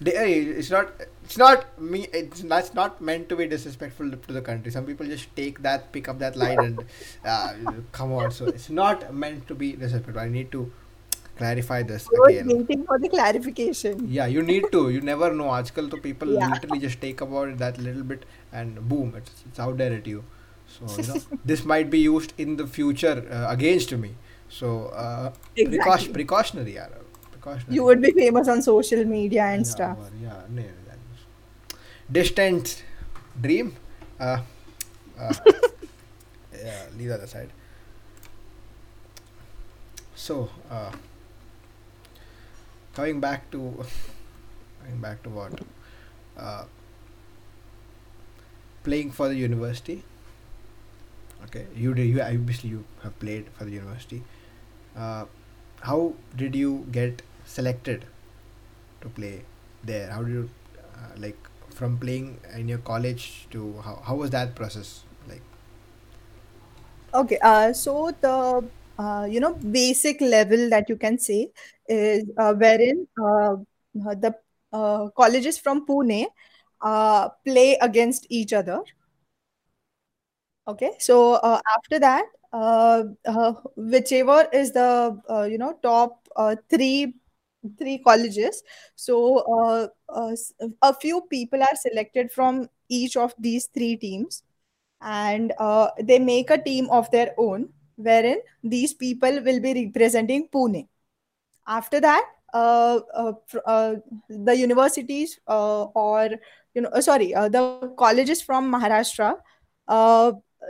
They- 0.02 0.14
hey, 0.16 0.36
It's 0.60 0.70
not. 0.72 0.92
It's 1.24 1.36
not 1.40 1.64
me. 1.94 1.98
It's 2.18 2.42
that's 2.52 2.74
not 2.74 3.00
meant 3.08 3.28
to 3.30 3.36
be 3.40 3.46
disrespectful 3.46 4.10
to 4.26 4.32
the 4.36 4.42
country. 4.42 4.72
Some 4.76 4.86
people 4.86 5.06
just 5.06 5.34
take 5.36 5.58
that, 5.66 5.92
pick 5.92 6.08
up 6.08 6.18
that 6.20 6.36
line, 6.42 6.62
and 6.68 6.84
uh, 7.24 7.52
come 7.98 8.12
on. 8.20 8.30
So 8.30 8.46
it's 8.46 8.70
not 8.70 9.04
meant 9.24 9.46
to 9.48 9.54
be 9.54 9.72
disrespectful. 9.82 10.22
I 10.22 10.28
need 10.28 10.50
to 10.52 10.62
clarify 11.37 11.83
this 11.83 12.07
again. 12.07 12.47
waiting 12.47 12.85
for 12.85 12.97
the 12.99 13.09
clarification. 13.09 14.07
Yeah, 14.09 14.25
you 14.25 14.41
need 14.41 14.65
to. 14.71 14.89
You 14.89 15.01
never 15.01 15.33
know. 15.33 15.49
Article 15.49 15.89
to 15.89 15.97
people 15.97 16.33
yeah. 16.33 16.47
literally 16.47 16.79
just 16.79 17.01
take 17.01 17.21
about 17.21 17.49
it 17.49 17.57
that 17.59 17.77
little 17.77 18.03
bit 18.03 18.25
and 18.51 18.87
boom, 18.87 19.13
it's, 19.17 19.43
it's 19.47 19.59
out 19.59 19.77
there 19.77 19.93
at 19.93 20.07
you. 20.07 20.23
So 20.67 21.01
you 21.01 21.07
know, 21.07 21.21
this 21.45 21.63
might 21.65 21.89
be 21.89 21.99
used 21.99 22.33
in 22.37 22.57
the 22.57 22.67
future 22.67 23.27
uh, 23.31 23.51
against 23.51 23.91
me. 23.91 24.15
So 24.49 24.87
uh, 24.87 25.33
exactly. 25.55 25.77
precaution, 25.77 26.13
precautionary, 26.13 26.73
yeah, 26.75 26.87
precautionary. 27.31 27.75
You 27.75 27.83
would 27.83 28.01
be 28.01 28.11
famous 28.11 28.47
on 28.47 28.61
social 28.61 29.03
media 29.03 29.43
and 29.43 29.65
yeah, 29.65 29.71
stuff. 29.71 29.97
Or, 29.97 30.11
yeah, 30.21 30.65
distant 32.11 32.83
dream. 33.41 33.75
Uh, 34.19 34.39
uh, 35.19 35.33
yeah, 36.53 36.85
leave 36.97 37.09
that 37.09 37.21
aside. 37.21 37.49
So. 40.15 40.49
Uh, 40.69 40.91
coming 42.95 43.19
back 43.19 43.51
to 43.51 43.61
coming 44.81 44.99
back 45.01 45.21
to 45.23 45.29
what 45.29 45.61
uh, 46.37 46.65
playing 48.83 49.11
for 49.11 49.27
the 49.27 49.35
university. 49.35 50.03
Okay, 51.45 51.65
you 51.75 51.93
did. 51.93 52.07
You 52.07 52.21
obviously 52.21 52.69
you 52.69 52.83
have 53.03 53.17
played 53.19 53.49
for 53.57 53.65
the 53.65 53.71
university. 53.71 54.23
Uh, 54.97 55.25
how 55.81 56.13
did 56.35 56.55
you 56.55 56.85
get 56.91 57.21
selected 57.45 58.05
to 59.01 59.09
play 59.09 59.43
there? 59.83 60.09
How 60.11 60.23
did 60.23 60.33
you 60.33 60.49
uh, 60.79 61.11
like 61.17 61.37
from 61.69 61.97
playing 61.97 62.39
in 62.55 62.69
your 62.69 62.79
college 62.79 63.47
to 63.51 63.65
how 63.83 63.99
how 64.07 64.15
was 64.23 64.31
that 64.37 64.55
process 64.55 65.03
like? 65.27 65.43
Okay, 67.13 67.37
uh, 67.41 67.73
so 67.73 68.11
the 68.21 68.63
uh, 68.97 69.27
you 69.29 69.39
know 69.39 69.53
basic 69.55 70.21
level 70.21 70.69
that 70.69 70.89
you 70.89 70.95
can 70.95 71.17
say 71.17 71.51
is 71.87 72.23
uh, 72.37 72.53
wherein 72.53 73.07
uh, 73.21 73.55
the 73.93 74.35
uh, 74.73 75.09
colleges 75.09 75.57
from 75.57 75.85
Pune 75.85 76.25
uh, 76.81 77.29
play 77.45 77.77
against 77.81 78.25
each 78.29 78.53
other. 78.53 78.81
Okay, 80.67 80.91
so 80.99 81.33
uh, 81.35 81.59
after 81.77 81.99
that, 81.99 82.25
whichever 83.75 84.47
is 84.51 84.71
the 84.71 85.21
you 85.49 85.57
know 85.57 85.77
top 85.83 86.27
three 86.69 87.13
three 87.77 87.97
colleges, 87.99 88.63
so 88.95 89.91
a 90.09 90.93
few 91.01 91.21
people 91.29 91.61
are 91.61 91.75
selected 91.75 92.31
from 92.31 92.69
each 92.89 93.17
of 93.17 93.33
these 93.39 93.67
three 93.67 93.97
teams. 93.97 94.43
And 95.01 95.53
they 96.01 96.17
make 96.17 96.49
a 96.49 96.57
team 96.57 96.89
of 96.89 97.11
their 97.11 97.35
own 97.37 97.69
wherein 97.95 98.39
these 98.63 98.93
people 98.93 99.41
will 99.41 99.59
be 99.59 99.85
representing 99.85 100.47
Pune. 100.47 100.87
After 101.67 101.99
that, 101.99 102.25
uh, 102.53 102.99
uh, 103.13 103.33
uh, 103.65 103.95
the 104.29 104.55
universities 104.55 105.39
uh, 105.47 105.83
or 105.83 106.29
you 106.73 106.81
know, 106.81 106.89
uh, 106.89 107.01
sorry, 107.01 107.33
the 107.33 107.93
colleges 107.97 108.41
from 108.41 108.71
Maharashtra, 108.71 109.35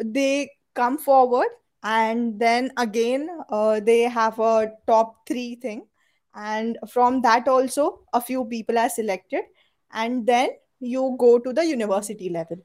they 0.04 0.52
come 0.74 0.98
forward 0.98 1.48
and 1.84 2.40
then 2.40 2.72
again 2.78 3.30
they 3.84 4.02
have 4.04 4.40
a 4.40 4.72
top 4.88 5.28
three 5.28 5.56
thing, 5.56 5.86
and 6.34 6.78
from 6.90 7.22
that 7.22 7.48
also 7.48 8.00
a 8.14 8.22
few 8.22 8.46
people 8.46 8.80
are 8.80 8.90
selected, 8.90 9.44
and 9.92 10.26
then 10.26 10.50
you 10.80 11.16
go 11.20 11.38
to 11.40 11.54
the 11.54 11.66
university 11.66 12.30
level. 12.30 12.58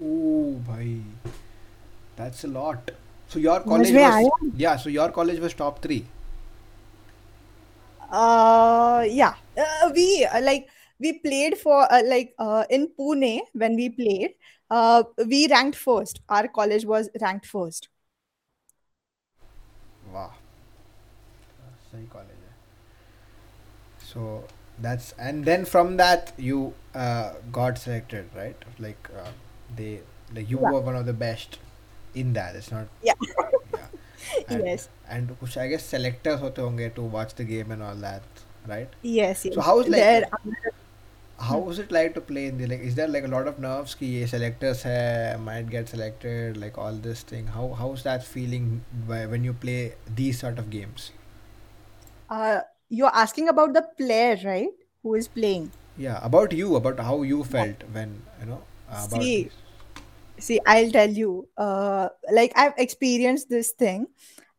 Oh, 0.00 0.52
bhai, 0.68 1.02
that's 2.16 2.44
a 2.44 2.48
lot. 2.48 2.90
So 3.28 3.38
your 3.38 3.60
समझ 3.64 3.72
college 3.72 3.96
में 3.96 4.02
was 4.04 4.14
आया? 4.14 4.30
yeah. 4.56 4.76
So 4.76 4.88
your 4.88 5.10
college 5.10 5.40
was 5.40 5.54
top 5.54 5.80
three. 5.82 6.04
Uh, 8.10 9.04
yeah. 9.08 9.34
Uh, 9.56 9.90
we 9.94 10.24
uh, 10.24 10.40
like 10.40 10.68
we 11.00 11.18
played 11.20 11.58
for 11.58 11.90
uh, 11.92 12.02
like 12.06 12.34
uh, 12.38 12.64
in 12.70 12.88
Pune 12.98 13.40
when 13.52 13.76
we 13.76 13.88
played. 13.90 14.34
Uh, 14.70 15.02
we 15.26 15.48
ranked 15.48 15.76
first. 15.76 16.20
Our 16.28 16.48
college 16.48 16.84
was 16.84 17.08
ranked 17.20 17.46
first. 17.46 17.88
Wow, 20.12 20.32
सही 21.90 22.06
college 22.12 22.42
है. 22.46 22.54
So 24.12 24.44
that's 24.80 25.12
and 25.18 25.44
then 25.44 25.64
from 25.64 25.96
that 25.96 26.32
you 26.36 26.74
uh, 26.94 27.34
got 27.52 27.78
selected, 27.78 28.28
right? 28.36 28.56
they 29.75 30.01
like 30.33 30.49
you 30.49 30.59
yeah. 30.61 30.71
were 30.71 30.81
one 30.81 30.95
of 30.95 31.05
the 31.05 31.13
best 31.13 31.59
in 32.13 32.33
that. 32.33 32.55
It's 32.55 32.71
not. 32.71 32.87
Yeah. 33.01 33.13
yeah. 33.73 33.87
And, 34.47 34.65
yes. 34.65 34.89
And 35.07 35.29
which 35.39 35.57
I 35.57 35.67
guess 35.67 35.85
selectors 35.85 36.39
hote 36.39 36.55
honge 36.55 36.93
to 36.95 37.01
watch 37.01 37.35
the 37.35 37.43
game 37.43 37.71
and 37.71 37.83
all 37.83 37.95
that, 37.95 38.23
right? 38.67 38.89
Yes. 39.01 39.45
yes. 39.45 39.55
So 39.55 39.61
how 39.61 39.79
is 39.79 39.87
like? 39.87 40.01
There, 40.01 40.29
how 41.39 41.57
was 41.57 41.79
it 41.79 41.91
like 41.91 42.13
to 42.15 42.21
play 42.21 42.47
in 42.47 42.57
the 42.57 42.67
like? 42.67 42.81
Is 42.81 42.95
there 42.95 43.07
like 43.07 43.23
a 43.23 43.27
lot 43.27 43.47
of 43.47 43.59
nerves? 43.59 43.95
Ki 43.95 44.25
selectors 44.25 44.83
hai, 44.83 45.37
might 45.39 45.69
get 45.69 45.87
selected, 45.87 46.57
like 46.57 46.77
all 46.77 46.93
this 46.93 47.23
thing. 47.23 47.47
How 47.47 47.69
how's 47.79 48.03
that 48.03 48.23
feeling 48.23 48.83
when 49.07 49.43
you 49.43 49.53
play 49.53 49.93
these 50.15 50.39
sort 50.39 50.59
of 50.59 50.69
games? 50.69 51.11
Uh, 52.29 52.61
you're 52.89 53.15
asking 53.15 53.47
about 53.49 53.73
the 53.73 53.81
player, 53.97 54.37
right? 54.43 54.69
Who 55.03 55.15
is 55.15 55.27
playing? 55.27 55.71
Yeah, 55.97 56.19
about 56.21 56.51
you, 56.51 56.75
about 56.75 56.99
how 56.99 57.21
you 57.23 57.43
felt 57.43 57.81
yeah. 57.81 57.93
when 57.93 58.21
you 58.39 58.45
know 58.47 58.61
about 58.91 59.21
See, 59.21 59.43
this. 59.43 59.53
See, 60.39 60.59
I'll 60.65 60.91
tell 60.91 61.09
you, 61.09 61.47
uh, 61.57 62.09
like 62.31 62.53
I've 62.55 62.73
experienced 62.77 63.49
this 63.49 63.71
thing. 63.71 64.07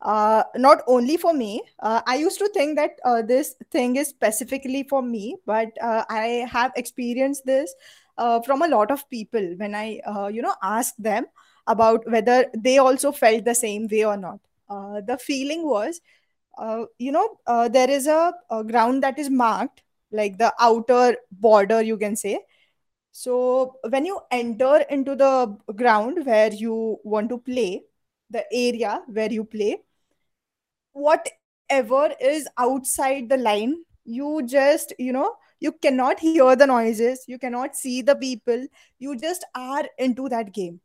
Uh, 0.03 0.45
not 0.57 0.83
only 0.87 1.17
for 1.17 1.33
me, 1.35 1.63
uh, 1.81 2.03
I 2.07 2.17
used 2.17 2.39
to 2.39 2.49
think 2.49 2.77
that 2.77 2.93
uh, 3.05 3.23
this 3.23 3.55
thing 3.71 3.97
is 3.97 4.09
specifically 4.09 4.85
for 4.85 5.03
me, 5.03 5.37
but 5.47 5.69
uh, 5.81 6.05
I 6.09 6.47
have 6.51 6.73
experienced 6.77 7.45
this 7.47 7.75
uh, 8.19 8.41
from 8.43 8.63
a 8.63 8.69
lot 8.69 8.91
of 8.91 9.09
people 9.11 9.55
when 9.57 9.75
I, 9.75 10.01
uh, 10.07 10.29
you 10.29 10.43
know, 10.43 10.55
ask 10.63 10.95
them 10.99 11.27
about 11.67 12.11
whether 12.11 12.47
they 12.57 12.79
also 12.79 13.13
felt 13.13 13.45
the 13.45 13.55
same 13.55 13.89
way 13.91 14.05
or 14.05 14.17
not. 14.17 14.41
Uh, 14.69 15.01
the 15.01 15.19
feeling 15.19 15.67
was, 15.67 16.01
uh, 16.59 16.85
you 16.99 17.13
know, 17.13 17.39
uh, 17.47 17.69
there 17.69 17.91
is 17.91 18.07
a, 18.07 18.33
a 18.51 18.65
ground 18.65 19.03
that 19.03 19.19
is 19.19 19.31
marked, 19.31 19.83
like 20.13 20.39
the 20.39 20.53
outer 20.61 21.17
border, 21.31 21.83
you 21.83 21.97
can 21.97 22.17
say 22.17 22.41
so 23.13 23.77
when 23.89 24.07
you 24.07 24.21
enter 24.31 24.85
into 24.89 25.17
the 25.17 25.57
ground 25.75 26.25
where 26.25 26.53
you 26.53 26.99
want 27.05 27.29
to 27.31 27.39
play, 27.39 27.83
the 28.31 28.45
area 28.53 29.03
where 29.09 29.31
you 29.33 29.45
play, 29.45 29.79
whatever 30.93 32.11
is 32.21 32.49
outside 32.57 33.29
the 33.29 33.37
line, 33.37 33.77
you 34.05 34.43
just, 34.47 34.93
you 34.99 35.13
know, 35.13 35.35
you 35.59 35.73
cannot 35.73 36.21
hear 36.21 36.55
the 36.57 36.67
noises, 36.67 37.25
you 37.27 37.39
cannot 37.39 37.77
see 37.77 38.01
the 38.01 38.15
people, 38.15 38.67
you 38.99 39.17
just 39.17 39.45
are 39.55 39.85
into 39.99 40.29
that 40.29 40.53
game. 40.53 40.81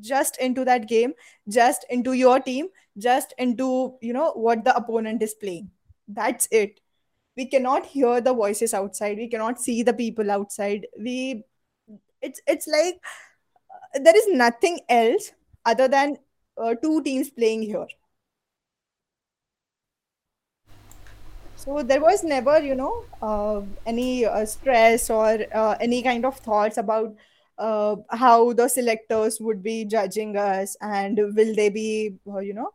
Just 0.00 0.38
into 0.38 0.64
that 0.64 0.88
game, 0.88 1.12
just 1.48 1.86
into 1.88 2.14
your 2.14 2.40
team, 2.40 2.66
just 2.98 3.32
into, 3.38 3.96
you 4.00 4.12
know, 4.12 4.32
what 4.32 4.64
the 4.64 4.74
opponent 4.74 5.22
is 5.22 5.34
playing. 5.34 5.70
That's 6.08 6.48
it 6.50 6.80
we 7.36 7.46
cannot 7.46 7.86
hear 7.86 8.20
the 8.20 8.32
voices 8.32 8.74
outside. 8.74 9.16
We 9.18 9.28
cannot 9.28 9.60
see 9.60 9.82
the 9.82 9.92
people 9.92 10.30
outside. 10.30 10.86
We 10.98 11.44
it's 12.22 12.40
it's 12.46 12.66
like 12.66 13.00
uh, 13.70 13.98
there 14.02 14.16
is 14.16 14.28
nothing 14.28 14.80
else 14.88 15.32
other 15.64 15.88
than 15.88 16.18
uh, 16.56 16.74
two 16.74 17.02
teams 17.02 17.30
playing 17.30 17.62
here. 17.62 17.86
So 21.56 21.82
there 21.82 22.00
was 22.00 22.22
never, 22.24 22.60
you 22.60 22.74
know, 22.74 23.04
uh, 23.22 23.62
any 23.86 24.26
uh, 24.26 24.44
stress 24.44 25.08
or 25.08 25.38
uh, 25.54 25.76
any 25.80 26.02
kind 26.02 26.26
of 26.26 26.36
thoughts 26.36 26.76
about 26.76 27.14
uh, 27.58 27.96
how 28.10 28.52
the 28.52 28.68
selectors 28.68 29.40
would 29.40 29.62
be 29.62 29.84
judging 29.86 30.36
us 30.36 30.76
and 30.82 31.16
will 31.16 31.54
they 31.54 31.70
be, 31.70 32.16
uh, 32.28 32.40
you 32.40 32.52
know, 32.52 32.70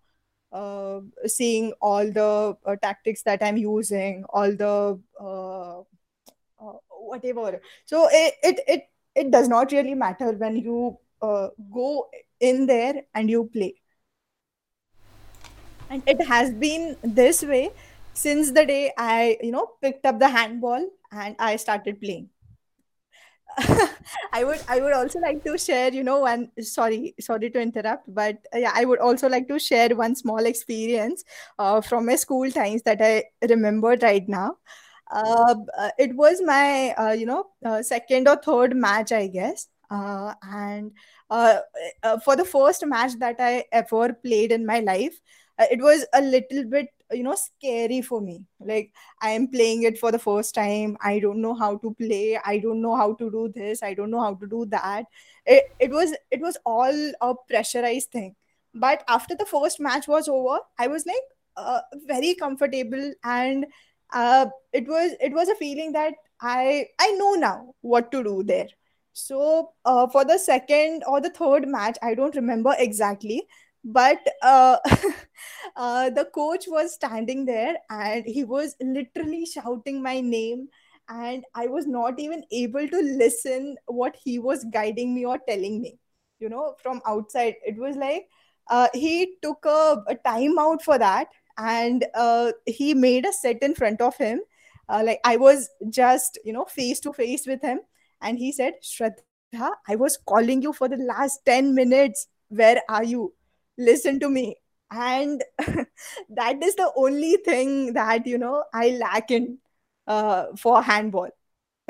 uh, 0.51 1.01
seeing 1.25 1.73
all 1.81 2.11
the 2.11 2.57
uh, 2.65 2.75
tactics 2.81 3.23
that 3.23 3.43
I'm 3.43 3.57
using, 3.57 4.23
all 4.29 4.55
the 4.55 4.99
uh, 5.19 5.79
uh, 5.79 6.77
whatever. 6.89 7.61
So 7.85 8.07
it, 8.11 8.35
it 8.43 8.59
it 8.67 8.89
it 9.15 9.31
does 9.31 9.47
not 9.47 9.71
really 9.71 9.95
matter 9.95 10.31
when 10.31 10.57
you 10.57 10.97
uh, 11.21 11.49
go 11.73 12.09
in 12.39 12.65
there 12.65 13.03
and 13.13 13.29
you 13.29 13.45
play. 13.45 13.75
And 15.89 16.03
it 16.05 16.25
has 16.27 16.51
been 16.51 16.97
this 17.01 17.43
way 17.43 17.71
since 18.13 18.51
the 18.51 18.65
day 18.65 18.91
I, 18.97 19.37
you 19.41 19.51
know, 19.51 19.71
picked 19.81 20.05
up 20.05 20.19
the 20.19 20.29
handball 20.29 20.89
and 21.11 21.35
I 21.39 21.55
started 21.55 21.99
playing. 21.99 22.29
I 24.33 24.43
would 24.43 24.59
I 24.67 24.79
would 24.79 24.93
also 24.93 25.19
like 25.19 25.43
to 25.43 25.57
share, 25.57 25.91
you 25.93 26.03
know, 26.03 26.19
one 26.21 26.49
sorry, 26.61 27.13
sorry 27.19 27.49
to 27.49 27.59
interrupt, 27.59 28.03
but 28.13 28.37
uh, 28.53 28.59
yeah, 28.59 28.71
I 28.73 28.85
would 28.85 28.99
also 28.99 29.27
like 29.27 29.47
to 29.49 29.59
share 29.59 29.89
one 29.95 30.15
small 30.15 30.45
experience 30.45 31.23
uh, 31.57 31.81
from 31.81 32.05
my 32.05 32.15
school 32.15 32.49
times 32.51 32.83
that 32.83 33.01
I 33.01 33.25
remembered 33.47 34.03
right 34.03 34.27
now. 34.27 34.55
Uh, 35.11 35.55
uh, 35.77 35.89
it 35.97 36.15
was 36.15 36.41
my 36.43 36.91
uh, 36.97 37.11
you 37.11 37.25
know 37.25 37.45
uh, 37.65 37.81
second 37.83 38.27
or 38.27 38.37
third 38.37 38.75
match, 38.75 39.11
I 39.11 39.27
guess. 39.27 39.67
And 39.91 40.91
for 42.23 42.35
the 42.35 42.45
first 42.45 42.85
match 42.85 43.13
that 43.19 43.35
I 43.39 43.65
ever 43.71 44.13
played 44.13 44.51
in 44.51 44.65
my 44.65 44.79
life, 44.79 45.19
it 45.59 45.81
was 45.81 46.05
a 46.13 46.21
little 46.21 46.63
bit 46.69 46.87
you 47.12 47.24
know 47.24 47.36
scary 47.36 48.01
for 48.01 48.22
me. 48.22 48.45
Like 48.60 48.91
I 49.22 49.32
am 49.32 49.47
playing 49.47 49.84
it 49.84 49.97
for 49.97 50.12
the 50.12 50.20
first 50.20 50.55
time. 50.55 50.97
I 51.01 51.20
don't 51.20 51.41
know 51.41 51.53
how 51.53 51.78
to 51.78 51.93
play. 51.93 52.39
I 52.43 52.60
don't 52.60 52.82
know 52.82 52.95
how 52.95 53.14
to 53.16 53.32
do 53.32 53.51
this. 53.53 53.84
I 53.84 53.93
don't 53.93 54.12
know 54.12 54.22
how 54.22 54.36
to 54.36 54.47
do 54.47 54.66
that. 54.68 55.05
It, 55.45 55.66
it 55.80 55.91
was 55.91 56.14
it 56.32 56.41
was 56.41 56.57
all 56.66 57.12
a 57.22 57.36
pressurized 57.47 58.12
thing. 58.12 58.36
But 58.74 59.03
after 59.07 59.36
the 59.36 59.45
first 59.45 59.80
match 59.80 60.07
was 60.07 60.28
over, 60.28 60.60
I 60.78 60.88
was 60.88 61.05
like 61.05 61.16
uh, 61.57 61.82
very 62.07 62.36
comfortable 62.36 63.14
and 63.24 63.66
uh, 64.14 64.47
it 64.74 64.88
was 64.88 65.14
it 65.20 65.34
was 65.34 65.49
a 65.49 65.55
feeling 65.55 65.91
that 65.93 66.14
I 66.41 66.88
I 66.99 67.12
know 67.12 67.34
now 67.34 67.74
what 67.82 68.12
to 68.12 68.24
do 68.24 68.43
there. 68.43 68.68
So 69.14 69.72
uh, 69.86 70.07
for 70.07 70.24
the 70.24 70.38
second 70.38 71.03
or 71.07 71.20
the 71.20 71.30
third 71.30 71.68
match, 71.68 71.97
I 72.01 72.14
don't 72.16 72.36
remember 72.36 72.74
exactly, 72.78 73.47
but 73.84 74.19
uh, 74.41 74.77
uh, 75.75 76.09
the 76.09 76.25
coach 76.34 76.65
was 76.67 76.93
standing 76.93 77.45
there 77.45 77.75
and 77.89 78.25
he 78.25 78.43
was 78.43 78.75
literally 78.82 79.45
shouting 79.45 80.01
my 80.01 80.19
name, 80.21 80.67
and 81.07 81.43
I 81.55 81.67
was 81.67 81.88
not 81.88 82.19
even 82.19 82.43
able 82.51 82.88
to 82.88 83.01
listen 83.01 83.77
what 83.88 84.15
he 84.23 84.39
was 84.39 84.65
guiding 84.71 85.15
me 85.15 85.25
or 85.25 85.39
telling 85.47 85.82
me. 85.82 85.99
You 86.39 86.49
know, 86.49 86.75
from 86.82 87.01
outside, 87.05 87.55
it 87.65 87.77
was 87.77 87.95
like 87.97 88.27
uh, 88.69 88.88
he 88.93 89.36
took 89.41 89.65
a, 89.65 90.03
a 90.07 90.15
time 90.15 90.57
out 90.57 90.82
for 90.84 90.97
that 90.97 91.27
and 91.57 92.05
uh, 92.15 92.51
he 92.65 92.93
made 92.93 93.25
a 93.25 93.34
set 93.34 93.61
in 93.61 93.75
front 93.75 94.01
of 94.01 94.15
him. 94.17 94.39
Uh, 94.88 95.03
like 95.05 95.19
i 95.23 95.36
was 95.38 95.69
just 95.89 96.39
you 96.43 96.51
know 96.51 96.65
face 96.65 96.99
to 96.99 97.13
face 97.13 97.45
with 97.45 97.61
him 97.61 97.80
and 98.21 98.39
he 98.39 98.51
said 98.51 98.73
shraddha 98.84 99.69
i 99.88 99.95
was 99.95 100.17
calling 100.27 100.63
you 100.63 100.73
for 100.73 100.88
the 100.89 100.97
last 100.97 101.39
10 101.45 101.75
minutes. 101.75 102.27
Where 102.49 102.82
are 102.89 103.03
you 103.03 103.34
listen 103.78 104.20
to 104.20 104.28
me 104.28 104.57
and 104.90 105.42
that 106.30 106.62
is 106.62 106.74
the 106.76 106.90
only 106.96 107.36
thing 107.44 107.92
that 107.94 108.26
you 108.26 108.38
know 108.38 108.64
i 108.72 108.90
lack 108.90 109.30
in 109.30 109.59
uh, 110.07 110.46
for 110.57 110.82
handball 110.82 111.30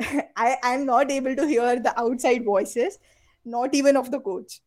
i 0.35 0.57
i'm 0.63 0.85
not 0.85 1.11
able 1.11 1.35
to 1.35 1.47
hear 1.47 1.79
the 1.79 1.99
outside 1.99 2.43
voices 2.43 2.99
not 3.45 3.73
even 3.75 3.97
of 3.97 4.11
the 4.11 4.19
coach 4.19 4.61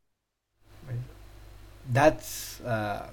That's 1.91 2.61
uh, 2.61 3.09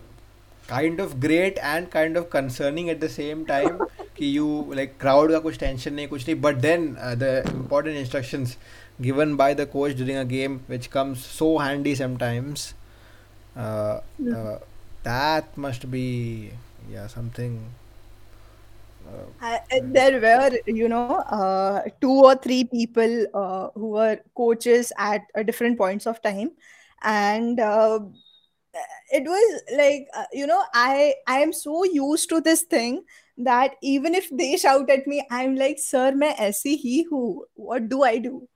kind 0.68 1.00
of 1.00 1.20
great 1.20 1.58
and 1.62 1.90
kind 1.90 2.18
of 2.18 2.30
concerning 2.30 2.90
at 2.90 3.00
the 3.00 3.08
same 3.08 3.46
time 3.46 3.80
कि 4.18 4.32
you 4.34 4.48
like 4.80 4.98
crowd 5.00 5.32
का 5.32 5.40
कुछ 5.46 5.58
tension 5.58 5.94
नहीं 5.96 6.08
कुछ 6.08 6.28
नहीं 6.28 6.42
but 6.42 6.62
then 6.62 6.98
uh, 7.00 7.16
the 7.16 7.48
important 7.52 7.96
instructions 7.96 8.58
given 9.02 9.36
by 9.36 9.54
the 9.54 9.66
coach 9.66 9.96
during 9.96 10.18
a 10.18 10.26
game 10.26 10.60
which 10.68 10.90
comes 10.90 11.24
so 11.24 11.58
handy 11.58 11.96
uh, 13.57 14.01
uh, 14.33 14.59
that 15.03 15.57
must 15.57 15.91
be 15.91 16.51
yeah 16.91 17.07
something 17.07 17.65
uh, 19.43 19.59
there 19.93 20.21
were 20.21 20.51
you 20.67 20.89
know 20.89 21.17
uh, 21.17 21.83
two 22.01 22.13
or 22.25 22.37
three 22.37 22.65
people 22.65 23.27
uh, 23.35 23.69
who 23.75 23.89
were 23.89 24.19
coaches 24.37 24.93
at 24.99 25.23
different 25.47 25.79
points 25.79 26.07
of 26.07 26.23
time. 26.23 26.51
And 27.03 27.59
it 29.11 29.25
was 29.25 29.63
like 29.77 30.07
you 30.33 30.47
know 30.47 30.63
i 30.75 31.15
i 31.27 31.39
am 31.41 31.53
so 31.53 31.85
used 31.85 32.29
to 32.29 32.41
this 32.41 32.63
thing 32.63 33.03
that 33.37 33.75
even 33.83 34.15
if 34.15 34.29
they 34.31 34.57
shout 34.57 34.89
at 34.91 35.07
me 35.07 35.27
i'm 35.31 35.57
like 35.57 35.79
sir 35.79 36.13
main 36.13 36.53
see 36.53 36.77
hi 36.77 37.05
hu. 37.11 37.45
What 37.55 37.89
do 37.89 38.03
i 38.05 38.19
do? 38.19 38.49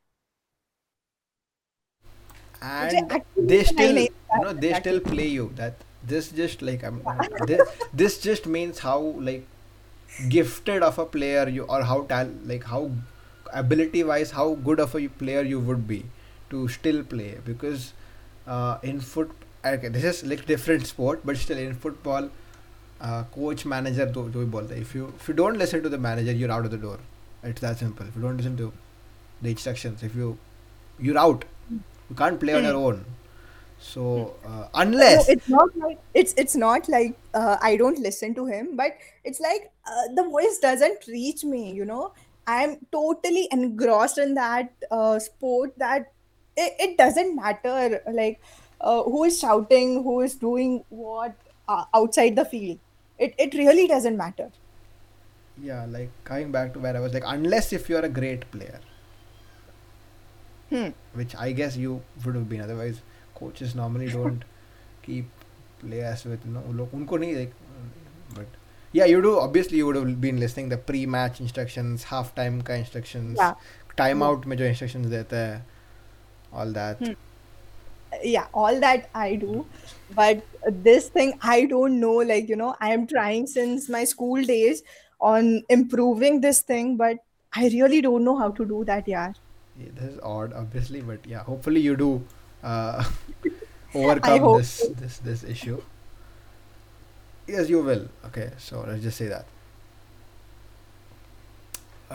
and 2.65 3.23
they 3.37 3.65
still 3.65 3.99
you 3.99 4.09
know 4.45 4.53
they 4.53 4.73
still 4.75 5.01
play 5.01 5.27
you. 5.29 5.53
That 5.57 5.75
this 6.03 6.31
just 6.31 6.63
like 6.63 6.85
I'm, 6.85 7.03
this, 7.47 7.61
this 7.93 8.19
just 8.21 8.47
means 8.47 8.79
how 8.81 8.99
like 9.31 9.47
gifted 10.29 10.83
of 10.83 10.99
a 10.99 11.07
player 11.07 11.49
you 11.49 11.65
or 11.65 11.83
how 11.83 12.03
tal- 12.05 12.35
like 12.45 12.65
how 12.65 12.91
ability 13.53 14.03
wise 14.05 14.31
how 14.31 14.55
good 14.55 14.81
of 14.81 14.95
a 14.95 15.09
player 15.09 15.43
you 15.43 15.61
would 15.61 15.87
be 15.89 16.05
to 16.51 16.69
still 16.69 17.03
play. 17.03 17.39
Because 17.45 17.93
uh, 18.47 18.79
in 18.83 19.01
foot 19.01 19.31
okay 19.65 19.89
this 19.89 20.05
is 20.05 20.25
like 20.25 20.47
different 20.47 20.87
sport 20.87 21.21
but 21.25 21.37
still 21.37 21.59
in 21.59 21.75
football 21.75 22.29
uh, 23.01 23.25
coach 23.35 23.65
manager 23.67 24.07
do, 24.07 24.29
do 24.31 24.47
bolta. 24.47 24.73
if 24.73 24.95
you 24.95 25.13
if 25.19 25.29
you 25.29 25.35
don't 25.35 25.59
listen 25.59 25.83
to 25.83 25.89
the 25.89 25.99
manager 25.99 26.33
you're 26.33 26.53
out 26.53 26.65
of 26.65 26.71
the 26.71 26.79
door. 26.79 26.99
It's 27.43 27.61
that 27.61 27.79
simple. 27.79 28.07
If 28.07 28.17
you 28.17 28.23
don't 28.23 28.37
listen 28.39 28.57
to 28.59 28.73
the 29.43 29.51
instructions 29.51 30.03
if 30.03 30.15
you 30.15 30.39
you're 30.99 31.19
out 31.19 31.45
you 32.11 32.17
can't 32.17 32.41
play 32.41 32.55
on 32.55 32.65
Hmm. 32.65 32.71
your 32.71 32.77
own 32.77 33.05
so 33.79 34.37
uh, 34.47 34.69
No, 34.97 35.07
unless 35.07 35.29
it's 35.29 35.49
not 35.49 35.71
like 35.77 35.99
it's 36.15 36.35
it's 36.37 36.55
not 36.55 36.89
like 36.89 37.19
uh, 37.35 37.57
I 37.61 37.77
don't 37.77 37.99
listen 37.99 38.35
to 38.37 38.47
him, 38.47 38.77
but 38.77 38.93
it's 39.25 39.41
like 39.41 39.73
uh, 39.87 40.05
the 40.15 40.23
voice 40.25 40.59
doesn't 40.61 41.07
reach 41.09 41.43
me. 41.45 41.73
You 41.73 41.85
know, 41.85 42.13
I'm 42.47 42.79
totally 42.93 43.49
engrossed 43.51 44.19
in 44.19 44.35
that 44.35 44.73
uh, 44.91 45.19
sport 45.19 45.73
that 45.79 46.13
it, 46.57 46.75
it 46.79 46.99
doesn't 46.99 47.35
matter 47.35 48.01
like 48.13 48.41
uh, 48.81 49.03
who 49.03 49.25
is 49.25 49.39
shouting, 49.41 50.03
who 50.05 50.21
is 50.21 50.37
doing 50.37 50.85
what 50.91 51.35
uh, 51.67 51.85
outside 51.95 52.37
the 52.37 52.45
field. 52.45 52.79
It 53.19 53.35
it 53.39 53.55
really 53.55 53.89
doesn't 53.89 54.17
matter. 54.17 54.51
yeah 55.61 55.85
like 55.87 56.11
coming 56.25 56.51
back 56.53 56.73
to 56.75 56.81
where 56.81 56.97
I 56.97 57.01
was 57.01 57.13
like 57.15 57.23
unless 57.27 57.73
if 57.73 57.89
you're 57.89 58.05
a 58.05 58.09
great 58.09 58.51
player 58.51 58.81
Hmm. 60.72 60.90
which 61.20 61.36
I 61.36 61.52
guess 61.60 61.76
you 61.84 62.02
would 62.26 62.36
have 62.36 62.48
been. 62.50 62.62
Otherwise, 62.62 62.98
coaches 63.36 63.76
normally 63.76 64.10
don't 64.16 64.44
keep 65.06 65.30
players 65.84 66.26
with 66.32 66.46
no 66.56 66.62
लोग 66.80 66.94
उनको 66.96 67.18
नहीं 67.20 67.36
like 67.36 67.54
but 68.38 68.58
yeah 68.98 69.06
you 69.12 69.22
do 69.26 69.32
obviously 69.40 69.78
you 69.82 69.86
would 69.88 69.96
have 70.00 70.10
been 70.26 70.40
listening 70.44 70.70
the 70.74 70.78
pre-match 70.90 71.40
instructions 71.46 72.04
half 72.12 72.34
time 72.40 72.62
का 72.70 72.78
instructions 72.84 73.40
Yeah. 73.44 73.56
time 74.04 74.20
Yeah. 74.24 74.28
out 74.28 74.46
में 74.52 74.56
जो 74.62 74.68
instructions 74.74 75.10
देता 75.16 75.42
है 75.48 75.58
all 76.62 76.74
that 76.80 77.04
Hmm. 77.06 77.16
yeah 78.36 78.48
all 78.64 78.80
that 78.84 79.10
i 79.24 79.36
do 79.42 79.66
but 80.20 80.40
this 80.86 81.10
thing 81.18 81.34
i 81.56 81.58
don't 81.74 82.00
know 82.04 82.16
like 82.30 82.48
you 82.54 82.56
know 82.62 82.70
i 82.88 82.94
am 82.94 83.04
trying 83.12 83.46
since 83.52 83.90
my 83.96 84.04
school 84.14 84.48
days 84.54 84.82
on 85.32 85.52
improving 85.76 86.40
this 86.46 86.62
thing 86.72 86.96
but 87.02 87.22
i 87.64 87.68
really 87.76 88.02
don't 88.08 88.28
know 88.30 88.36
how 88.40 88.50
to 88.62 88.66
do 88.72 88.80
that 88.92 89.08
yeah 89.14 89.28
yeah, 89.79 89.89
this 89.95 90.11
is 90.15 90.21
odd 90.23 90.53
obviously 90.53 91.01
but 91.01 91.27
yeah 91.27 91.43
hopefully 91.45 91.81
you 91.81 91.97
do 91.97 92.11
uh, 92.63 93.05
overcome 93.95 94.47
this 94.59 94.73
this 95.01 95.19
this 95.19 95.45
issue 95.45 95.81
yes 97.47 97.69
you 97.69 97.83
will 97.83 98.07
okay 98.27 98.51
so 98.59 98.85
let's 98.89 99.03
just 99.03 99.17
say 99.19 99.29
that 99.37 99.47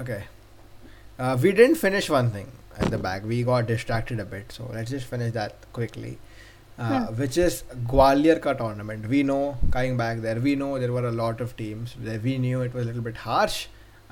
okay 0.03 0.23
Uh, 1.23 1.37
we 1.43 1.49
didn't 1.55 1.75
finish 1.79 2.05
one 2.11 2.27
thing 2.33 2.45
at 2.83 2.91
the 2.91 2.97
back. 3.05 3.23
We 3.29 3.37
got 3.47 3.65
distracted 3.69 4.19
a 4.23 4.25
bit, 4.33 4.53
so 4.57 4.67
let's 4.75 4.91
just 4.95 5.07
finish 5.13 5.33
that 5.37 5.65
quickly. 5.77 6.11
Uh, 6.19 6.85
Hmm. 6.91 7.17
which 7.21 7.39
is 7.45 7.57
Gwalior 7.93 8.35
ka 8.45 8.53
tournament. 8.61 9.09
We 9.13 9.19
know 9.31 9.41
coming 9.73 9.97
back 10.01 10.21
there, 10.27 10.39
we 10.45 10.53
know 10.61 10.69
there 10.83 10.93
were 10.97 11.03
a 11.09 11.11
lot 11.17 11.43
of 11.47 11.51
teams. 11.57 11.95
We 12.27 12.37
knew 12.45 12.61
it 12.67 12.77
was 12.79 12.85
a 12.85 12.87
little 12.91 13.05
bit 13.09 13.19
harsh. 13.25 13.57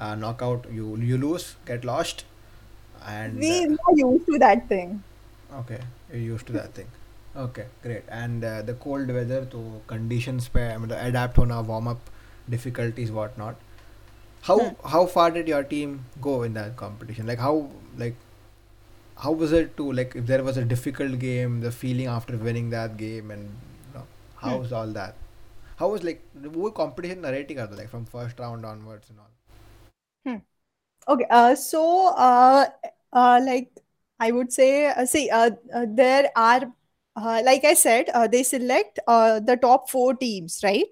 Uh, 0.07 0.11
knockout, 0.25 0.67
you 0.79 0.89
you 1.11 1.21
lose, 1.23 1.47
get 1.71 1.87
lost, 1.91 2.25
and 3.07 3.38
we 3.40 3.50
uh, 3.50 3.61
are 3.66 3.96
used 3.96 4.26
to 4.26 4.38
that 4.38 4.68
thing 4.68 5.03
okay, 5.61 5.80
you're 6.11 6.20
used 6.20 6.46
to 6.46 6.53
that 6.55 6.74
thing. 6.74 6.88
Okay, 7.36 7.66
great. 7.82 8.03
And 8.09 8.44
uh, 8.44 8.62
the 8.62 8.74
cold 8.74 9.09
weather, 9.09 9.44
to 9.53 9.80
conditions 9.86 10.48
पे 10.57 10.66
मतलब 10.78 10.98
adapt 11.09 11.36
होना, 11.38 11.61
warm 11.66 11.88
up 11.88 12.11
difficulties, 12.57 13.12
whatnot. 13.20 13.68
how 14.46 14.55
Hmm. 14.57 14.74
how 14.92 15.00
far 15.12 15.24
did 15.34 15.48
your 15.50 15.62
team 15.70 15.92
go 16.26 16.32
in 16.46 16.55
that 16.59 16.76
competition? 16.80 17.26
Like 17.30 17.40
how 17.46 17.53
like 18.03 18.16
how 19.18 19.32
was 19.32 19.53
it 19.53 19.76
to 19.76 19.92
like 19.92 20.14
if 20.16 20.26
there 20.26 20.42
was 20.44 20.57
a 20.57 20.64
difficult 20.64 21.18
game, 21.18 21.61
the 21.61 21.70
feeling 21.70 22.07
after 22.07 22.36
winning 22.36 22.70
that 22.70 22.96
game, 22.96 23.30
and 23.30 23.42
you 23.44 23.94
know, 23.94 24.07
how 24.36 24.57
Hmm. 24.57 24.62
was 24.64 24.72
all 24.72 24.88
that? 24.88 25.14
How 25.76 25.88
was 25.88 26.03
like 26.03 26.22
वो 26.59 26.74
competition 26.82 27.22
narrating 27.22 27.57
करता 27.57 27.76
like 27.82 27.90
from 27.90 28.05
first 28.16 28.38
round 28.40 28.64
onwards 28.66 29.11
and 29.11 29.18
all? 29.20 29.30
Okay, 31.08 31.26
uh, 31.30 31.55
so 31.55 32.08
uh, 32.16 32.66
uh, 33.14 33.39
like 33.43 33.72
I 34.20 34.32
would 34.32 34.51
say, 34.51 34.88
uh, 34.88 35.05
see, 35.05 35.30
uh, 35.30 35.51
uh, 35.74 35.86
there 35.89 36.30
are, 36.36 36.74
uh, 37.16 37.41
like 37.45 37.64
I 37.64 37.74
said, 37.76 38.10
uh, 38.14 38.28
they 38.28 38.43
select 38.43 38.99
uh, 39.08 39.39
the 39.39 39.55
top 39.55 39.89
four 39.89 40.16
teams, 40.16 40.60
right? 40.64 40.88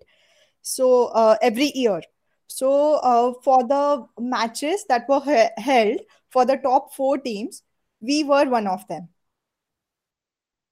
So 0.61 1.07
uh, 1.07 1.37
every 1.41 1.71
year. 1.75 2.01
So 2.47 2.95
uh, 3.03 3.33
for 3.43 3.63
the 3.67 4.07
matches 4.19 4.85
that 4.89 5.09
were 5.09 5.21
he- 5.21 5.61
held 5.63 5.99
for 6.31 6.45
the 6.45 6.57
top 6.57 6.93
four 6.93 7.17
teams, 7.17 7.63
we 8.01 8.23
were 8.23 8.45
one 8.49 8.67
of 8.67 8.87
them. 8.87 9.09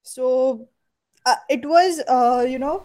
So 0.04 0.68
uh, 1.26 1.36
it 1.50 1.66
was, 1.66 2.02
uh, 2.08 2.46
you 2.48 2.60
know, 2.60 2.84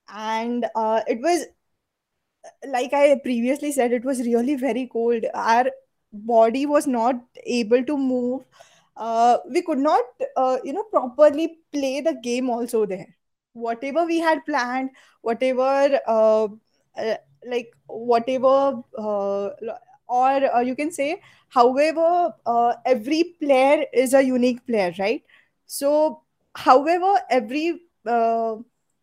and 0.08 0.66
uh, 0.74 1.00
it 1.06 1.20
was 1.20 1.46
like 2.66 2.92
I 2.92 3.18
previously 3.22 3.72
said, 3.72 3.92
it 3.92 4.04
was 4.04 4.20
really 4.20 4.54
very 4.56 4.86
cold. 4.92 5.24
Our 5.34 5.66
body 6.12 6.66
was 6.66 6.86
not 6.86 7.16
able 7.44 7.84
to 7.84 7.96
move. 7.96 8.42
Uh, 8.96 9.38
we 9.50 9.62
could 9.62 9.78
not, 9.78 10.04
uh, 10.36 10.58
you 10.64 10.72
know, 10.72 10.84
properly 10.84 11.58
play 11.72 12.00
the 12.00 12.14
game 12.22 12.50
also 12.50 12.86
there. 12.86 13.14
Whatever 13.54 14.04
we 14.04 14.18
had 14.18 14.44
planned, 14.44 14.90
whatever, 15.22 15.98
uh, 16.06 16.48
uh, 16.96 17.16
like 17.46 17.72
whatever, 17.86 18.82
uh, 18.98 19.50
or 20.18 20.54
uh, 20.56 20.60
you 20.60 20.74
can 20.76 20.90
say, 20.92 21.20
however, 21.48 22.34
uh, 22.46 22.74
every 22.84 23.36
player 23.40 23.84
is 23.92 24.14
a 24.14 24.22
unique 24.22 24.66
player, 24.66 24.92
right? 24.98 25.22
So, 25.66 26.22
however, 26.54 27.14
every 27.30 27.80
uh, 28.06 28.56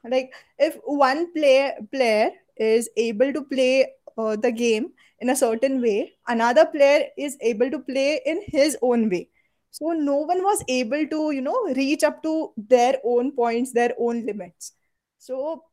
like 0.04 0.34
if 0.58 0.78
one 0.86 1.32
player 1.34 1.74
player 1.92 2.32
is 2.58 2.90
able 2.98 3.34
to 3.34 3.42
play 3.44 3.88
uh, 4.18 4.36
the 4.36 4.52
game 4.52 4.92
in 5.20 5.30
a 5.30 5.36
certain 5.36 5.82
way 5.82 6.14
another 6.28 6.66
player 6.66 7.08
is 7.18 7.38
able 7.42 7.70
to 7.72 7.80
play 7.80 8.22
in 8.26 8.42
his 8.48 8.78
own 8.82 9.10
way. 9.10 9.28
So 9.72 9.92
no 9.92 10.16
one 10.18 10.44
was 10.44 10.64
able 10.68 11.06
to 11.08 11.32
you 11.32 11.42
know 11.42 11.60
reach 11.76 12.04
up 12.04 12.24
to 12.24 12.52
their 12.58 12.96
own 13.04 13.32
points 13.32 13.72
their 13.74 13.94
own 14.00 14.26
limits. 14.26 14.74
So 15.18 15.64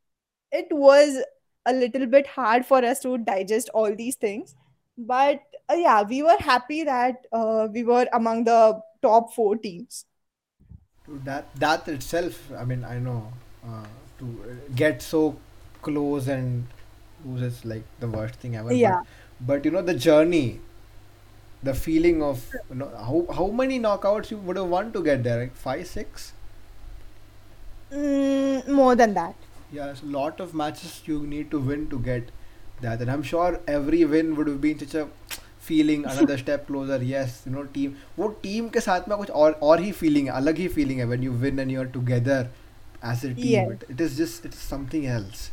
it 0.53 0.69
was 0.71 1.19
a 1.67 1.73
little 1.73 2.07
bit 2.07 2.27
hard 2.27 2.67
for 2.67 2.85
us 2.85 3.01
to 3.01 3.19
digest 3.19 3.71
all 3.75 3.95
these 3.95 4.17
things 4.17 4.55
but 4.99 5.41
uh, 5.71 5.75
yeah 5.75 6.03
we 6.03 6.23
were 6.23 6.37
happy 6.39 6.85
that 6.85 7.27
uh, 7.33 7.69
we 7.73 7.85
were 7.85 8.07
among 8.13 8.45
the 8.45 8.81
top 9.03 9.33
four 9.35 9.57
teams 9.57 10.05
To 11.07 11.19
that 11.25 11.55
that 11.57 11.87
itself, 11.89 12.51
I 12.53 12.65
mean, 12.65 12.85
I 12.85 12.99
know 12.99 13.33
uh, 13.65 13.87
to 14.19 14.61
get 14.75 15.01
so 15.03 15.37
close 15.83 16.27
and 16.29 16.67
lose 17.25 17.43
is 17.43 17.65
like 17.65 17.85
the 18.01 18.09
worst 18.09 18.35
thing 18.37 18.57
ever. 18.57 18.77
But 18.77 18.95
yeah 18.95 19.03
but 19.41 19.65
you 19.65 19.71
know 19.71 19.83
the 19.83 19.95
journey, 19.95 20.61
the 21.63 21.75
feeling 21.75 22.23
of 22.23 22.45
you 22.71 22.77
know 22.77 22.89
how 23.09 23.27
how 23.39 23.47
many 23.49 23.79
knockouts 23.81 24.31
you 24.31 24.39
would 24.39 24.57
have 24.57 24.69
won 24.69 24.93
to 24.93 25.03
get 25.03 25.23
there? 25.25 25.41
Like 25.41 25.55
five, 25.55 25.87
six? 25.87 26.33
mm, 27.91 28.69
more 28.69 28.95
than 28.97 29.15
that 29.15 29.37
Yes, 29.71 30.03
a 30.03 30.07
lot 30.07 30.41
of 30.41 30.55
matches 30.55 31.03
you 31.07 31.25
need 31.25 31.53
to 31.53 31.61
win 31.61 31.89
to 31.91 32.01
get 32.01 32.31
that, 32.82 33.02
and 33.02 33.12
I'm 33.12 33.24
sure 33.24 33.60
every 33.68 34.04
win 34.06 34.36
would 34.36 34.48
have 34.48 34.62
been 34.62 34.80
such 34.80 34.96
a 34.96 35.08
feeling 35.60 36.06
another 36.06 36.38
step 36.38 36.68
closer. 36.68 37.02
Yes, 37.04 37.42
you 37.46 37.52
know 37.52 37.64
team 37.78 37.96
वो 38.18 38.30
team 38.44 38.70
के 38.74 38.82
साथ 38.88 39.10
में 39.10 39.18
कुछ 39.18 39.30
और 39.44 39.60
और 39.70 39.80
ही 39.82 39.92
feeling 40.02 40.26
है 40.26 40.38
अलग 40.42 40.58
ही 40.58 40.68
feeling 40.78 41.00
है 41.04 41.08
when 41.14 41.28
you 41.28 41.34
win 41.46 41.60
and 41.66 41.72
you're 41.76 41.92
together 42.00 42.40
as 43.04 43.24
a 43.24 43.34
team. 43.34 43.70
yes 43.70 43.72
It, 43.72 43.86
it 43.90 44.02
is 44.02 44.18
just 44.18 44.46
it 44.46 44.54
is 44.54 44.60
something 44.60 45.06
else. 45.18 45.52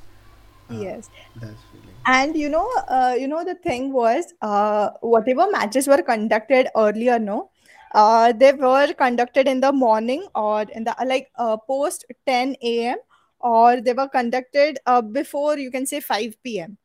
Uh, 0.70 0.84
yes 0.84 1.10
that 1.40 1.56
feeling. 1.72 1.96
And 2.06 2.36
you 2.36 2.48
know, 2.48 2.68
uh, 2.88 3.14
you 3.18 3.28
know, 3.28 3.44
the 3.44 3.54
thing 3.54 3.92
was, 3.92 4.32
uh, 4.40 4.90
whatever 5.00 5.50
matches 5.50 5.86
were 5.86 6.02
conducted 6.02 6.68
earlier, 6.76 7.18
no, 7.18 7.50
uh, 7.94 8.32
they 8.32 8.52
were 8.52 8.92
conducted 8.94 9.46
in 9.46 9.60
the 9.60 9.72
morning 9.72 10.26
or 10.34 10.62
in 10.62 10.84
the 10.84 10.94
like 11.06 11.30
uh, 11.36 11.56
post 11.56 12.06
10 12.26 12.86
a.m. 12.88 12.98
or 13.40 13.80
they 13.80 13.92
were 13.92 14.08
conducted 14.08 14.78
uh, 14.86 15.02
before 15.02 15.58
you 15.58 15.70
can 15.70 15.86
say 15.86 16.00
5 16.00 16.60
p.m. 16.60 16.78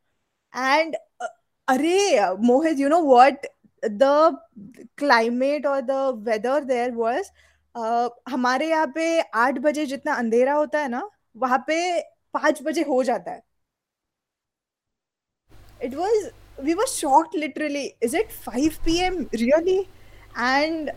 and 0.53 0.95
uh, 0.95 1.27
अरे, 1.67 2.19
Mohit 2.41 2.79
you 2.79 2.89
know 2.89 3.01
what 3.03 3.45
the 3.83 4.37
climate 4.97 5.65
और 5.65 5.81
the 5.81 5.91
weather 6.27 6.63
there 6.63 6.91
was 6.91 7.29
हमारे 8.29 8.69
यहाँ 8.69 8.87
पे 8.95 9.19
आठ 9.21 9.57
बजे 9.61 9.85
जितना 9.85 10.13
अंधेरा 10.13 10.53
होता 10.53 10.79
है 10.79 10.87
ना, 10.89 11.09
वहाँ 11.37 11.63
पे 11.67 11.77
पाँच 12.33 12.61
बजे 12.63 12.81
हो 12.83 13.03
जाता 13.03 13.31
है। 13.31 13.41
It 15.83 15.93
was 15.95 16.29
we 16.63 16.73
was 16.73 16.89
shocked 16.91 17.35
literally 17.35 17.85
is 18.03 18.17
it 18.17 18.31
five 18.45 18.75
p 18.85 18.97
m 19.01 19.25
really 19.35 19.79
and 19.79 20.89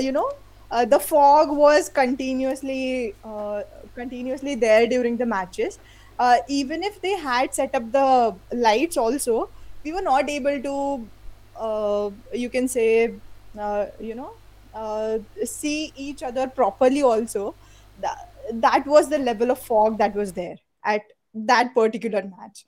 you 0.00 0.12
know 0.12 0.28
the 0.70 0.98
fog 1.00 1.56
was 1.58 1.90
continuously 1.94 3.12
continuously 3.26 4.56
there 4.56 4.86
during 4.88 5.18
the 5.18 5.22
matches 5.34 5.78
uh, 6.18 6.38
even 6.48 6.82
if 6.82 7.00
they 7.00 7.16
had 7.16 7.54
set 7.54 7.74
up 7.74 7.90
the 7.92 8.36
lights 8.52 8.96
also 8.96 9.50
we 9.84 9.92
were 9.92 10.02
not 10.02 10.28
able 10.30 10.60
to 10.62 11.08
uh, 11.56 12.10
you 12.32 12.50
can 12.50 12.68
say 12.68 13.14
uh, 13.58 13.86
you 14.00 14.14
know 14.14 14.32
uh, 14.74 15.18
see 15.44 15.92
each 15.96 16.22
other 16.22 16.48
properly 16.48 17.02
also. 17.02 17.54
That, 18.00 18.18
that 18.54 18.86
was 18.86 19.08
the 19.08 19.18
level 19.18 19.52
of 19.52 19.60
fog 19.60 19.98
that 19.98 20.14
was 20.16 20.32
there 20.32 20.56
at 20.84 21.02
that 21.34 21.74
particular 21.74 22.22
match. 22.22 22.64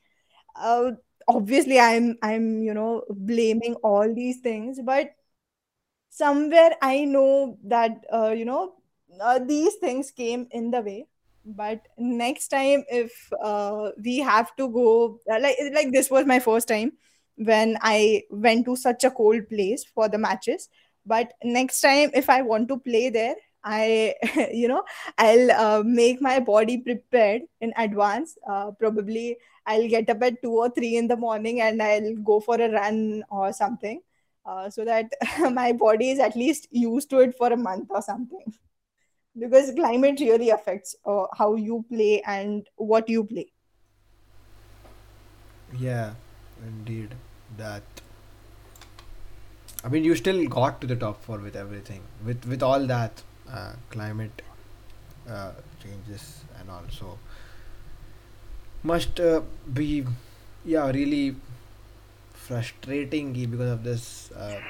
Uh, 0.54 0.92
obviously 1.28 1.78
i'm 1.80 2.16
i'm 2.22 2.62
you 2.62 2.72
know 2.72 3.02
blaming 3.10 3.74
all 3.82 4.14
these 4.14 4.38
things 4.38 4.78
but 4.84 5.10
somewhere 6.10 6.72
i 6.82 7.04
know 7.04 7.58
that 7.64 8.04
uh, 8.12 8.30
you 8.30 8.44
know 8.44 8.74
these 9.46 9.74
things 9.76 10.10
came 10.10 10.46
in 10.50 10.70
the 10.70 10.80
way 10.80 11.06
but 11.46 11.80
next 11.96 12.48
time 12.48 12.84
if 12.90 13.32
uh, 13.42 13.90
we 14.04 14.18
have 14.18 14.54
to 14.56 14.68
go 14.68 15.20
uh, 15.30 15.38
like 15.40 15.56
like 15.72 15.92
this 15.92 16.10
was 16.10 16.26
my 16.26 16.38
first 16.40 16.68
time 16.68 16.92
when 17.36 17.78
i 17.82 18.22
went 18.30 18.64
to 18.64 18.74
such 18.76 19.04
a 19.04 19.10
cold 19.10 19.48
place 19.48 19.84
for 19.84 20.08
the 20.08 20.18
matches. 20.18 20.68
But 21.04 21.34
next 21.44 21.80
time 21.80 22.10
if 22.14 22.28
i 22.28 22.42
want 22.42 22.68
to 22.68 22.78
play 22.78 23.10
there 23.10 23.36
i 23.64 24.14
you 24.52 24.66
know 24.66 24.82
i'll 25.18 25.50
uh, 25.52 25.82
make 25.84 26.20
my 26.20 26.40
body 26.40 26.78
prepared 26.78 27.42
in 27.60 27.72
advance. 27.76 28.36
Uh, 28.48 28.70
probably 28.72 29.36
I'll 29.68 29.88
get 29.88 30.08
up 30.10 30.22
at 30.22 30.42
two 30.42 30.52
or 30.52 30.70
three 30.70 30.96
in 30.96 31.08
the 31.08 31.16
morning 31.16 31.60
and 31.60 31.82
I'll 31.82 32.14
go 32.16 32.38
for 32.38 32.54
a 32.54 32.70
run 32.70 33.24
or 33.30 33.52
something. 33.52 34.00
Uh, 34.44 34.70
so 34.70 34.84
that 34.84 35.10
my 35.52 35.72
body 35.72 36.10
is 36.10 36.20
at 36.20 36.36
least 36.36 36.68
used 36.70 37.10
to 37.10 37.18
it 37.18 37.36
for 37.36 37.52
a 37.52 37.56
month 37.56 37.88
or 37.90 38.00
something. 38.00 38.44
Because 39.38 39.72
climate 39.74 40.20
really 40.20 40.50
affects 40.50 40.96
uh, 41.04 41.26
how 41.36 41.54
you 41.56 41.84
play 41.90 42.22
and 42.26 42.66
what 42.76 43.08
you 43.08 43.24
play. 43.24 43.52
Yeah, 45.78 46.14
indeed. 46.66 47.14
That. 47.56 47.82
I 49.84 49.88
mean, 49.88 50.04
you 50.04 50.16
still 50.16 50.46
got 50.48 50.80
to 50.80 50.86
the 50.86 50.96
top 50.96 51.22
four 51.22 51.38
with 51.38 51.54
everything, 51.54 52.02
with 52.24 52.46
with 52.46 52.62
all 52.62 52.86
that 52.86 53.22
uh, 53.50 53.72
climate 53.90 54.42
uh, 55.28 55.52
changes 55.82 56.44
and 56.58 56.70
also 56.70 57.18
must 58.82 59.20
uh, 59.20 59.40
be, 59.72 60.04
yeah, 60.64 60.90
really 60.90 61.36
frustrating 62.46 63.32
because 63.32 63.70
of 63.70 63.84
this. 63.84 64.30
Uh, 64.32 64.60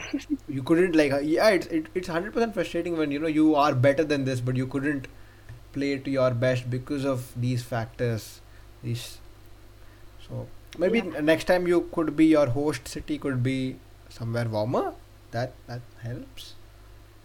you 0.49 0.63
couldn't 0.63 0.97
like 0.97 1.13
uh, 1.13 1.19
yeah, 1.19 1.49
it's 1.51 1.67
it, 1.67 1.87
it's 1.95 2.09
hundred 2.09 2.33
percent 2.35 2.55
frustrating 2.55 2.97
when 2.97 3.11
you 3.11 3.19
know 3.19 3.27
you 3.29 3.55
are 3.55 3.75
better 3.75 4.05
than 4.05 4.25
this, 4.25 4.41
but 4.41 4.57
you 4.57 4.67
couldn't 4.67 5.09
play 5.73 5.99
to 5.99 6.11
your 6.11 6.31
best 6.33 6.71
because 6.71 7.05
of 7.05 7.33
these 7.37 7.63
factors. 7.63 8.41
These 8.83 9.19
so 10.29 10.49
maybe 10.79 11.01
Yeah. 11.01 11.21
next 11.21 11.45
time 11.45 11.67
you 11.67 11.89
could 11.93 12.17
be 12.17 12.27
your 12.27 12.47
host 12.47 12.89
city 12.89 13.19
could 13.19 13.43
be 13.43 13.79
somewhere 14.09 14.49
warmer. 14.49 14.95
That 15.31 15.55
that 15.67 15.83
helps. 16.03 16.55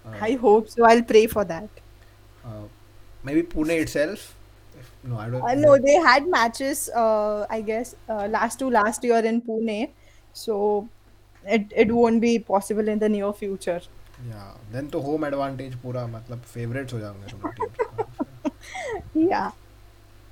Uh, 0.05 0.27
I 0.27 0.33
hope 0.33 0.69
so. 0.69 0.85
I'll 0.85 1.03
pray 1.03 1.27
for 1.27 1.43
that. 1.45 1.69
uh, 2.45 2.63
maybe 3.23 3.43
Pune 3.43 3.81
itself. 3.81 4.35
If, 4.77 4.91
no, 5.03 5.17
I 5.17 5.29
don't. 5.29 5.47
Uh, 5.47 5.55
no, 5.55 5.77
they 5.77 5.93
had 5.95 6.27
matches, 6.27 6.89
uh, 6.95 7.45
I 7.49 7.61
guess, 7.61 7.95
uh, 8.07 8.27
last 8.27 8.59
two 8.59 8.69
last 8.69 9.03
year 9.03 9.17
in 9.19 9.41
Pune 9.41 9.93
so 10.33 10.87
it 11.45 11.65
it 11.75 11.91
won't 11.91 12.21
be 12.21 12.37
possible 12.39 12.87
in 12.87 12.99
the 12.99 13.09
near 13.09 13.33
future. 13.33 13.81
Yeah 14.29 14.51
then 14.71 14.89
to 14.91 15.01
home 15.01 15.23
advantage 15.23 15.79
pura 15.81 16.07
matlab 16.15 16.45
favorites 16.45 16.93
ho 16.93 16.99
jaoge 16.99 17.27
tum 17.31 17.53
team. 17.57 17.71
Yeah. 19.31 19.51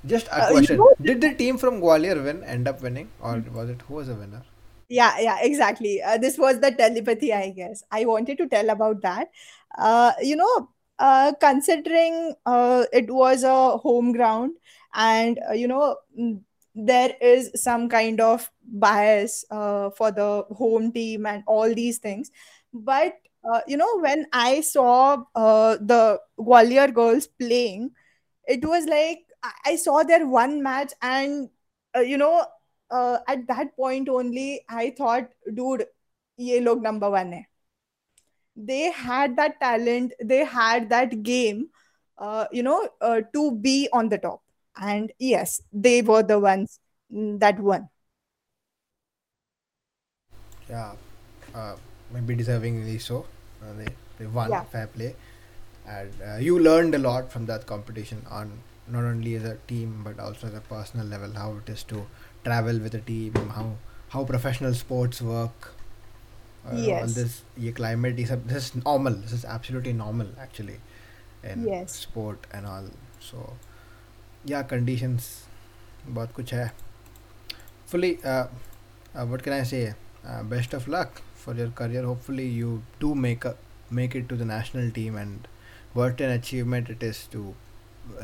Just 0.06 0.28
a 0.28 0.44
uh, 0.44 0.50
question. 0.50 0.76
you 0.76 0.82
know, 0.82 0.92
did 1.08 1.20
the 1.20 1.34
team 1.34 1.58
from 1.58 1.80
gwalior 1.80 2.22
win 2.24 2.42
end 2.44 2.68
up 2.68 2.80
winning? 2.82 3.08
Or 3.20 3.34
hmm. 3.36 3.54
was 3.54 3.70
it 3.70 3.82
who 3.88 3.94
was 3.94 4.06
the 4.08 4.14
winner? 4.14 4.42
Yeah 4.88 5.18
yeah 5.20 5.38
exactly. 5.42 6.02
Uh, 6.02 6.18
this 6.18 6.38
was 6.38 6.60
the 6.60 6.70
telepathy 6.82 7.32
i 7.32 7.50
guess. 7.50 7.82
I 7.90 8.04
wanted 8.04 8.38
to 8.38 8.48
tell 8.48 8.70
about 8.70 9.02
that. 9.02 9.30
Uh, 9.78 10.12
you 10.20 10.36
know 10.36 10.68
uh, 11.00 11.32
considering 11.40 12.34
uh, 12.46 12.84
it 12.92 13.10
was 13.10 13.42
a 13.42 13.78
home 13.78 14.12
ground 14.12 14.52
and 14.94 15.38
uh, 15.48 15.52
you 15.52 15.66
know 15.66 15.96
mm, 16.18 16.38
there 16.74 17.14
is 17.20 17.50
some 17.54 17.88
kind 17.88 18.20
of 18.20 18.50
bias 18.70 19.44
uh, 19.50 19.90
for 19.90 20.10
the 20.12 20.44
home 20.56 20.92
team 20.92 21.26
and 21.26 21.42
all 21.46 21.74
these 21.74 21.98
things. 21.98 22.30
But 22.72 23.14
uh, 23.44 23.60
you 23.66 23.76
know, 23.76 23.98
when 24.00 24.26
I 24.32 24.60
saw 24.60 25.24
uh, 25.34 25.76
the 25.80 26.20
Gwalior 26.38 26.92
girls 26.92 27.26
playing, 27.26 27.90
it 28.46 28.64
was 28.64 28.86
like 28.86 29.20
I 29.64 29.76
saw 29.76 30.02
their 30.02 30.26
one 30.26 30.62
match, 30.62 30.92
and 31.02 31.48
uh, 31.96 32.00
you 32.00 32.18
know, 32.18 32.44
uh, 32.90 33.18
at 33.28 33.46
that 33.48 33.76
point 33.76 34.08
only, 34.08 34.62
I 34.68 34.90
thought, 34.96 35.30
dude, 35.54 35.86
ye 36.36 36.60
log 36.60 36.82
number 36.82 37.10
one 37.10 37.32
hai. 37.32 37.46
They 38.56 38.90
had 38.90 39.36
that 39.36 39.60
talent, 39.60 40.12
they 40.22 40.44
had 40.44 40.90
that 40.90 41.22
game, 41.22 41.68
uh, 42.18 42.46
you 42.52 42.62
know, 42.62 42.88
uh, 43.00 43.22
to 43.32 43.52
be 43.52 43.88
on 43.92 44.08
the 44.08 44.18
top. 44.18 44.42
And 44.76 45.12
yes, 45.18 45.62
they 45.72 46.02
were 46.02 46.22
the 46.22 46.38
ones 46.38 46.78
mm, 47.12 47.38
that 47.40 47.58
won 47.58 47.88
Yeah, 50.69 50.93
uh, 51.53 51.75
maybe 52.11 52.35
deservingly 52.35 52.99
so. 53.01 53.25
Uh, 53.63 53.73
they 53.77 53.87
they 54.19 54.25
won 54.27 54.51
Yeah. 54.51 54.63
fair 54.71 54.87
play, 54.87 55.15
and 55.87 56.11
uh, 56.29 56.35
you 56.37 56.59
learned 56.59 56.95
a 56.95 56.99
lot 56.99 57.31
from 57.31 57.45
that 57.47 57.65
competition 57.67 58.25
on 58.29 58.51
not 58.87 59.03
only 59.03 59.35
as 59.35 59.43
a 59.43 59.55
team 59.67 60.01
but 60.03 60.19
also 60.19 60.47
as 60.47 60.53
a 60.53 60.61
personal 60.61 61.05
level 61.07 61.31
how 61.33 61.51
it 61.61 61.69
is 61.69 61.83
to 61.91 62.05
travel 62.43 62.77
with 62.79 62.93
a 62.93 63.01
team 63.01 63.33
how 63.55 63.65
how 64.09 64.23
professional 64.23 64.73
sports 64.73 65.21
work. 65.21 65.71
Uh, 66.67 66.71
all 66.71 66.81
Yes. 66.87 67.15
this 67.15 67.41
ये 67.59 67.73
climate 67.75 68.19
is 68.19 68.29
this 68.51 68.69
is 68.69 68.75
normal. 68.83 69.13
This 69.13 69.33
is 69.33 69.45
absolutely 69.45 69.93
normal 69.93 70.27
actually 70.45 70.79
in 71.43 71.65
Yes. 71.71 71.97
sport 72.05 72.47
and 72.51 72.65
all. 72.65 72.87
So 73.19 73.53
yeah, 74.45 74.63
conditions 74.63 75.29
बहुत 76.09 76.33
कुछ 76.33 76.53
है. 76.53 76.71
Fully, 77.87 78.17
uh, 78.23 78.47
uh, 79.15 79.25
what 79.25 79.43
can 79.43 79.53
I 79.53 79.63
say? 79.63 79.93
Uh, 80.26 80.42
best 80.42 80.74
of 80.74 80.88
luck 80.88 81.22
for 81.34 81.54
your 81.54 81.70
career. 81.70 82.02
Hopefully, 82.04 82.46
you 82.46 82.82
do 83.00 83.14
make 83.14 83.44
a 83.44 83.56
make 83.90 84.14
it 84.14 84.28
to 84.28 84.36
the 84.36 84.44
national 84.44 84.90
team, 84.90 85.16
and 85.16 85.48
what 85.92 86.20
an 86.20 86.30
achievement 86.30 86.88
it 86.90 87.02
is 87.02 87.26
to 87.28 87.54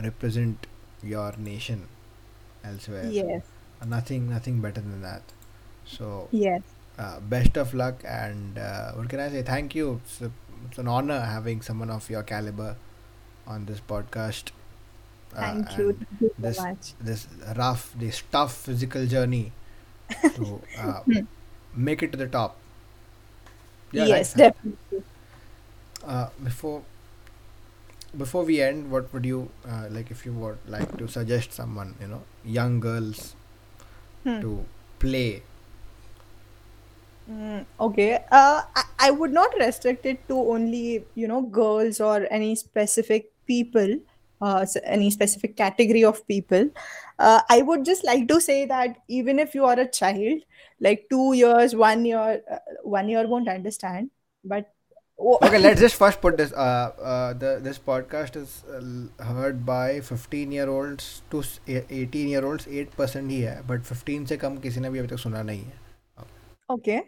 represent 0.02 0.66
your 1.02 1.32
nation 1.36 1.88
elsewhere. 2.64 3.14
Yes, 3.18 3.44
Uh, 3.80 3.86
nothing, 3.86 4.28
nothing 4.30 4.60
better 4.60 4.80
than 4.80 5.02
that. 5.02 5.22
So, 5.84 6.30
yes. 6.30 6.62
uh, 6.98 7.20
best 7.20 7.56
of 7.56 7.74
luck, 7.74 8.02
and 8.06 8.58
uh, 8.58 8.92
what 8.92 9.08
can 9.08 9.20
I 9.20 9.28
say? 9.30 9.42
Thank 9.42 9.74
you. 9.74 10.00
It's, 10.04 10.20
a, 10.22 10.32
it's 10.68 10.78
an 10.78 10.88
honor 10.88 11.20
having 11.20 11.62
someone 11.62 11.90
of 11.90 12.08
your 12.10 12.22
caliber 12.22 12.76
on 13.46 13.66
this 13.66 13.80
podcast. 13.80 14.50
Uh, 15.34 15.40
Thank 15.40 15.76
you. 15.76 15.92
Thank 15.98 16.20
you 16.20 16.30
this 16.38 16.56
so 16.56 16.62
much. 16.62 16.94
this 17.00 17.26
rough, 17.56 17.92
this 17.96 18.22
tough 18.30 18.54
physical 18.54 19.06
journey 19.06 19.52
to 20.34 20.62
uh, 20.78 21.00
make 21.76 22.02
it 22.02 22.12
to 22.12 22.18
the 22.18 22.26
top. 22.28 22.56
Yeah, 23.92 24.06
yes, 24.06 24.34
right. 24.34 24.34
definitely. 24.34 25.04
Uh, 26.04 26.28
before 26.42 26.82
before 28.16 28.44
we 28.44 28.60
end, 28.60 28.90
what 28.90 29.12
would 29.12 29.24
you 29.24 29.50
uh, 29.66 29.86
like 29.90 30.10
if 30.10 30.24
you 30.26 30.32
would 30.32 30.58
like 30.66 30.96
to 30.98 31.06
suggest 31.08 31.52
someone, 31.52 31.94
you 32.00 32.06
know, 32.08 32.22
young 32.44 32.80
girls 32.80 33.34
Hmm. 34.24 34.40
to 34.40 34.64
play? 34.98 35.42
Mm, 37.28 37.66
okay. 37.80 38.24
Uh, 38.30 38.62
I, 38.74 38.82
I 38.98 39.10
would 39.10 39.32
not 39.32 39.50
restrict 39.58 40.06
it 40.06 40.28
to 40.28 40.34
only, 40.38 41.06
you 41.14 41.26
know, 41.28 41.42
girls 41.42 42.00
or 42.00 42.26
any 42.30 42.54
specific 42.54 43.32
people, 43.46 43.98
uh, 44.41 44.59
s- 44.59 44.77
any 44.83 45.09
specific 45.11 45.55
category 45.57 46.03
of 46.03 46.25
people. 46.27 46.69
Uh, 47.19 47.41
I 47.49 47.61
would 47.61 47.85
just 47.85 48.03
like 48.03 48.27
to 48.27 48.39
say 48.41 48.65
that 48.65 48.97
even 49.07 49.39
if 49.39 49.53
you 49.55 49.65
are 49.65 49.79
a 49.79 49.87
child, 49.87 50.41
like 50.79 51.05
two 51.09 51.33
years, 51.33 51.75
one 51.75 52.05
year, 52.05 52.41
uh, 52.51 52.57
one 52.83 53.09
year 53.09 53.27
won't 53.27 53.49
understand, 53.49 54.09
but 54.43 54.65
oh, 55.19 55.37
Okay, 55.43 55.59
let's 55.59 55.79
just 55.79 55.95
first 55.95 56.21
put 56.21 56.37
this. 56.37 56.51
Uh, 56.53 56.91
uh, 57.11 57.33
the 57.33 57.59
this 57.61 57.77
podcast 57.79 58.35
is 58.41 58.63
uh, 58.69 58.77
l- 58.77 59.25
heard 59.33 59.65
by 59.65 59.99
15 60.01 60.51
year 60.51 60.67
olds 60.69 61.21
to 61.31 61.41
s- 61.41 61.59
e- 61.67 61.85
18 61.89 62.27
year 62.29 62.45
olds. 62.45 62.67
8 62.67 62.95
percent 62.97 63.29
ही 63.31 63.39
है, 63.41 63.55
but 63.67 63.85
15 63.93 64.25
से 64.33 64.37
कम 64.45 64.57
किसी 64.67 64.79
ने 64.79 64.89
भी 64.89 64.99
अभी 64.99 65.07
तक 65.15 65.19
सुना 65.27 65.41
नहीं 65.51 65.63
है. 65.65 65.79
okay. 66.69 67.01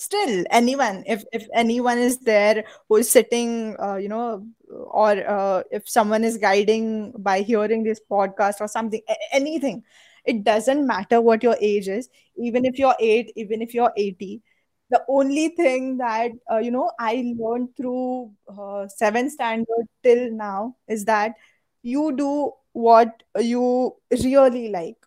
Still, 0.00 0.44
anyone, 0.50 1.02
if 1.06 1.24
if 1.32 1.46
anyone 1.60 1.98
is 1.98 2.18
there 2.20 2.64
who 2.88 2.96
is 3.02 3.10
sitting, 3.10 3.74
uh, 3.82 3.96
you 3.96 4.08
know, 4.08 4.46
or 4.73 5.11
uh, 5.27 5.63
if 5.71 5.87
someone 5.89 6.23
is 6.23 6.37
guiding 6.37 7.11
by 7.17 7.41
hearing 7.41 7.83
this 7.83 8.01
podcast 8.09 8.61
or 8.61 8.67
something, 8.67 9.01
anything, 9.31 9.83
it 10.25 10.43
doesn't 10.43 10.85
matter 10.85 11.21
what 11.21 11.43
your 11.43 11.57
age 11.59 11.87
is. 11.87 12.09
Even 12.37 12.65
if 12.65 12.79
you're 12.79 12.95
eight, 12.99 13.31
even 13.35 13.61
if 13.61 13.73
you're 13.73 13.93
80, 13.95 14.41
the 14.89 15.03
only 15.07 15.49
thing 15.49 15.97
that 15.97 16.31
uh, 16.51 16.57
you 16.57 16.71
know 16.71 16.91
I 16.99 17.33
learned 17.37 17.75
through 17.75 18.31
uh, 18.47 18.87
seventh 18.87 19.31
standard 19.31 19.87
till 20.03 20.31
now 20.31 20.75
is 20.87 21.05
that 21.05 21.33
you 21.81 22.15
do 22.15 22.53
what 22.73 23.23
you 23.39 23.95
really 24.23 24.69
like 24.69 24.97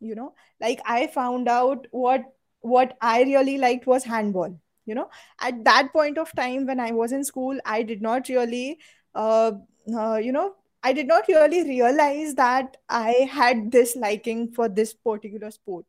you 0.00 0.14
know 0.14 0.32
like 0.60 0.80
i 0.86 1.06
found 1.06 1.48
out 1.48 1.86
what 1.90 2.22
what 2.60 2.96
i 3.00 3.22
really 3.22 3.58
liked 3.58 3.86
was 3.86 4.04
handball 4.04 4.58
you 4.88 4.94
know? 4.94 5.08
At 5.40 5.64
that 5.64 5.92
point 5.92 6.18
of 6.18 6.32
time 6.38 6.66
when 6.66 6.80
i 6.80 6.90
was 7.00 7.12
in 7.12 7.24
school 7.24 7.60
i 7.64 7.82
did 7.82 8.02
not 8.02 8.28
really 8.28 8.78
uh, 9.14 9.52
uh, 9.96 10.16
you 10.16 10.32
know 10.32 10.54
i 10.82 10.92
did 10.92 11.06
not 11.06 11.28
really 11.28 11.62
realize 11.68 12.34
that 12.34 12.76
i 12.88 13.12
had 13.36 13.70
this 13.76 13.94
liking 13.96 14.50
for 14.58 14.68
this 14.68 14.94
particular 14.94 15.50
sport. 15.50 15.86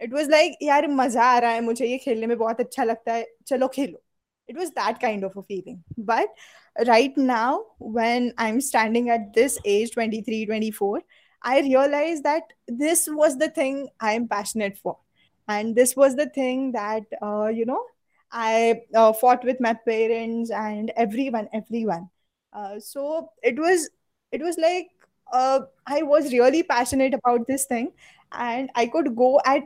It 0.00 0.12
was 0.16 0.28
like 0.28 0.60
yaar 0.64 0.82
maza 0.98 1.22
aa 1.22 1.40
raha 1.44 1.56
hai 1.60 1.64
mujhe 1.70 1.88
ye 1.92 2.02
khelne 2.04 2.28
mein 2.32 2.38
bahut 2.44 2.60
acha 2.64 2.86
lagta 2.90 3.16
hai 3.16 3.24
chalo 3.52 3.72
khelo 3.78 3.98
it 4.52 4.56
was 4.56 4.70
that 4.76 5.00
kind 5.00 5.24
of 5.24 5.36
a 5.36 5.42
feeling. 5.42 5.82
But 5.96 6.28
right 6.86 7.16
now 7.16 7.64
when 7.78 8.32
i'm 8.38 8.60
standing 8.60 9.10
at 9.10 9.34
this 9.34 9.58
age 9.64 9.90
23 9.94 10.46
24 10.46 11.00
i 11.42 11.60
realized 11.60 12.22
that 12.22 12.52
this 12.82 13.08
was 13.20 13.36
the 13.38 13.48
thing 13.48 13.88
i 14.00 14.12
am 14.12 14.28
passionate 14.28 14.78
for. 14.78 14.98
And 15.48 15.74
this 15.74 15.96
was 15.96 16.14
the 16.14 16.26
thing 16.28 16.72
that 16.72 17.04
uh, 17.22 17.46
you 17.46 17.64
know 17.66 17.82
I 18.30 18.82
uh, 18.94 19.12
fought 19.12 19.44
with 19.44 19.60
my 19.60 19.74
parents 19.74 20.50
and 20.50 20.90
everyone, 20.96 21.48
everyone. 21.52 22.10
Uh, 22.52 22.80
so 22.80 23.30
it 23.42 23.58
was, 23.58 23.90
it 24.32 24.42
was 24.42 24.58
like 24.58 24.88
uh, 25.32 25.60
I 25.86 26.02
was 26.02 26.32
really 26.32 26.62
passionate 26.62 27.14
about 27.14 27.46
this 27.46 27.66
thing 27.66 27.92
and 28.32 28.70
I 28.74 28.86
could 28.86 29.16
go 29.16 29.40
at, 29.44 29.62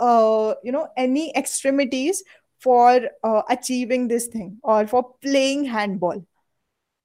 uh, 0.00 0.54
you 0.62 0.72
know, 0.72 0.88
any 0.96 1.34
extremities 1.36 2.22
for 2.58 3.00
uh, 3.24 3.42
achieving 3.48 4.08
this 4.08 4.26
thing 4.28 4.58
or 4.62 4.86
for 4.86 5.14
playing 5.22 5.64
handball. 5.64 6.24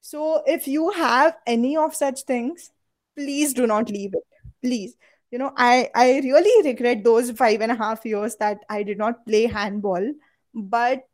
So 0.01 0.43
if 0.45 0.67
you 0.67 0.91
have 0.91 1.35
any 1.45 1.75
of 1.75 1.95
such 1.95 2.21
things, 2.21 2.71
please 3.15 3.53
do 3.53 3.67
not 3.67 3.89
leave 3.89 4.13
it. 4.13 4.23
Please. 4.61 4.95
You 5.31 5.39
know, 5.39 5.51
I, 5.57 5.89
I 5.93 6.19
really 6.19 6.69
regret 6.69 7.03
those 7.03 7.31
five 7.31 7.61
and 7.61 7.71
a 7.71 7.75
half 7.75 8.05
years 8.05 8.37
that 8.37 8.59
I 8.69 8.83
did 8.83 8.97
not 8.97 9.25
play 9.25 9.47
handball. 9.47 10.13
But 10.57 11.05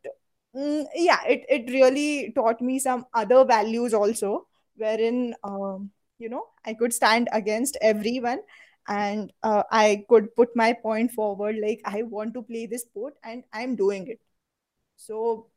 mm, 0.55 0.85
yeah, 0.95 1.23
it, 1.27 1.45
it 1.49 1.71
really 1.71 2.33
taught 2.35 2.61
me 2.61 2.79
some 2.79 3.05
other 3.13 3.45
values 3.45 3.93
also, 3.93 4.47
wherein, 4.77 5.35
um, 5.43 5.91
you 6.19 6.29
know, 6.29 6.45
I 6.65 6.75
could 6.75 6.93
stand 6.93 7.29
against 7.33 7.77
everyone 7.81 8.41
and 8.87 9.31
uh, 9.43 9.63
I 9.71 10.05
could 10.09 10.35
put 10.35 10.55
my 10.55 10.73
point 10.73 11.11
forward 11.11 11.57
like 11.61 11.81
I 11.85 12.03
want 12.03 12.33
to 12.35 12.43
play 12.43 12.67
this 12.67 12.83
sport 12.83 13.15
and 13.23 13.43
I'm 13.53 13.75
doing 13.75 14.07
it. 14.07 14.21
So 14.97 15.47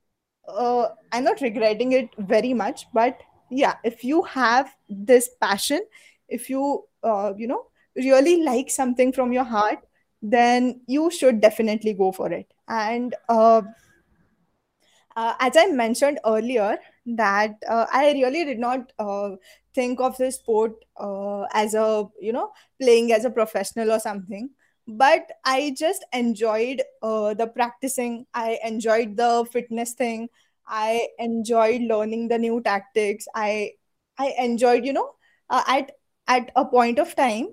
uh, 0.49 0.89
I'm 1.13 1.25
not 1.25 1.41
regretting 1.41 1.93
it 1.93 2.11
very 2.19 2.55
much, 2.55 2.87
but 2.95 3.21
yeah, 3.51 3.77
if 3.85 4.05
you 4.05 4.23
have 4.25 4.75
this 4.89 5.31
passion, 5.41 5.83
if 6.29 6.51
you 6.51 6.85
uh, 7.05 7.35
you 7.37 7.49
know 7.49 7.67
really 7.97 8.43
like 8.45 8.71
something 8.71 9.13
from 9.13 9.33
your 9.33 9.45
heart, 9.45 9.81
then 10.23 10.83
you 10.89 11.11
should 11.11 11.41
definitely 11.41 11.95
go 11.95 12.13
for 12.13 12.33
it. 12.33 12.53
And 12.69 13.15
uh, 13.29 13.63
uh, 15.17 15.35
as 15.41 15.57
I 15.57 15.67
mentioned 15.67 16.19
earlier, 16.27 16.79
that 17.07 17.55
uh, 17.69 17.87
I 17.93 18.13
really 18.13 18.45
did 18.45 18.59
not 18.59 18.93
uh, 18.99 19.31
think 19.75 20.01
of 20.01 20.17
this 20.19 20.37
sport 20.37 20.75
uh, 20.97 21.43
as 21.53 21.75
a, 21.75 22.05
you 22.21 22.33
know, 22.33 22.53
playing 22.81 23.13
as 23.13 23.25
a 23.25 23.31
professional 23.31 23.93
or 23.93 24.01
something. 24.01 24.51
But 24.87 25.31
I 25.45 25.75
just 25.77 26.05
enjoyed 26.13 26.83
uh, 27.03 27.35
the 27.35 27.47
practicing. 27.47 28.27
I 28.35 28.59
enjoyed 28.65 29.17
the 29.17 29.47
fitness 29.51 29.95
thing. 29.95 30.29
I 30.67 31.09
enjoyed 31.19 31.83
learning 31.83 32.29
the 32.29 32.39
new 32.39 32.61
tactics. 32.61 33.27
I 33.35 33.73
I 34.19 34.35
enjoyed, 34.39 34.85
you 34.85 34.93
know, 34.93 35.13
at 35.51 35.93
at 36.29 36.51
a 36.57 36.65
point 36.65 36.99
of 36.99 37.15
time 37.17 37.49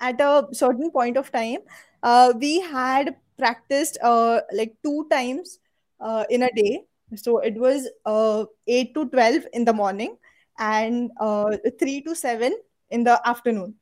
at 0.00 0.20
a 0.20 0.46
certain 0.52 0.90
point 0.90 1.16
of 1.16 1.30
time 1.32 1.58
uh, 2.02 2.32
we 2.38 2.60
had 2.60 3.16
practiced 3.38 3.98
uh, 4.02 4.40
like 4.52 4.76
two 4.82 5.06
times 5.10 5.58
uh, 6.00 6.24
in 6.30 6.42
a 6.42 6.50
day. 6.52 6.84
So 7.16 7.38
it 7.38 7.54
was 7.54 7.88
uh, 8.06 8.44
8 8.66 8.94
to 8.94 9.08
12 9.08 9.44
in 9.52 9.64
the 9.64 9.72
morning 9.72 10.16
and 10.58 11.10
uh, 11.20 11.56
3 11.78 12.00
to 12.02 12.14
7 12.14 12.52
in 12.90 13.04
the 13.04 13.20
afternoon. 13.28 13.74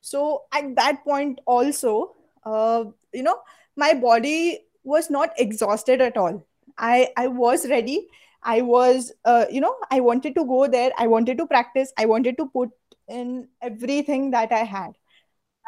So 0.00 0.44
at 0.52 0.74
that 0.76 1.04
point 1.04 1.40
also 1.46 2.14
uh, 2.44 2.84
you 3.12 3.22
know 3.22 3.38
my 3.76 3.94
body 3.94 4.60
was 4.84 5.10
not 5.10 5.30
exhausted 5.38 6.00
at 6.00 6.16
all. 6.16 6.44
I 6.78 7.08
i 7.16 7.26
was 7.26 7.68
ready. 7.68 8.08
I 8.42 8.60
was 8.62 9.12
uh, 9.24 9.46
you 9.50 9.60
know 9.60 9.74
i 9.90 10.00
wanted 10.00 10.34
to 10.36 10.44
go 10.44 10.66
there. 10.66 10.92
I 10.98 11.06
wanted 11.06 11.38
to 11.38 11.46
practice. 11.46 11.92
I 11.98 12.06
wanted 12.06 12.36
to 12.38 12.46
put 12.46 12.70
in 13.08 13.48
everything 13.62 14.30
that 14.32 14.52
i 14.52 14.64
had 14.64 14.92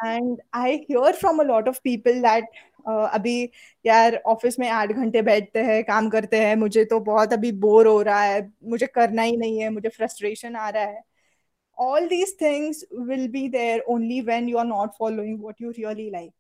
and 0.05 0.37
I 0.55 0.75
hear 0.89 1.15
from 1.15 1.39
a 1.39 1.43
lot 1.43 1.67
of 1.69 1.79
people 1.83 2.21
that 2.21 2.45
अभी 2.87 3.43
यार 3.85 4.15
office 4.27 4.59
में 4.59 4.67
आठ 4.69 4.91
घंटे 4.91 5.21
बैठते 5.29 5.63
हैं 5.63 5.83
काम 5.85 6.09
करते 6.09 6.39
हैं 6.43 6.55
मुझे 6.55 6.83
तो 6.85 6.99
बहुत 7.09 7.33
अभी 7.33 7.51
बोर 7.65 7.87
हो 7.87 8.01
रहा 8.01 8.23
है 8.23 8.41
मुझे 8.69 8.87
करना 8.95 9.21
ही 9.21 9.37
नहीं 9.37 9.59
है 9.61 9.69
मुझे 9.69 9.89
फ्रस्ट्रेशन 9.89 10.55
आ 10.55 10.69
रहा 10.69 10.83
है 10.83 11.03
all 11.83 12.07
these 12.11 12.31
things 12.41 12.77
will 13.09 13.27
be 13.31 13.47
there 13.53 13.79
only 13.93 14.21
when 14.27 14.45
you 14.51 14.59
are 14.61 14.67
not 14.67 14.93
following 14.97 15.33
what 15.45 15.59
you 15.63 15.71
really 15.77 16.05
like 16.11 16.33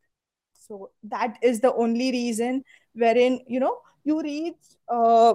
so 0.67 0.91
that 1.03 1.37
is 1.41 1.59
the 1.65 1.73
only 1.85 2.11
reason 2.11 2.63
wherein 2.95 3.39
you 3.47 3.59
know 3.59 3.73
you 4.03 4.21
reach 4.21 4.55
uh, 4.87 5.33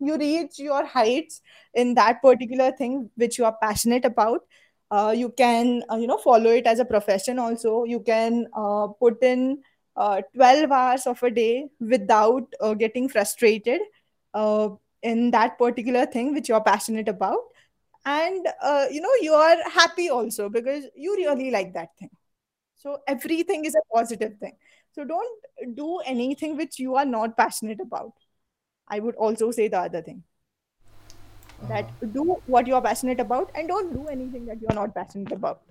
you 0.00 0.16
reach 0.16 0.58
your 0.58 0.84
heights 0.86 1.42
in 1.74 1.94
that 1.94 2.22
particular 2.22 2.70
thing 2.72 3.10
which 3.16 3.38
you 3.38 3.44
are 3.44 3.56
passionate 3.62 4.04
about 4.04 4.42
uh, 4.91 5.13
you 5.15 5.29
can 5.29 5.83
uh, 5.91 5.97
you 5.97 6.07
know 6.07 6.17
follow 6.17 6.49
it 6.51 6.65
as 6.65 6.79
a 6.79 6.85
profession 6.85 7.39
also. 7.39 7.83
You 7.83 7.99
can 7.99 8.47
uh, 8.53 8.87
put 8.87 9.23
in 9.23 9.61
uh, 9.95 10.21
12 10.33 10.71
hours 10.71 11.07
of 11.07 11.21
a 11.23 11.29
day 11.29 11.67
without 11.79 12.51
uh, 12.61 12.73
getting 12.73 13.09
frustrated 13.09 13.81
uh, 14.33 14.69
in 15.03 15.31
that 15.31 15.57
particular 15.57 16.05
thing 16.05 16.33
which 16.33 16.49
you're 16.49 16.61
passionate 16.61 17.07
about. 17.07 17.39
And 18.05 18.47
you 18.91 19.01
know 19.01 19.13
you 19.21 19.33
are 19.33 19.57
happy 19.69 20.09
also 20.09 20.49
because 20.49 20.85
you 20.95 21.15
really 21.15 21.51
like 21.51 21.73
that 21.73 21.89
thing. 21.99 22.09
So 22.75 22.99
everything 23.07 23.65
is 23.65 23.75
a 23.75 23.95
positive 23.95 24.37
thing. 24.39 24.53
So 24.93 25.03
don't 25.03 25.75
do 25.75 25.97
anything 25.99 26.57
which 26.57 26.79
you 26.79 26.95
are 26.95 27.05
not 27.05 27.37
passionate 27.37 27.79
about. 27.81 28.13
I 28.87 28.99
would 28.99 29.15
also 29.15 29.51
say 29.51 29.67
the 29.67 29.79
other 29.79 30.01
thing 30.01 30.23
That 31.67 31.91
do 32.13 32.37
what 32.45 32.67
you 32.67 32.75
are 32.75 32.81
passionate 32.81 33.19
about 33.19 33.51
and 33.53 33.67
don't 33.67 33.93
do 33.93 34.07
anything 34.07 34.45
that 34.45 34.61
you 34.61 34.67
are 34.69 34.75
not 34.75 34.95
passionate 34.95 35.31
about. 35.31 35.61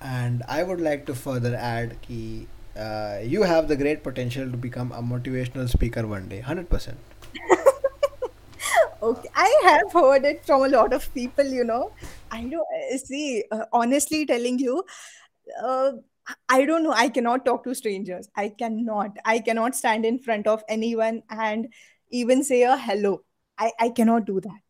And 0.00 0.42
I 0.48 0.62
would 0.62 0.80
like 0.80 1.06
to 1.06 1.14
further 1.14 1.54
add 1.54 1.96
कि 2.02 2.46
uh, 2.76 3.20
you 3.22 3.42
have 3.42 3.68
the 3.68 3.76
great 3.76 4.02
potential 4.02 4.50
to 4.50 4.56
become 4.56 4.92
a 4.92 5.02
motivational 5.02 5.68
speaker 5.68 6.06
one 6.06 6.28
day 6.28 6.40
100% 6.40 6.94
okay 9.02 9.28
i 9.34 9.60
have 9.64 9.92
heard 9.92 10.24
it 10.24 10.44
from 10.44 10.62
a 10.62 10.68
lot 10.68 10.92
of 10.92 11.12
people 11.14 11.44
you 11.44 11.64
know. 11.64 11.92
I 12.30 12.42
don't 12.42 12.66
uh, 12.94 12.98
see 12.98 13.44
uh, 13.50 13.64
honestly 13.72 14.26
telling 14.26 14.58
you 14.58 14.84
uh, 15.62 15.92
i 16.48 16.64
don't 16.64 16.82
know 16.82 16.92
i 16.92 17.08
cannot 17.08 17.44
talk 17.44 17.64
to 17.64 17.74
strangers. 17.74 18.28
I 18.36 18.48
cannot. 18.50 19.16
I 19.24 19.38
cannot 19.38 19.76
stand 19.76 20.04
in 20.04 20.18
front 20.18 20.46
of 20.46 20.64
anyone 20.68 21.22
and 21.30 21.68
even 22.10 22.42
say 22.44 22.62
a 22.62 22.76
hello 22.76 23.22
i 23.58 23.72
i 23.80 23.88
cannot 23.88 24.24
do 24.26 24.40
that. 24.40 24.60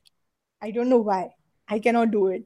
I 0.62 0.70
don't 0.70 0.88
know 0.88 0.98
why. 0.98 1.30
I 1.68 1.78
cannot 1.78 2.10
do 2.10 2.28
it. 2.28 2.44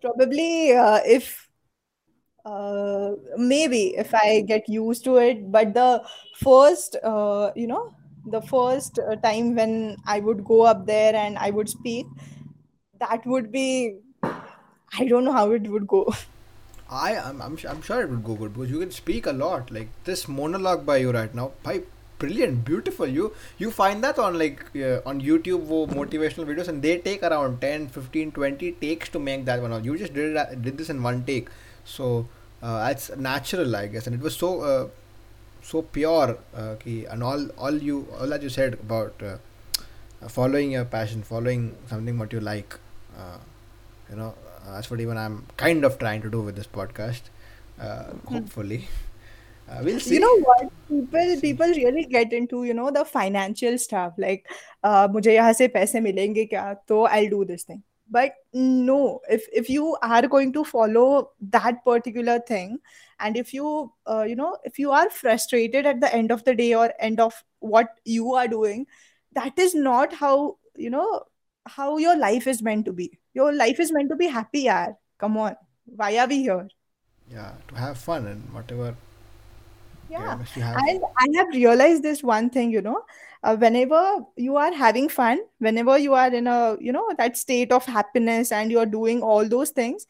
Probably 0.00 0.72
uh, 0.72 1.00
if 1.04 1.48
uh, 2.44 3.12
maybe 3.36 3.96
if 3.96 4.14
I 4.14 4.42
get 4.42 4.68
used 4.68 5.04
to 5.04 5.16
it, 5.16 5.50
but 5.50 5.74
the 5.74 6.02
first, 6.36 6.96
uh, 7.02 7.52
you 7.56 7.66
know, 7.66 7.94
the 8.26 8.42
first 8.42 8.98
uh, 8.98 9.16
time 9.16 9.54
when 9.54 9.96
I 10.06 10.20
would 10.20 10.44
go 10.44 10.62
up 10.62 10.86
there 10.86 11.14
and 11.14 11.38
I 11.38 11.50
would 11.50 11.68
speak, 11.68 12.06
that 13.00 13.24
would 13.26 13.50
be, 13.50 13.96
I 14.22 15.04
don't 15.08 15.24
know 15.24 15.32
how 15.32 15.52
it 15.52 15.62
would 15.62 15.86
go. 15.86 16.12
I 16.90 17.14
am 17.14 17.40
I'm, 17.40 17.58
I'm 17.66 17.82
sure 17.82 18.02
it 18.02 18.10
would 18.10 18.24
go 18.24 18.34
good 18.34 18.52
because 18.52 18.70
you 18.70 18.80
can 18.80 18.90
speak 18.90 19.26
a 19.26 19.32
lot. 19.32 19.70
Like 19.70 19.88
this 20.04 20.28
monologue 20.28 20.84
by 20.84 20.98
you 20.98 21.12
right 21.12 21.34
now 21.34 21.52
by 21.62 21.82
brilliant 22.24 22.64
beautiful. 22.64 23.06
You 23.06 23.32
you 23.58 23.70
find 23.70 24.04
that 24.04 24.18
on 24.18 24.38
like 24.38 24.64
uh, 24.76 25.00
on 25.12 25.20
YouTube 25.20 25.70
wo 25.72 25.86
motivational 25.86 26.50
videos 26.52 26.68
and 26.74 26.82
they 26.88 26.98
take 26.98 27.22
around 27.30 27.60
10 27.60 27.88
15 27.88 28.32
20 28.32 28.72
takes 28.84 29.08
to 29.16 29.24
make 29.30 29.44
that 29.44 29.62
one 29.62 29.72
out. 29.78 29.84
You 29.84 29.96
just 30.04 30.14
did 30.14 30.36
it, 30.36 30.62
did 30.68 30.78
this 30.78 30.90
in 30.90 31.02
one 31.02 31.24
take. 31.24 31.48
So 31.84 32.26
uh, 32.62 32.88
it's 32.90 33.10
natural 33.16 33.76
I 33.76 33.86
guess. 33.88 34.06
And 34.06 34.14
it 34.20 34.22
was 34.28 34.36
so 34.36 34.52
uh, 34.60 34.88
so 35.62 35.82
pure 35.82 36.38
uh, 36.54 36.74
ki, 36.84 37.06
and 37.06 37.22
all 37.22 37.48
all 37.56 37.76
you 37.90 38.06
all 38.18 38.26
that 38.26 38.42
you 38.42 38.48
said 38.48 38.74
about 38.74 39.22
uh, 39.22 39.36
following 40.28 40.72
your 40.72 40.84
passion 40.84 41.22
following 41.22 41.74
something 41.88 42.18
what 42.18 42.32
you 42.32 42.40
like 42.40 42.78
uh, 43.18 43.38
you 44.10 44.16
know 44.16 44.34
uh, 44.64 44.74
that's 44.74 44.90
what 44.90 45.00
even 45.00 45.16
i'm 45.16 45.46
kind 45.56 45.84
of 45.84 45.98
trying 45.98 46.22
to 46.22 46.30
do 46.30 46.40
with 46.40 46.56
this 46.56 46.66
podcast 46.66 47.22
uh, 47.80 48.04
hopefully 48.26 48.88
uh, 49.69 49.79
we'll 49.83 49.93
you 49.93 49.99
see 49.99 50.19
know 50.19 50.37
what 50.39 50.71
people 50.87 51.35
see 51.35 51.41
people 51.41 51.67
really 51.67 52.05
get 52.05 52.33
into 52.33 52.63
you 52.63 52.73
know 52.73 52.89
the 52.91 53.05
financial 53.05 53.77
stuff 53.77 54.13
like 54.17 54.47
uh, 54.83 55.07
मुझे 55.11 55.33
यहाँ 55.35 55.53
से 55.53 55.67
पैसे 55.77 55.99
मिलेंगे 56.01 56.45
क्या 56.45 56.73
तो 56.87 57.07
I'll 57.07 57.29
do 57.29 57.45
this 57.45 57.63
thing 57.63 57.83
but 58.09 58.33
no 58.53 59.21
if 59.29 59.47
if 59.53 59.69
you 59.69 59.95
are 60.01 60.27
going 60.27 60.51
to 60.53 60.63
follow 60.63 61.31
that 61.57 61.83
particular 61.85 62.39
thing 62.39 62.79
and 63.19 63.37
if 63.37 63.53
you 63.53 63.91
uh, 64.07 64.23
you 64.23 64.35
know 64.35 64.57
if 64.63 64.79
you 64.79 64.91
are 64.91 65.09
frustrated 65.09 65.85
at 65.85 66.01
the 66.01 66.13
end 66.13 66.31
of 66.31 66.43
the 66.43 66.55
day 66.55 66.73
or 66.73 66.91
end 66.99 67.19
of 67.19 67.43
what 67.59 67.89
you 68.05 68.33
are 68.33 68.47
doing 68.47 68.87
that 69.33 69.59
is 69.59 69.75
not 69.75 70.13
how 70.13 70.57
you 70.75 70.89
know 70.89 71.23
how 71.65 71.97
your 71.97 72.17
life 72.17 72.47
is 72.47 72.61
meant 72.61 72.85
to 72.85 72.93
be 72.93 73.11
your 73.33 73.53
life 73.53 73.79
is 73.79 73.91
meant 73.91 74.09
to 74.09 74.15
be 74.15 74.27
happy 74.27 74.63
yaar 74.65 74.95
come 75.19 75.37
on 75.37 75.55
why 76.01 76.17
are 76.17 76.27
we 76.27 76.41
here 76.47 76.67
yeah 77.31 77.51
to 77.67 77.75
have 77.75 77.97
fun 77.97 78.25
and 78.25 78.57
whatever 78.57 78.95
yeah 80.08 80.18
Yeah, 80.18 80.34
must 80.34 80.56
you 80.56 80.62
have 80.62 80.84
and 80.88 81.00
I 81.18 81.26
have 81.38 81.48
realized 81.54 82.02
this 82.02 82.22
one 82.22 82.50
thing, 82.50 82.70
you 82.70 82.82
know, 82.82 83.02
uh, 83.42 83.56
whenever 83.56 84.20
you 84.36 84.56
are 84.56 84.72
having 84.72 85.08
fun, 85.08 85.40
whenever 85.58 85.98
you 85.98 86.14
are 86.14 86.32
in 86.32 86.46
a, 86.46 86.76
you 86.80 86.92
know, 86.92 87.10
that 87.18 87.36
state 87.36 87.72
of 87.72 87.84
happiness 87.86 88.52
and 88.52 88.70
you're 88.70 88.86
doing 88.86 89.22
all 89.22 89.48
those 89.48 89.70
things, 89.70 90.06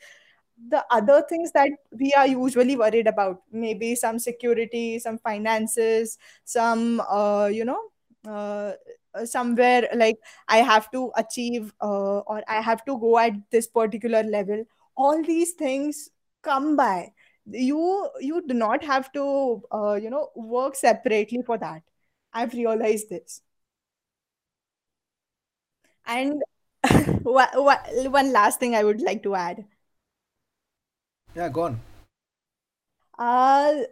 the 0.69 0.85
other 0.91 1.23
things 1.29 1.53
that 1.53 1.71
we 1.93 2.13
are 2.17 2.27
usually 2.27 2.77
worried 2.77 3.07
about, 3.07 3.43
maybe 3.53 3.95
some 3.95 4.19
security, 4.19 4.99
some 4.99 5.19
finances, 5.19 6.19
some, 6.45 7.01
uh, 7.09 7.47
you 7.47 7.65
know, 7.65 7.81
uh, 8.27 8.73
uh, 9.15 9.25
somewhere 9.27 9.89
like 9.95 10.17
I 10.49 10.59
have 10.59 10.91
to 10.93 11.13
achieve 11.17 11.73
uh, 11.81 12.19
or 12.21 12.43
I 12.49 12.61
have 12.61 12.85
to 12.87 12.99
go 12.99 13.19
at 13.19 13.33
this 13.51 13.67
particular 13.67 14.23
level. 14.23 14.65
All 14.97 15.23
these 15.23 15.53
things 15.53 16.11
come 16.43 16.77
by. 16.77 17.13
You 17.47 18.11
you 18.21 18.47
do 18.47 18.55
not 18.55 18.83
have 18.85 19.13
to 19.13 19.63
uh, 19.73 19.95
you 19.95 20.11
know 20.11 20.31
work 20.35 20.77
separately 20.77 21.43
for 21.43 21.59
that. 21.59 21.83
I've 22.33 22.55
realized 22.55 23.11
this. 23.11 23.43
And 26.07 26.43
one 27.23 28.33
last 28.33 28.61
thing 28.61 28.75
I 28.75 28.85
would 28.85 29.01
like 29.01 29.23
to 29.25 29.35
add. 29.35 29.65
yeah 31.35 31.49
go 31.49 31.63
on 31.63 31.81
Uh, 33.19 33.85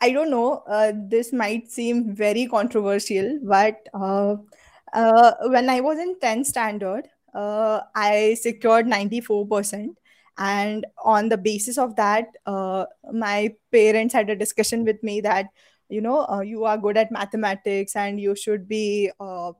I 0.00 0.12
don't 0.12 0.30
know. 0.30 0.62
Uh, 0.66 0.92
this 0.94 1.32
might 1.32 1.70
seem 1.70 2.14
very 2.14 2.46
controversial, 2.46 3.40
but 3.42 3.88
uh, 3.92 4.36
uh, 4.92 5.32
when 5.46 5.68
I 5.68 5.80
was 5.80 5.98
in 5.98 6.18
10th 6.20 6.46
standard, 6.46 7.08
uh, 7.34 7.80
I 7.94 8.34
secured 8.34 8.86
94%. 8.86 9.98
And 10.38 10.84
on 11.04 11.28
the 11.28 11.38
basis 11.38 11.78
of 11.78 11.96
that, 11.96 12.26
uh, 12.46 12.86
my 13.12 13.54
parents 13.70 14.14
had 14.14 14.30
a 14.30 14.36
discussion 14.36 14.84
with 14.84 15.02
me 15.02 15.20
that, 15.20 15.46
you 15.88 16.00
know, 16.00 16.26
uh, 16.26 16.40
you 16.40 16.64
are 16.64 16.76
good 16.76 16.96
at 16.96 17.12
mathematics 17.12 17.94
and 17.94 18.20
you 18.20 18.34
should 18.34 18.68
be 18.68 19.10
uh, 19.20 19.52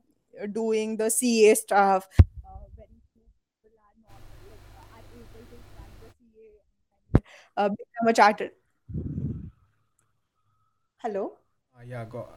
doing 0.53 0.97
the 0.97 1.11
CA 1.11 1.55
stuff. 1.55 2.09
Uh, 2.45 2.59
uh, 7.57 7.69
become 7.69 8.09
a 8.09 8.13
chartered. 8.13 8.51
Hello. 10.99 11.37
Uh, 11.77 11.83
yeah, 11.87 12.05
go. 12.05 12.29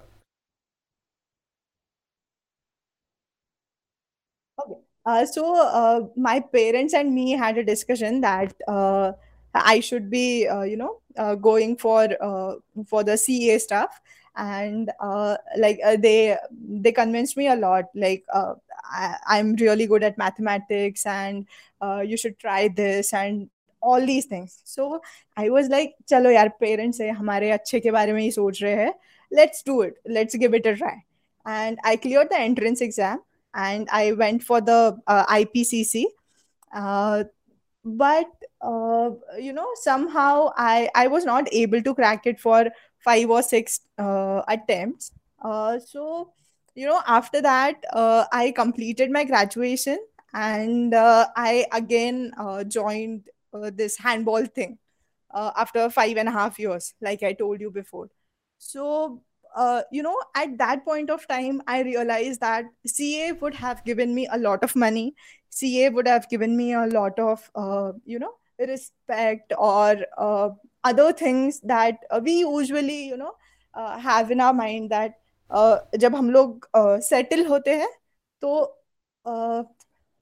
Okay. 4.59 4.81
Uh, 5.06 5.26
so 5.26 5.56
uh, 5.56 6.06
my 6.16 6.40
parents 6.40 6.94
and 6.94 7.14
me 7.14 7.32
had 7.32 7.58
a 7.58 7.64
discussion 7.64 8.20
that 8.20 8.54
uh, 8.68 9.12
I 9.54 9.80
should 9.80 10.10
be, 10.10 10.46
uh, 10.46 10.62
you 10.62 10.76
know, 10.76 11.00
uh, 11.18 11.34
going 11.34 11.76
for 11.76 12.08
uh, 12.20 12.54
for 12.86 13.02
the 13.04 13.16
CA 13.16 13.58
stuff, 13.58 14.00
and 14.36 14.90
uh, 15.00 15.36
like 15.58 15.80
uh, 15.84 15.96
they 15.96 16.36
they 16.58 16.92
convinced 16.92 17.36
me 17.36 17.48
a 17.48 17.56
lot. 17.56 17.86
Like 17.94 18.24
uh, 18.32 18.54
I, 18.84 19.16
I'm 19.26 19.54
really 19.56 19.86
good 19.86 20.02
at 20.04 20.16
mathematics, 20.18 21.04
and 21.04 21.46
uh, 21.80 22.00
you 22.06 22.16
should 22.16 22.38
try 22.38 22.68
this 22.68 23.12
and 23.12 23.50
all 23.82 24.04
these 24.06 24.26
things. 24.26 24.60
So 24.64 25.02
I 25.36 25.50
was 25.50 25.68
like, 25.68 25.94
चलो 26.08 26.30
यार 26.30 26.52
parents 26.60 27.00
है 27.00 27.10
हमारे 27.10 27.50
अच्छे 27.50 27.80
के 27.80 27.90
बारे 27.90 28.12
में 28.12 28.22
ही 28.22 28.30
सोच 28.30 28.62
रहे 28.62 28.74
हैं. 28.74 28.94
Let's 29.32 29.62
do 29.62 29.80
it. 29.82 29.94
Let's 30.06 30.36
give 30.36 30.54
it 30.54 30.66
a 30.66 30.76
try. 30.76 31.04
And 31.44 31.78
I 31.84 31.96
cleared 31.96 32.30
the 32.30 32.38
entrance 32.38 32.80
exam 32.80 33.20
and 33.57 33.89
I 33.91 34.13
went 34.13 34.43
for 34.43 34.61
the 34.61 34.97
uh, 35.07 35.25
IPCC. 35.27 36.07
Uh, 36.73 37.25
but 37.83 38.29
uh, 38.61 39.11
you 39.39 39.53
know, 39.53 39.67
somehow 39.75 40.51
I 40.55 40.89
I 40.95 41.07
was 41.07 41.25
not 41.25 41.47
able 41.51 41.81
to 41.81 41.95
crack 41.95 42.27
it 42.27 42.39
for 42.39 42.67
five 42.99 43.29
or 43.29 43.41
six 43.41 43.81
uh, 43.97 44.43
attempts. 44.47 45.11
Uh, 45.41 45.79
so 45.79 46.31
you 46.75 46.85
know, 46.87 47.01
after 47.07 47.41
that, 47.41 47.83
uh, 47.93 48.25
I 48.31 48.51
completed 48.51 49.09
my 49.11 49.23
graduation 49.23 49.97
and 50.33 50.93
I 50.95 51.65
again 51.73 52.31
joined 52.67 53.29
this 53.73 53.97
handball 53.97 54.45
thing 54.45 54.77
after 55.33 55.89
five 55.89 56.17
and 56.17 56.29
a 56.29 56.31
half 56.31 56.59
years, 56.59 56.93
like 57.01 57.23
I 57.23 57.33
told 57.33 57.61
you 57.61 57.71
before. 57.71 58.09
So, 58.59 59.21
uh, 59.56 59.82
you 59.90 60.02
know, 60.02 60.16
at 60.34 60.56
that 60.58 60.84
point 60.84 61.10
of 61.10 61.26
time, 61.28 61.62
I 61.66 61.82
realized 61.82 62.40
that 62.40 62.64
CA 62.86 63.32
would 63.32 63.54
have 63.54 63.84
given 63.84 64.14
me 64.14 64.26
a 64.30 64.38
lot 64.38 64.64
of 64.64 64.74
money. 64.74 65.14
CA 65.50 65.90
would 65.90 66.08
have 66.08 66.28
given 66.28 66.56
me 66.56 66.72
a 66.72 66.86
lot 66.86 67.18
of, 67.18 67.50
uh, 67.54 67.92
you 68.04 68.18
know, 68.18 68.34
respect 68.58 69.52
or 69.58 69.96
uh, 70.16 70.50
other 70.84 71.12
things 71.12 71.60
that 71.60 71.98
uh, 72.10 72.20
we 72.22 72.40
usually, 72.40 73.04
you 73.06 73.16
know, 73.16 73.32
uh, 73.74 73.98
have 73.98 74.30
in 74.30 74.40
our 74.40 74.54
mind 74.54 74.90
that 74.90 75.18
uh, 75.50 75.78
जब 75.98 76.14
हम 76.16 76.30
लोग 76.30 76.68
settle 77.08 77.46
होते 77.46 77.74
हैं 77.76 77.88
तो 78.40 78.52
uh, 79.24 79.62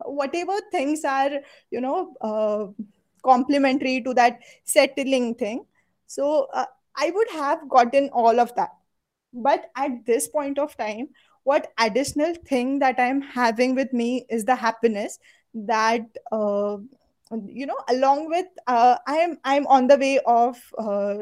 whatever 0.04 0.56
things 0.72 1.04
are 1.04 1.40
you 1.70 1.80
know 1.80 2.14
uh, 2.20 2.66
complementary 3.22 4.00
to 4.02 4.14
that 4.14 4.38
settling 4.64 5.34
thing 5.34 5.64
so 6.06 6.48
uh, 6.52 6.64
i 6.96 7.10
would 7.10 7.30
have 7.30 7.68
gotten 7.68 8.08
all 8.10 8.40
of 8.40 8.54
that 8.54 8.70
but 9.35 9.69
at 9.75 10.05
this 10.05 10.27
point 10.27 10.57
of 10.57 10.75
time 10.77 11.07
what 11.43 11.71
additional 11.79 12.33
thing 12.47 12.79
that 12.79 12.99
i'm 12.99 13.21
having 13.21 13.75
with 13.75 13.91
me 13.93 14.25
is 14.29 14.45
the 14.45 14.55
happiness 14.55 15.19
that 15.53 16.01
uh, 16.31 16.77
you 17.45 17.65
know 17.65 17.77
along 17.89 18.27
with 18.29 18.45
uh, 18.67 18.97
i 19.07 19.15
am 19.17 19.37
i'm 19.43 19.67
on 19.67 19.87
the 19.87 19.97
way 19.97 20.19
of 20.25 20.57
uh, 20.77 21.17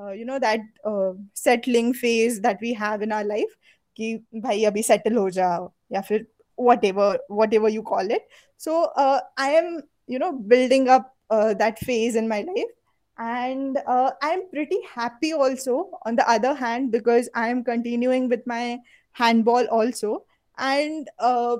uh 0.00 0.10
you 0.10 0.24
know 0.24 0.38
that 0.38 0.60
uh, 0.84 1.12
settling 1.34 1.92
phase 1.92 2.40
that 2.40 2.58
we 2.60 2.72
have 2.72 3.02
in 3.02 3.12
our 3.12 3.24
life 3.24 3.56
ki 3.94 4.18
bhai 4.46 4.58
abhi 4.70 4.84
settle 4.84 5.20
ho 5.22 5.30
jao 5.30 5.72
ya 5.96 6.02
fir 6.02 6.20
whatever 6.56 7.18
whatever 7.28 7.68
you 7.68 7.82
call 7.82 8.10
it. 8.10 8.22
So 8.56 8.84
uh, 8.96 9.20
i 9.36 9.50
am 9.50 9.82
you 10.06 10.18
know 10.18 10.32
building 10.32 10.88
up 10.88 11.10
that 11.30 11.78
phase 11.78 12.16
in 12.16 12.28
my 12.28 12.40
life 12.42 12.72
and 13.18 13.78
uh, 13.86 14.10
i'm 14.22 14.48
pretty 14.50 14.78
happy 14.92 15.32
also 15.32 15.90
on 16.04 16.16
the 16.16 16.28
other 16.28 16.54
hand 16.54 16.90
because 16.90 17.28
i 17.34 17.48
am 17.48 17.62
continuing 17.62 18.28
with 18.28 18.46
my 18.46 18.78
handball 19.12 19.64
also. 19.66 20.24
And 20.58 21.08
uh, 21.20 21.58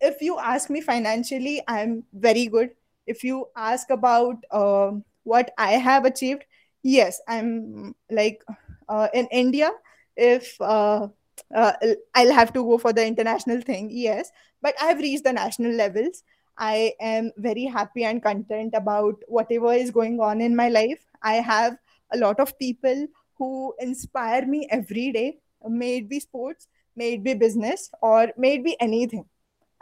if 0.00 0.22
you 0.22 0.38
ask 0.38 0.70
me 0.70 0.80
financially 0.80 1.62
i'm 1.68 2.04
very 2.12 2.46
good. 2.46 2.70
If 3.06 3.22
you 3.22 3.48
ask 3.56 3.90
about 3.90 4.36
uh, 4.50 4.92
what 5.24 5.50
i 5.58 5.72
have 5.72 6.04
achieved 6.06 6.44
yes 6.82 7.20
i'm 7.28 7.94
like 8.10 8.42
uh, 8.88 9.08
in 9.12 9.26
india 9.30 9.70
if 10.16 10.58
uh, 10.60 11.08
uh, 11.54 11.72
I'll 12.14 12.32
have 12.32 12.52
to 12.54 12.62
go 12.62 12.78
for 12.78 12.92
the 12.92 13.04
international 13.06 13.60
thing, 13.60 13.90
yes, 13.90 14.30
but 14.62 14.74
I've 14.80 14.98
reached 14.98 15.24
the 15.24 15.32
national 15.32 15.72
levels. 15.72 16.22
I 16.58 16.94
am 17.00 17.32
very 17.36 17.64
happy 17.64 18.04
and 18.04 18.22
content 18.22 18.74
about 18.74 19.16
whatever 19.28 19.72
is 19.72 19.90
going 19.90 20.20
on 20.20 20.40
in 20.40 20.54
my 20.56 20.68
life. 20.68 21.04
I 21.22 21.34
have 21.34 21.76
a 22.12 22.18
lot 22.18 22.40
of 22.40 22.58
people 22.58 23.06
who 23.38 23.74
inspire 23.80 24.46
me 24.46 24.68
every 24.70 25.12
day, 25.12 25.38
may 25.68 25.96
it 25.98 26.08
be 26.08 26.20
sports, 26.20 26.68
may 26.96 27.14
it 27.14 27.24
be 27.24 27.34
business, 27.34 27.90
or 28.00 28.28
may 28.36 28.54
it 28.54 28.64
be 28.64 28.76
anything. 28.80 29.24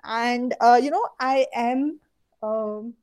And, 0.05 0.55
uh, 0.61 0.81
you 0.83 0.91
know, 0.91 1.07
I 1.21 1.47
am. 1.55 2.01
Um, 2.43 2.95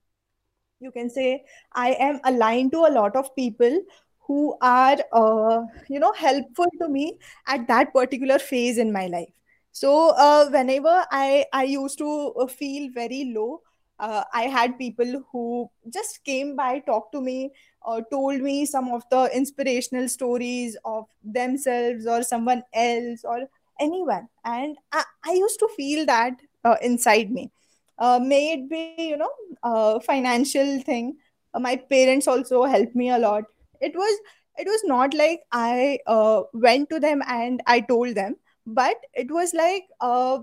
you 0.80 0.92
can 0.92 1.10
say 1.10 1.44
i 1.74 1.92
am 2.08 2.20
aligned 2.26 2.72
to 2.72 2.86
a 2.86 2.94
lot 2.98 3.16
of 3.16 3.36
people 3.36 3.82
who 4.28 4.56
are 4.62 4.98
uh, 5.14 5.62
you 5.90 6.00
know 6.00 6.14
helpful 6.14 6.72
to 6.82 6.88
me 6.90 7.18
at 7.48 7.68
that 7.68 7.94
particular 7.94 8.40
phase 8.40 8.78
in 8.78 8.92
my 8.92 9.08
life 9.08 9.39
so 9.80 9.92
uh, 10.26 10.50
whenever 10.50 10.96
i 11.12 11.46
i 11.54 11.64
used 11.64 11.98
to 11.98 12.10
uh, 12.44 12.48
feel 12.48 12.90
very 12.94 13.32
low 13.36 13.62
uh, 14.00 14.24
i 14.34 14.44
had 14.56 14.78
people 14.78 15.14
who 15.32 15.70
just 15.94 16.24
came 16.24 16.56
by 16.56 16.80
talked 16.80 17.12
to 17.14 17.22
me 17.22 17.52
or 17.82 18.02
told 18.12 18.42
me 18.42 18.66
some 18.66 18.90
of 18.98 19.04
the 19.12 19.30
inspirational 19.36 20.08
stories 20.10 20.78
of 20.86 21.06
themselves 21.24 22.06
or 22.06 22.22
someone 22.24 22.62
else 22.74 23.24
or 23.24 23.40
anyone. 23.80 24.28
And 24.44 24.78
i, 24.92 25.04
I 25.26 25.32
used 25.34 25.60
to 25.60 25.70
feel 25.78 26.06
that 26.06 26.34
uh, 26.66 26.76
inside 26.82 27.32
me. 27.32 27.52
Uh, 27.98 28.20
may 28.22 28.54
it 28.54 28.70
be 28.70 28.96
you 28.98 29.18
know 29.18 29.32
uh, 29.64 30.00
financial 30.00 30.82
thing. 30.82 31.18
Uh, 31.54 31.60
my 31.60 31.76
parents 31.78 32.28
also 32.28 32.64
helped 32.66 32.96
me 32.96 33.10
a 33.10 33.18
lot. 33.18 33.44
It 33.82 33.94
was 33.96 34.20
it 34.58 34.68
was 34.68 34.82
not 34.84 35.14
like 35.14 35.42
i 35.54 36.00
uh, 36.06 36.42
went 36.54 36.90
to 36.90 37.00
them 37.00 37.22
and 37.28 37.62
i 37.66 37.80
told 37.80 38.16
them 38.16 38.36
but 38.66 38.98
it 39.14 39.32
was 39.32 39.54
like 39.54 39.84
uh, 40.02 40.40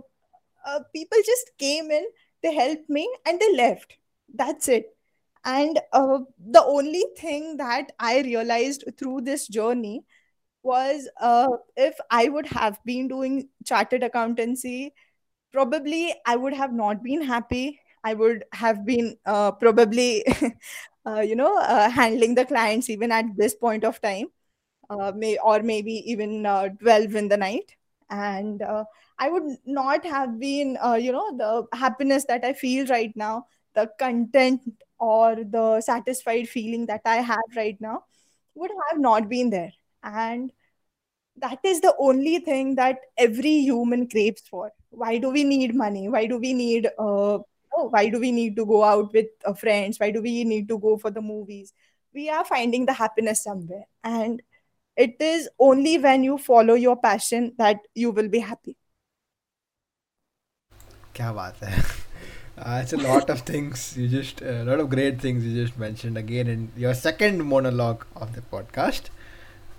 uh, 0.67 0.81
people 0.95 1.19
just 1.25 1.51
came 1.59 1.91
in 1.91 2.05
they 2.43 2.55
helped 2.55 2.89
me 2.91 3.09
and 3.27 3.41
they 3.41 3.55
left 3.57 3.97
that's 4.35 4.69
it 4.69 4.97
and 5.45 5.79
uh, 5.93 6.19
the 6.57 6.65
only 6.65 7.05
thing 7.19 7.57
that 7.57 7.93
i 7.99 8.21
realized 8.23 8.85
through 8.99 9.21
this 9.21 9.47
journey 9.49 10.05
was 10.63 11.09
uh, 11.21 11.49
if 11.77 11.97
i 12.11 12.29
would 12.29 12.47
have 12.47 12.79
been 12.85 13.09
doing 13.09 13.49
chartered 13.67 14.03
accountancy 14.03 14.95
probably 15.53 16.15
I 16.27 16.37
would 16.37 16.53
have 16.55 16.73
not 16.73 17.03
been 17.03 17.23
happy. 17.23 17.81
I 18.05 18.15
would 18.15 18.45
have 18.53 18.85
been 18.87 19.17
uh, 19.27 19.53
probably, 19.53 20.25
uh, 21.07 21.21
you 21.21 21.35
know, 21.37 21.57
uh, 21.59 21.91
handling 21.91 22.35
the 22.35 22.45
clients 22.45 22.91
even 22.91 23.11
at 23.13 23.25
this 23.37 23.55
point 23.55 23.85
of 23.85 24.01
time, 24.01 24.27
uh, 24.91 25.13
may 25.17 25.39
or 25.39 25.63
maybe 25.63 25.95
even 26.11 26.47
uh, 26.47 26.71
12 26.81 27.15
in 27.17 27.29
the 27.29 27.39
night. 27.39 27.76
And 28.11 28.63
uh, 28.63 28.85
I 29.19 29.31
would 29.31 29.57
not 29.67 30.05
have 30.07 30.39
been, 30.39 30.79
uh, 30.83 30.95
you 30.95 31.13
know, 31.13 31.37
the 31.37 31.77
happiness 31.77 32.25
that 32.27 32.45
I 32.45 32.53
feel 32.53 32.87
right 32.87 33.13
now, 33.17 33.47
the 33.75 33.91
content 33.99 34.63
or 34.99 35.37
the 35.37 35.81
satisfied 35.81 36.49
feeling 36.49 36.87
that 36.87 37.03
I 37.05 37.17
have 37.17 37.57
right 37.57 37.77
now 37.81 38.05
would 38.55 38.71
have 38.91 39.01
not 39.01 39.29
been 39.29 39.51
there. 39.51 39.73
And 40.03 40.53
that 41.39 41.59
is 41.65 41.81
the 41.81 41.95
only 41.99 42.39
thing 42.39 42.77
that 42.77 42.99
every 43.19 43.61
human 43.61 44.09
craves 44.09 44.43
for. 44.49 44.73
Why 44.91 45.19
do 45.19 45.31
we 45.31 45.45
need 45.45 45.75
money? 45.75 46.09
Why 46.09 46.27
do 46.27 46.39
we 46.39 46.55
need 46.55 46.87
uh 46.99 47.39
oh, 47.79 47.89
why 47.91 48.09
do 48.09 48.19
we 48.19 48.33
need 48.33 48.57
to 48.57 48.65
go 48.65 48.83
out 48.85 49.13
with 49.13 49.27
uh, 49.45 49.53
friends? 49.53 49.99
Why 50.01 50.11
do 50.11 50.23
we 50.23 50.45
need 50.45 50.69
to 50.69 50.79
go 50.79 50.97
for 50.97 51.11
the 51.11 51.21
movies? 51.21 51.73
We 52.15 52.31
are 52.31 52.45
finding 52.45 52.87
the 52.87 52.95
happiness 52.95 53.43
somewhere. 53.43 53.85
And 54.03 54.41
it 54.96 55.16
is 55.20 55.50
only 55.60 55.98
when 55.98 56.24
you 56.24 56.38
follow 56.38 56.74
your 56.74 56.96
passion 56.96 57.54
that 57.58 57.80
you 57.96 58.12
will 58.12 58.30
be 58.30 58.40
happy 58.40 58.78
क्या 61.16 61.32
बात 61.34 61.64
है 61.64 61.80
uh, 62.58 62.82
it's 62.82 62.94
a 62.94 62.98
lot 62.98 63.30
of 63.30 63.42
things 63.48 63.82
you 63.98 64.08
just 64.08 64.42
a 64.42 64.64
lot 64.70 64.80
of 64.84 64.90
great 64.90 65.20
things 65.24 65.46
you 65.46 65.56
just 65.56 65.78
mentioned 65.78 66.18
again 66.18 66.48
in 66.54 66.70
your 66.84 66.94
second 66.94 67.44
monologue 67.54 68.06
of 68.16 68.34
the 68.36 68.44
podcast 68.54 69.10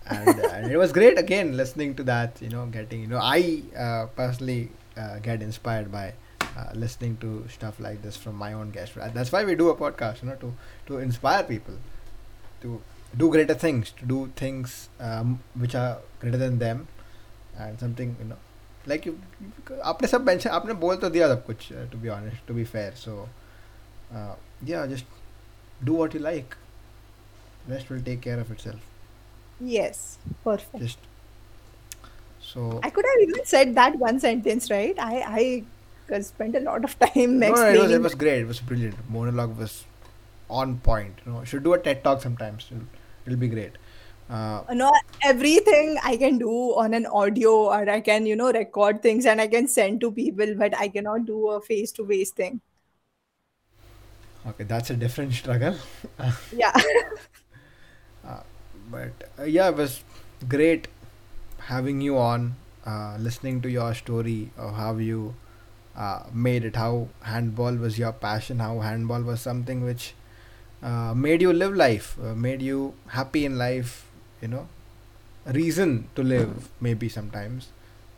and, 0.07 0.29
uh, 0.29 0.49
and 0.49 0.71
it 0.71 0.77
was 0.77 0.93
great 0.93 1.19
again 1.19 1.57
listening 1.57 1.95
to 1.95 2.05
that 2.11 2.43
you 2.43 2.51
know 2.51 2.67
getting 2.67 3.01
you 3.01 3.07
know 3.07 3.23
i 3.23 3.63
uh, 3.87 4.07
personally 4.21 4.71
uh, 4.97 5.19
get 5.21 5.43
inspired 5.43 5.91
by 5.91 6.13
uh, 6.57 6.71
listening 6.75 7.17
to 7.19 7.47
stuff 7.49 7.81
like 7.81 8.03
this 8.03 8.17
from 8.17 8.37
my 8.37 8.53
own 8.53 8.71
guests. 8.71 8.97
That's 9.15 9.33
why 9.33 9.45
we 9.45 9.55
do 9.55 9.71
a 9.71 9.77
podcast, 9.77 10.23
you 10.23 10.29
know, 10.29 10.37
to 10.37 10.55
to 10.87 10.99
inspire 10.99 11.43
people 11.43 11.75
to 12.61 12.81
do 13.17 13.31
greater 13.31 13.55
things, 13.55 13.91
to 13.99 14.07
do 14.07 14.33
things 14.37 14.89
um, 15.01 15.41
which 15.55 15.75
are 15.75 15.99
greater 16.21 16.39
than 16.39 16.59
them, 16.59 16.89
and 17.59 17.79
something 17.79 18.17
you 18.19 18.29
know, 18.29 18.37
like 18.87 19.07
you. 19.07 19.19
आपने 19.85 20.09
सब 20.09 20.25
mention 20.27 20.53
आपने 20.53 20.75
बोल 20.85 20.97
तो 20.97 21.11
दिया 21.11 21.29
सब 21.29 21.45
कुछ 21.47 21.73
uh, 21.73 21.91
to 21.91 21.97
be 21.97 22.09
honest, 22.09 22.47
to 22.47 22.55
be 22.55 22.65
fair. 22.65 22.93
So, 22.97 23.29
uh, 24.15 24.35
yeah, 24.65 24.87
just 24.87 25.05
do 25.85 25.93
what 25.95 26.15
you 26.15 26.21
like. 26.21 26.57
Rest 27.69 27.91
will 27.91 28.01
take 28.01 28.21
care 28.21 28.41
of 28.41 28.51
itself. 28.51 28.81
Yes, 29.61 30.19
perfect. 30.45 30.79
Just 30.79 30.99
so. 32.41 32.81
I 32.83 32.91
could 32.91 33.05
have 33.05 33.29
even 33.29 33.45
said 33.45 33.75
that 33.77 33.97
one 33.97 34.19
sentence, 34.21 34.71
right? 34.71 34.97
I 34.99 35.65
I 36.11 36.21
spent 36.21 36.57
a 36.57 36.61
lot 36.61 36.85
of 36.85 36.99
time 36.99 37.39
No, 37.39 37.49
no, 37.49 37.53
it 37.53 37.53
was, 37.53 37.61
explaining. 37.61 37.93
it 37.93 38.03
was 38.03 38.15
great. 38.15 38.41
It 38.41 38.47
was 38.47 38.61
brilliant. 38.61 39.11
Monologue 39.11 39.57
was 39.59 39.85
on 40.51 40.79
point. 40.79 41.21
You 41.25 41.33
know, 41.33 41.45
should 41.45 41.63
do 41.63 41.73
a 41.75 41.79
TED 41.79 42.03
talk 42.05 42.21
sometimes. 42.23 42.67
It'll, 42.71 42.85
it'll 43.28 43.40
be 43.40 43.50
great. 43.50 43.74
Uh, 44.30 44.64
No, 44.72 44.92
everything 45.24 45.98
I 46.04 46.16
can 46.18 46.38
do 46.38 46.50
on 46.76 46.94
an 46.94 47.06
audio, 47.06 47.52
or 47.74 47.90
I 47.90 48.00
can, 48.02 48.26
you 48.26 48.36
know, 48.36 48.52
record 48.52 49.02
things 49.02 49.26
and 49.26 49.42
I 49.42 49.48
can 49.48 49.68
send 49.68 50.02
to 50.02 50.12
people, 50.12 50.56
but 50.56 50.78
I 50.78 50.88
cannot 50.90 51.26
do 51.26 51.50
a 51.50 51.62
face-to-face 51.62 52.32
thing. 52.32 52.62
okay, 54.48 54.64
that's 54.64 54.90
a 54.90 54.96
different 54.96 55.34
struggle. 55.34 55.76
Yeah. 56.52 56.74
but 58.90 59.12
uh, 59.40 59.44
yeah, 59.44 59.70
it 59.70 59.76
was 59.76 60.04
great 60.48 60.88
having 61.60 62.02
you 62.02 62.18
on, 62.18 62.56
uh, 62.86 63.18
listening 63.20 63.62
to 63.62 63.70
your 63.70 63.94
story 63.94 64.52
of 64.58 64.76
how 64.76 64.96
you 64.98 65.36
uh, 65.96 66.24
made 66.34 66.64
it, 66.64 66.76
how 66.76 67.10
handball 67.22 67.76
was 67.76 67.98
your 68.00 68.14
passion, 68.14 68.60
how 68.60 68.80
handball 68.80 69.22
was 69.22 69.42
something 69.42 69.84
which 69.84 70.14
uh, 70.84 71.14
made 71.14 71.42
you 71.42 71.54
live 71.54 71.76
life, 71.76 72.18
uh, 72.24 72.36
made 72.36 72.62
you 72.62 72.94
happy 73.08 73.46
in 73.46 73.58
life, 73.58 74.08
you 74.42 74.48
know, 74.48 74.68
reason 75.48 76.08
to 76.16 76.24
live 76.24 76.70
maybe 76.80 77.10
sometimes. 77.10 77.70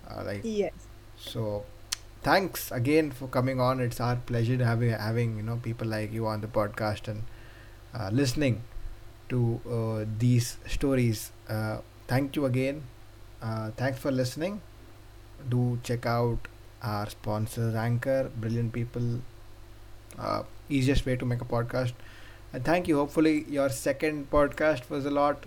Uh, 0.09 0.23
like 0.25 0.43
Yes. 0.43 0.73
so, 1.17 1.65
thanks 2.23 2.71
again 2.71 3.11
for 3.11 3.27
coming 3.27 3.59
on. 3.59 3.79
It's 3.79 3.99
our 3.99 4.15
pleasure 4.15 4.57
to 4.57 4.65
having 4.65 4.91
having 4.91 5.37
you 5.37 5.43
know 5.43 5.57
people 5.57 5.87
like 5.87 6.11
you 6.13 6.27
on 6.27 6.41
the 6.41 6.47
podcast 6.47 7.07
and 7.07 7.23
uh, 7.93 8.09
listening 8.11 8.61
to 9.29 9.59
uh, 9.69 10.05
these 10.17 10.57
stories. 10.67 11.31
Uh, 11.49 11.79
thank 12.07 12.35
you 12.35 12.45
again. 12.45 12.83
Uh, 13.41 13.71
thanks 13.77 13.99
for 13.99 14.11
listening. 14.11 14.61
Do 15.49 15.79
check 15.83 16.05
out 16.05 16.47
our 16.81 17.09
sponsors, 17.09 17.75
Anchor, 17.75 18.31
brilliant 18.35 18.73
people. 18.73 19.21
Uh, 20.17 20.43
easiest 20.69 21.05
way 21.05 21.15
to 21.15 21.25
make 21.25 21.41
a 21.41 21.45
podcast. 21.45 21.93
And 22.53 22.63
thank 22.65 22.87
you. 22.87 22.97
Hopefully, 22.97 23.45
your 23.49 23.69
second 23.69 24.29
podcast 24.31 24.89
was 24.89 25.05
a 25.05 25.11
lot, 25.11 25.45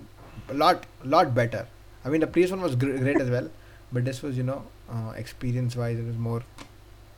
a 0.49 0.55
lot, 0.55 0.87
lot 1.05 1.35
better. 1.35 1.67
I 2.05 2.09
mean, 2.09 2.21
the 2.21 2.27
previous 2.27 2.51
one 2.51 2.61
was 2.61 2.77
gr- 2.77 2.97
great 2.99 3.21
as 3.21 3.31
well, 3.31 3.51
but 3.93 4.05
this 4.05 4.23
was, 4.23 4.37
you 4.37 4.43
know, 4.45 4.65
uh, 4.91 5.13
experience-wise, 5.17 5.99
it 5.99 6.07
was 6.07 6.17
more 6.17 6.43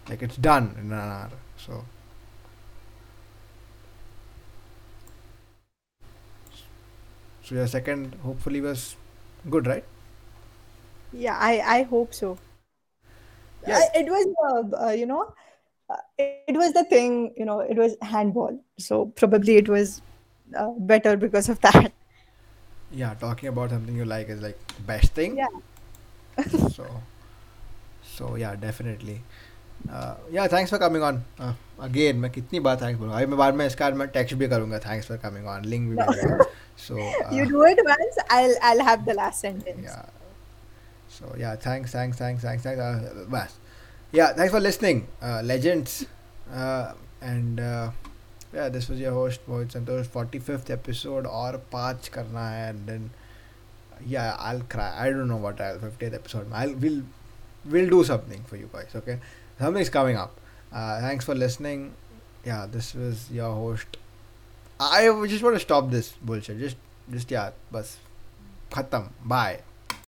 like 0.08 0.22
it's 0.22 0.36
done 0.36 0.74
in 0.78 0.86
an 0.86 0.98
hour. 0.98 1.30
So. 1.56 1.84
So 7.44 7.54
your 7.54 7.66
second 7.68 8.14
hopefully 8.22 8.60
was 8.60 8.96
good, 9.50 9.66
right? 9.66 9.84
Yeah, 11.12 11.36
I 11.40 11.60
I 11.78 11.82
hope 11.84 12.12
so. 12.12 12.38
Yeah. 13.66 13.76
I, 13.76 13.98
it 14.00 14.06
was, 14.06 14.26
uh, 14.76 14.86
uh, 14.86 14.90
you 14.90 15.06
know, 15.06 15.32
it, 16.17 16.43
it 16.47 16.57
was 16.57 16.73
the 16.73 16.83
thing, 16.83 17.33
you 17.37 17.45
know, 17.45 17.59
it 17.59 17.77
was 17.77 17.95
handball. 18.01 18.59
So 18.77 19.05
probably 19.07 19.57
it 19.57 19.69
was 19.69 20.01
uh, 20.55 20.69
better 20.77 21.17
because 21.17 21.49
of 21.49 21.59
that. 21.61 21.91
Yeah, 22.91 23.13
talking 23.13 23.49
about 23.49 23.69
something 23.69 23.95
you 23.95 24.05
like 24.05 24.29
is 24.29 24.41
like 24.41 24.59
best 24.85 25.13
thing. 25.13 25.37
Yeah. 25.37 25.47
so, 26.73 26.85
so 28.03 28.35
yeah, 28.35 28.55
definitely. 28.55 29.21
Uh, 29.89 30.15
yeah, 30.31 30.47
thanks 30.47 30.69
for 30.69 30.77
coming 30.77 31.03
on. 31.03 31.23
Uh, 31.39 31.53
again, 31.79 32.19
मैं 32.21 32.29
कितनी 32.31 32.59
बार 32.59 32.77
thanks 32.79 32.99
बोलूँगा 32.99 33.17
अभी 33.17 33.25
मैं 33.25 33.37
बाद 33.37 33.53
में 33.55 33.65
इसका 33.65 33.89
मैं 34.01 34.07
text 34.15 34.33
भी 34.41 34.47
करूँगा 34.53 34.79
thanks 34.81 35.05
for 35.11 35.17
coming 35.25 35.45
on 35.47 35.63
link 35.73 35.87
भी 35.89 35.95
No. 35.99 36.05
भेजूँगा 36.07 36.45
so 36.75 36.95
uh, 36.97 37.31
You 37.35 37.45
do 37.51 37.63
it 37.63 37.79
once, 37.85 38.17
I'll 38.29 38.55
I'll 38.69 38.83
have 38.89 39.05
the 39.05 39.13
last 39.13 39.39
sentence. 39.39 39.83
yeah 39.83 40.05
so 41.19 41.33
yeah 41.43 41.55
thanks 41.55 41.91
thanks 41.91 42.17
thanks 42.17 42.43
thanks 42.43 42.63
thanks 42.63 42.79
uh, 42.79 43.25
बस 43.37 43.57
yeah, 44.14 44.32
thanks 44.32 44.52
for 44.52 44.60
listening, 44.60 45.08
uh, 45.20 45.42
legends. 45.44 46.06
Uh, 46.52 46.92
and 47.20 47.58
uh, 47.58 47.90
yeah, 48.52 48.68
this 48.68 48.88
was 48.88 49.00
your 49.00 49.12
host 49.12 49.40
Mohit 49.48 49.72
Santosh. 49.72 50.06
Forty 50.06 50.38
fifth 50.38 50.70
episode 50.70 51.26
or 51.26 51.58
patch 51.70 52.12
karna 52.12 52.38
hai, 52.38 52.68
and 52.68 52.86
then 52.86 53.10
yeah, 54.06 54.36
I'll 54.38 54.60
cry. 54.60 54.94
I 54.96 55.10
don't 55.10 55.28
know 55.28 55.36
what 55.48 55.60
I'll 55.60 55.80
fiftieth 55.80 56.14
episode. 56.14 56.46
I'll 56.52 56.74
we'll 56.74 57.02
we'll 57.64 57.90
do 57.90 58.04
something 58.04 58.42
for 58.44 58.56
you 58.56 58.70
guys. 58.72 58.94
Okay, 58.94 59.18
something's 59.58 59.90
coming 59.90 60.16
up. 60.16 60.40
Uh, 60.72 61.00
thanks 61.00 61.24
for 61.24 61.34
listening. 61.34 61.92
Yeah, 62.44 62.66
this 62.70 62.94
was 62.94 63.30
your 63.30 63.52
host. 63.52 63.96
I 64.78 65.06
just 65.26 65.42
want 65.42 65.56
to 65.56 65.60
stop 65.60 65.90
this 65.90 66.12
bullshit. 66.22 66.58
Just 66.58 66.76
just 67.10 67.30
yeah, 67.30 67.50
bus. 67.70 67.98
Khatam. 68.70 69.10
Bye. 69.24 69.60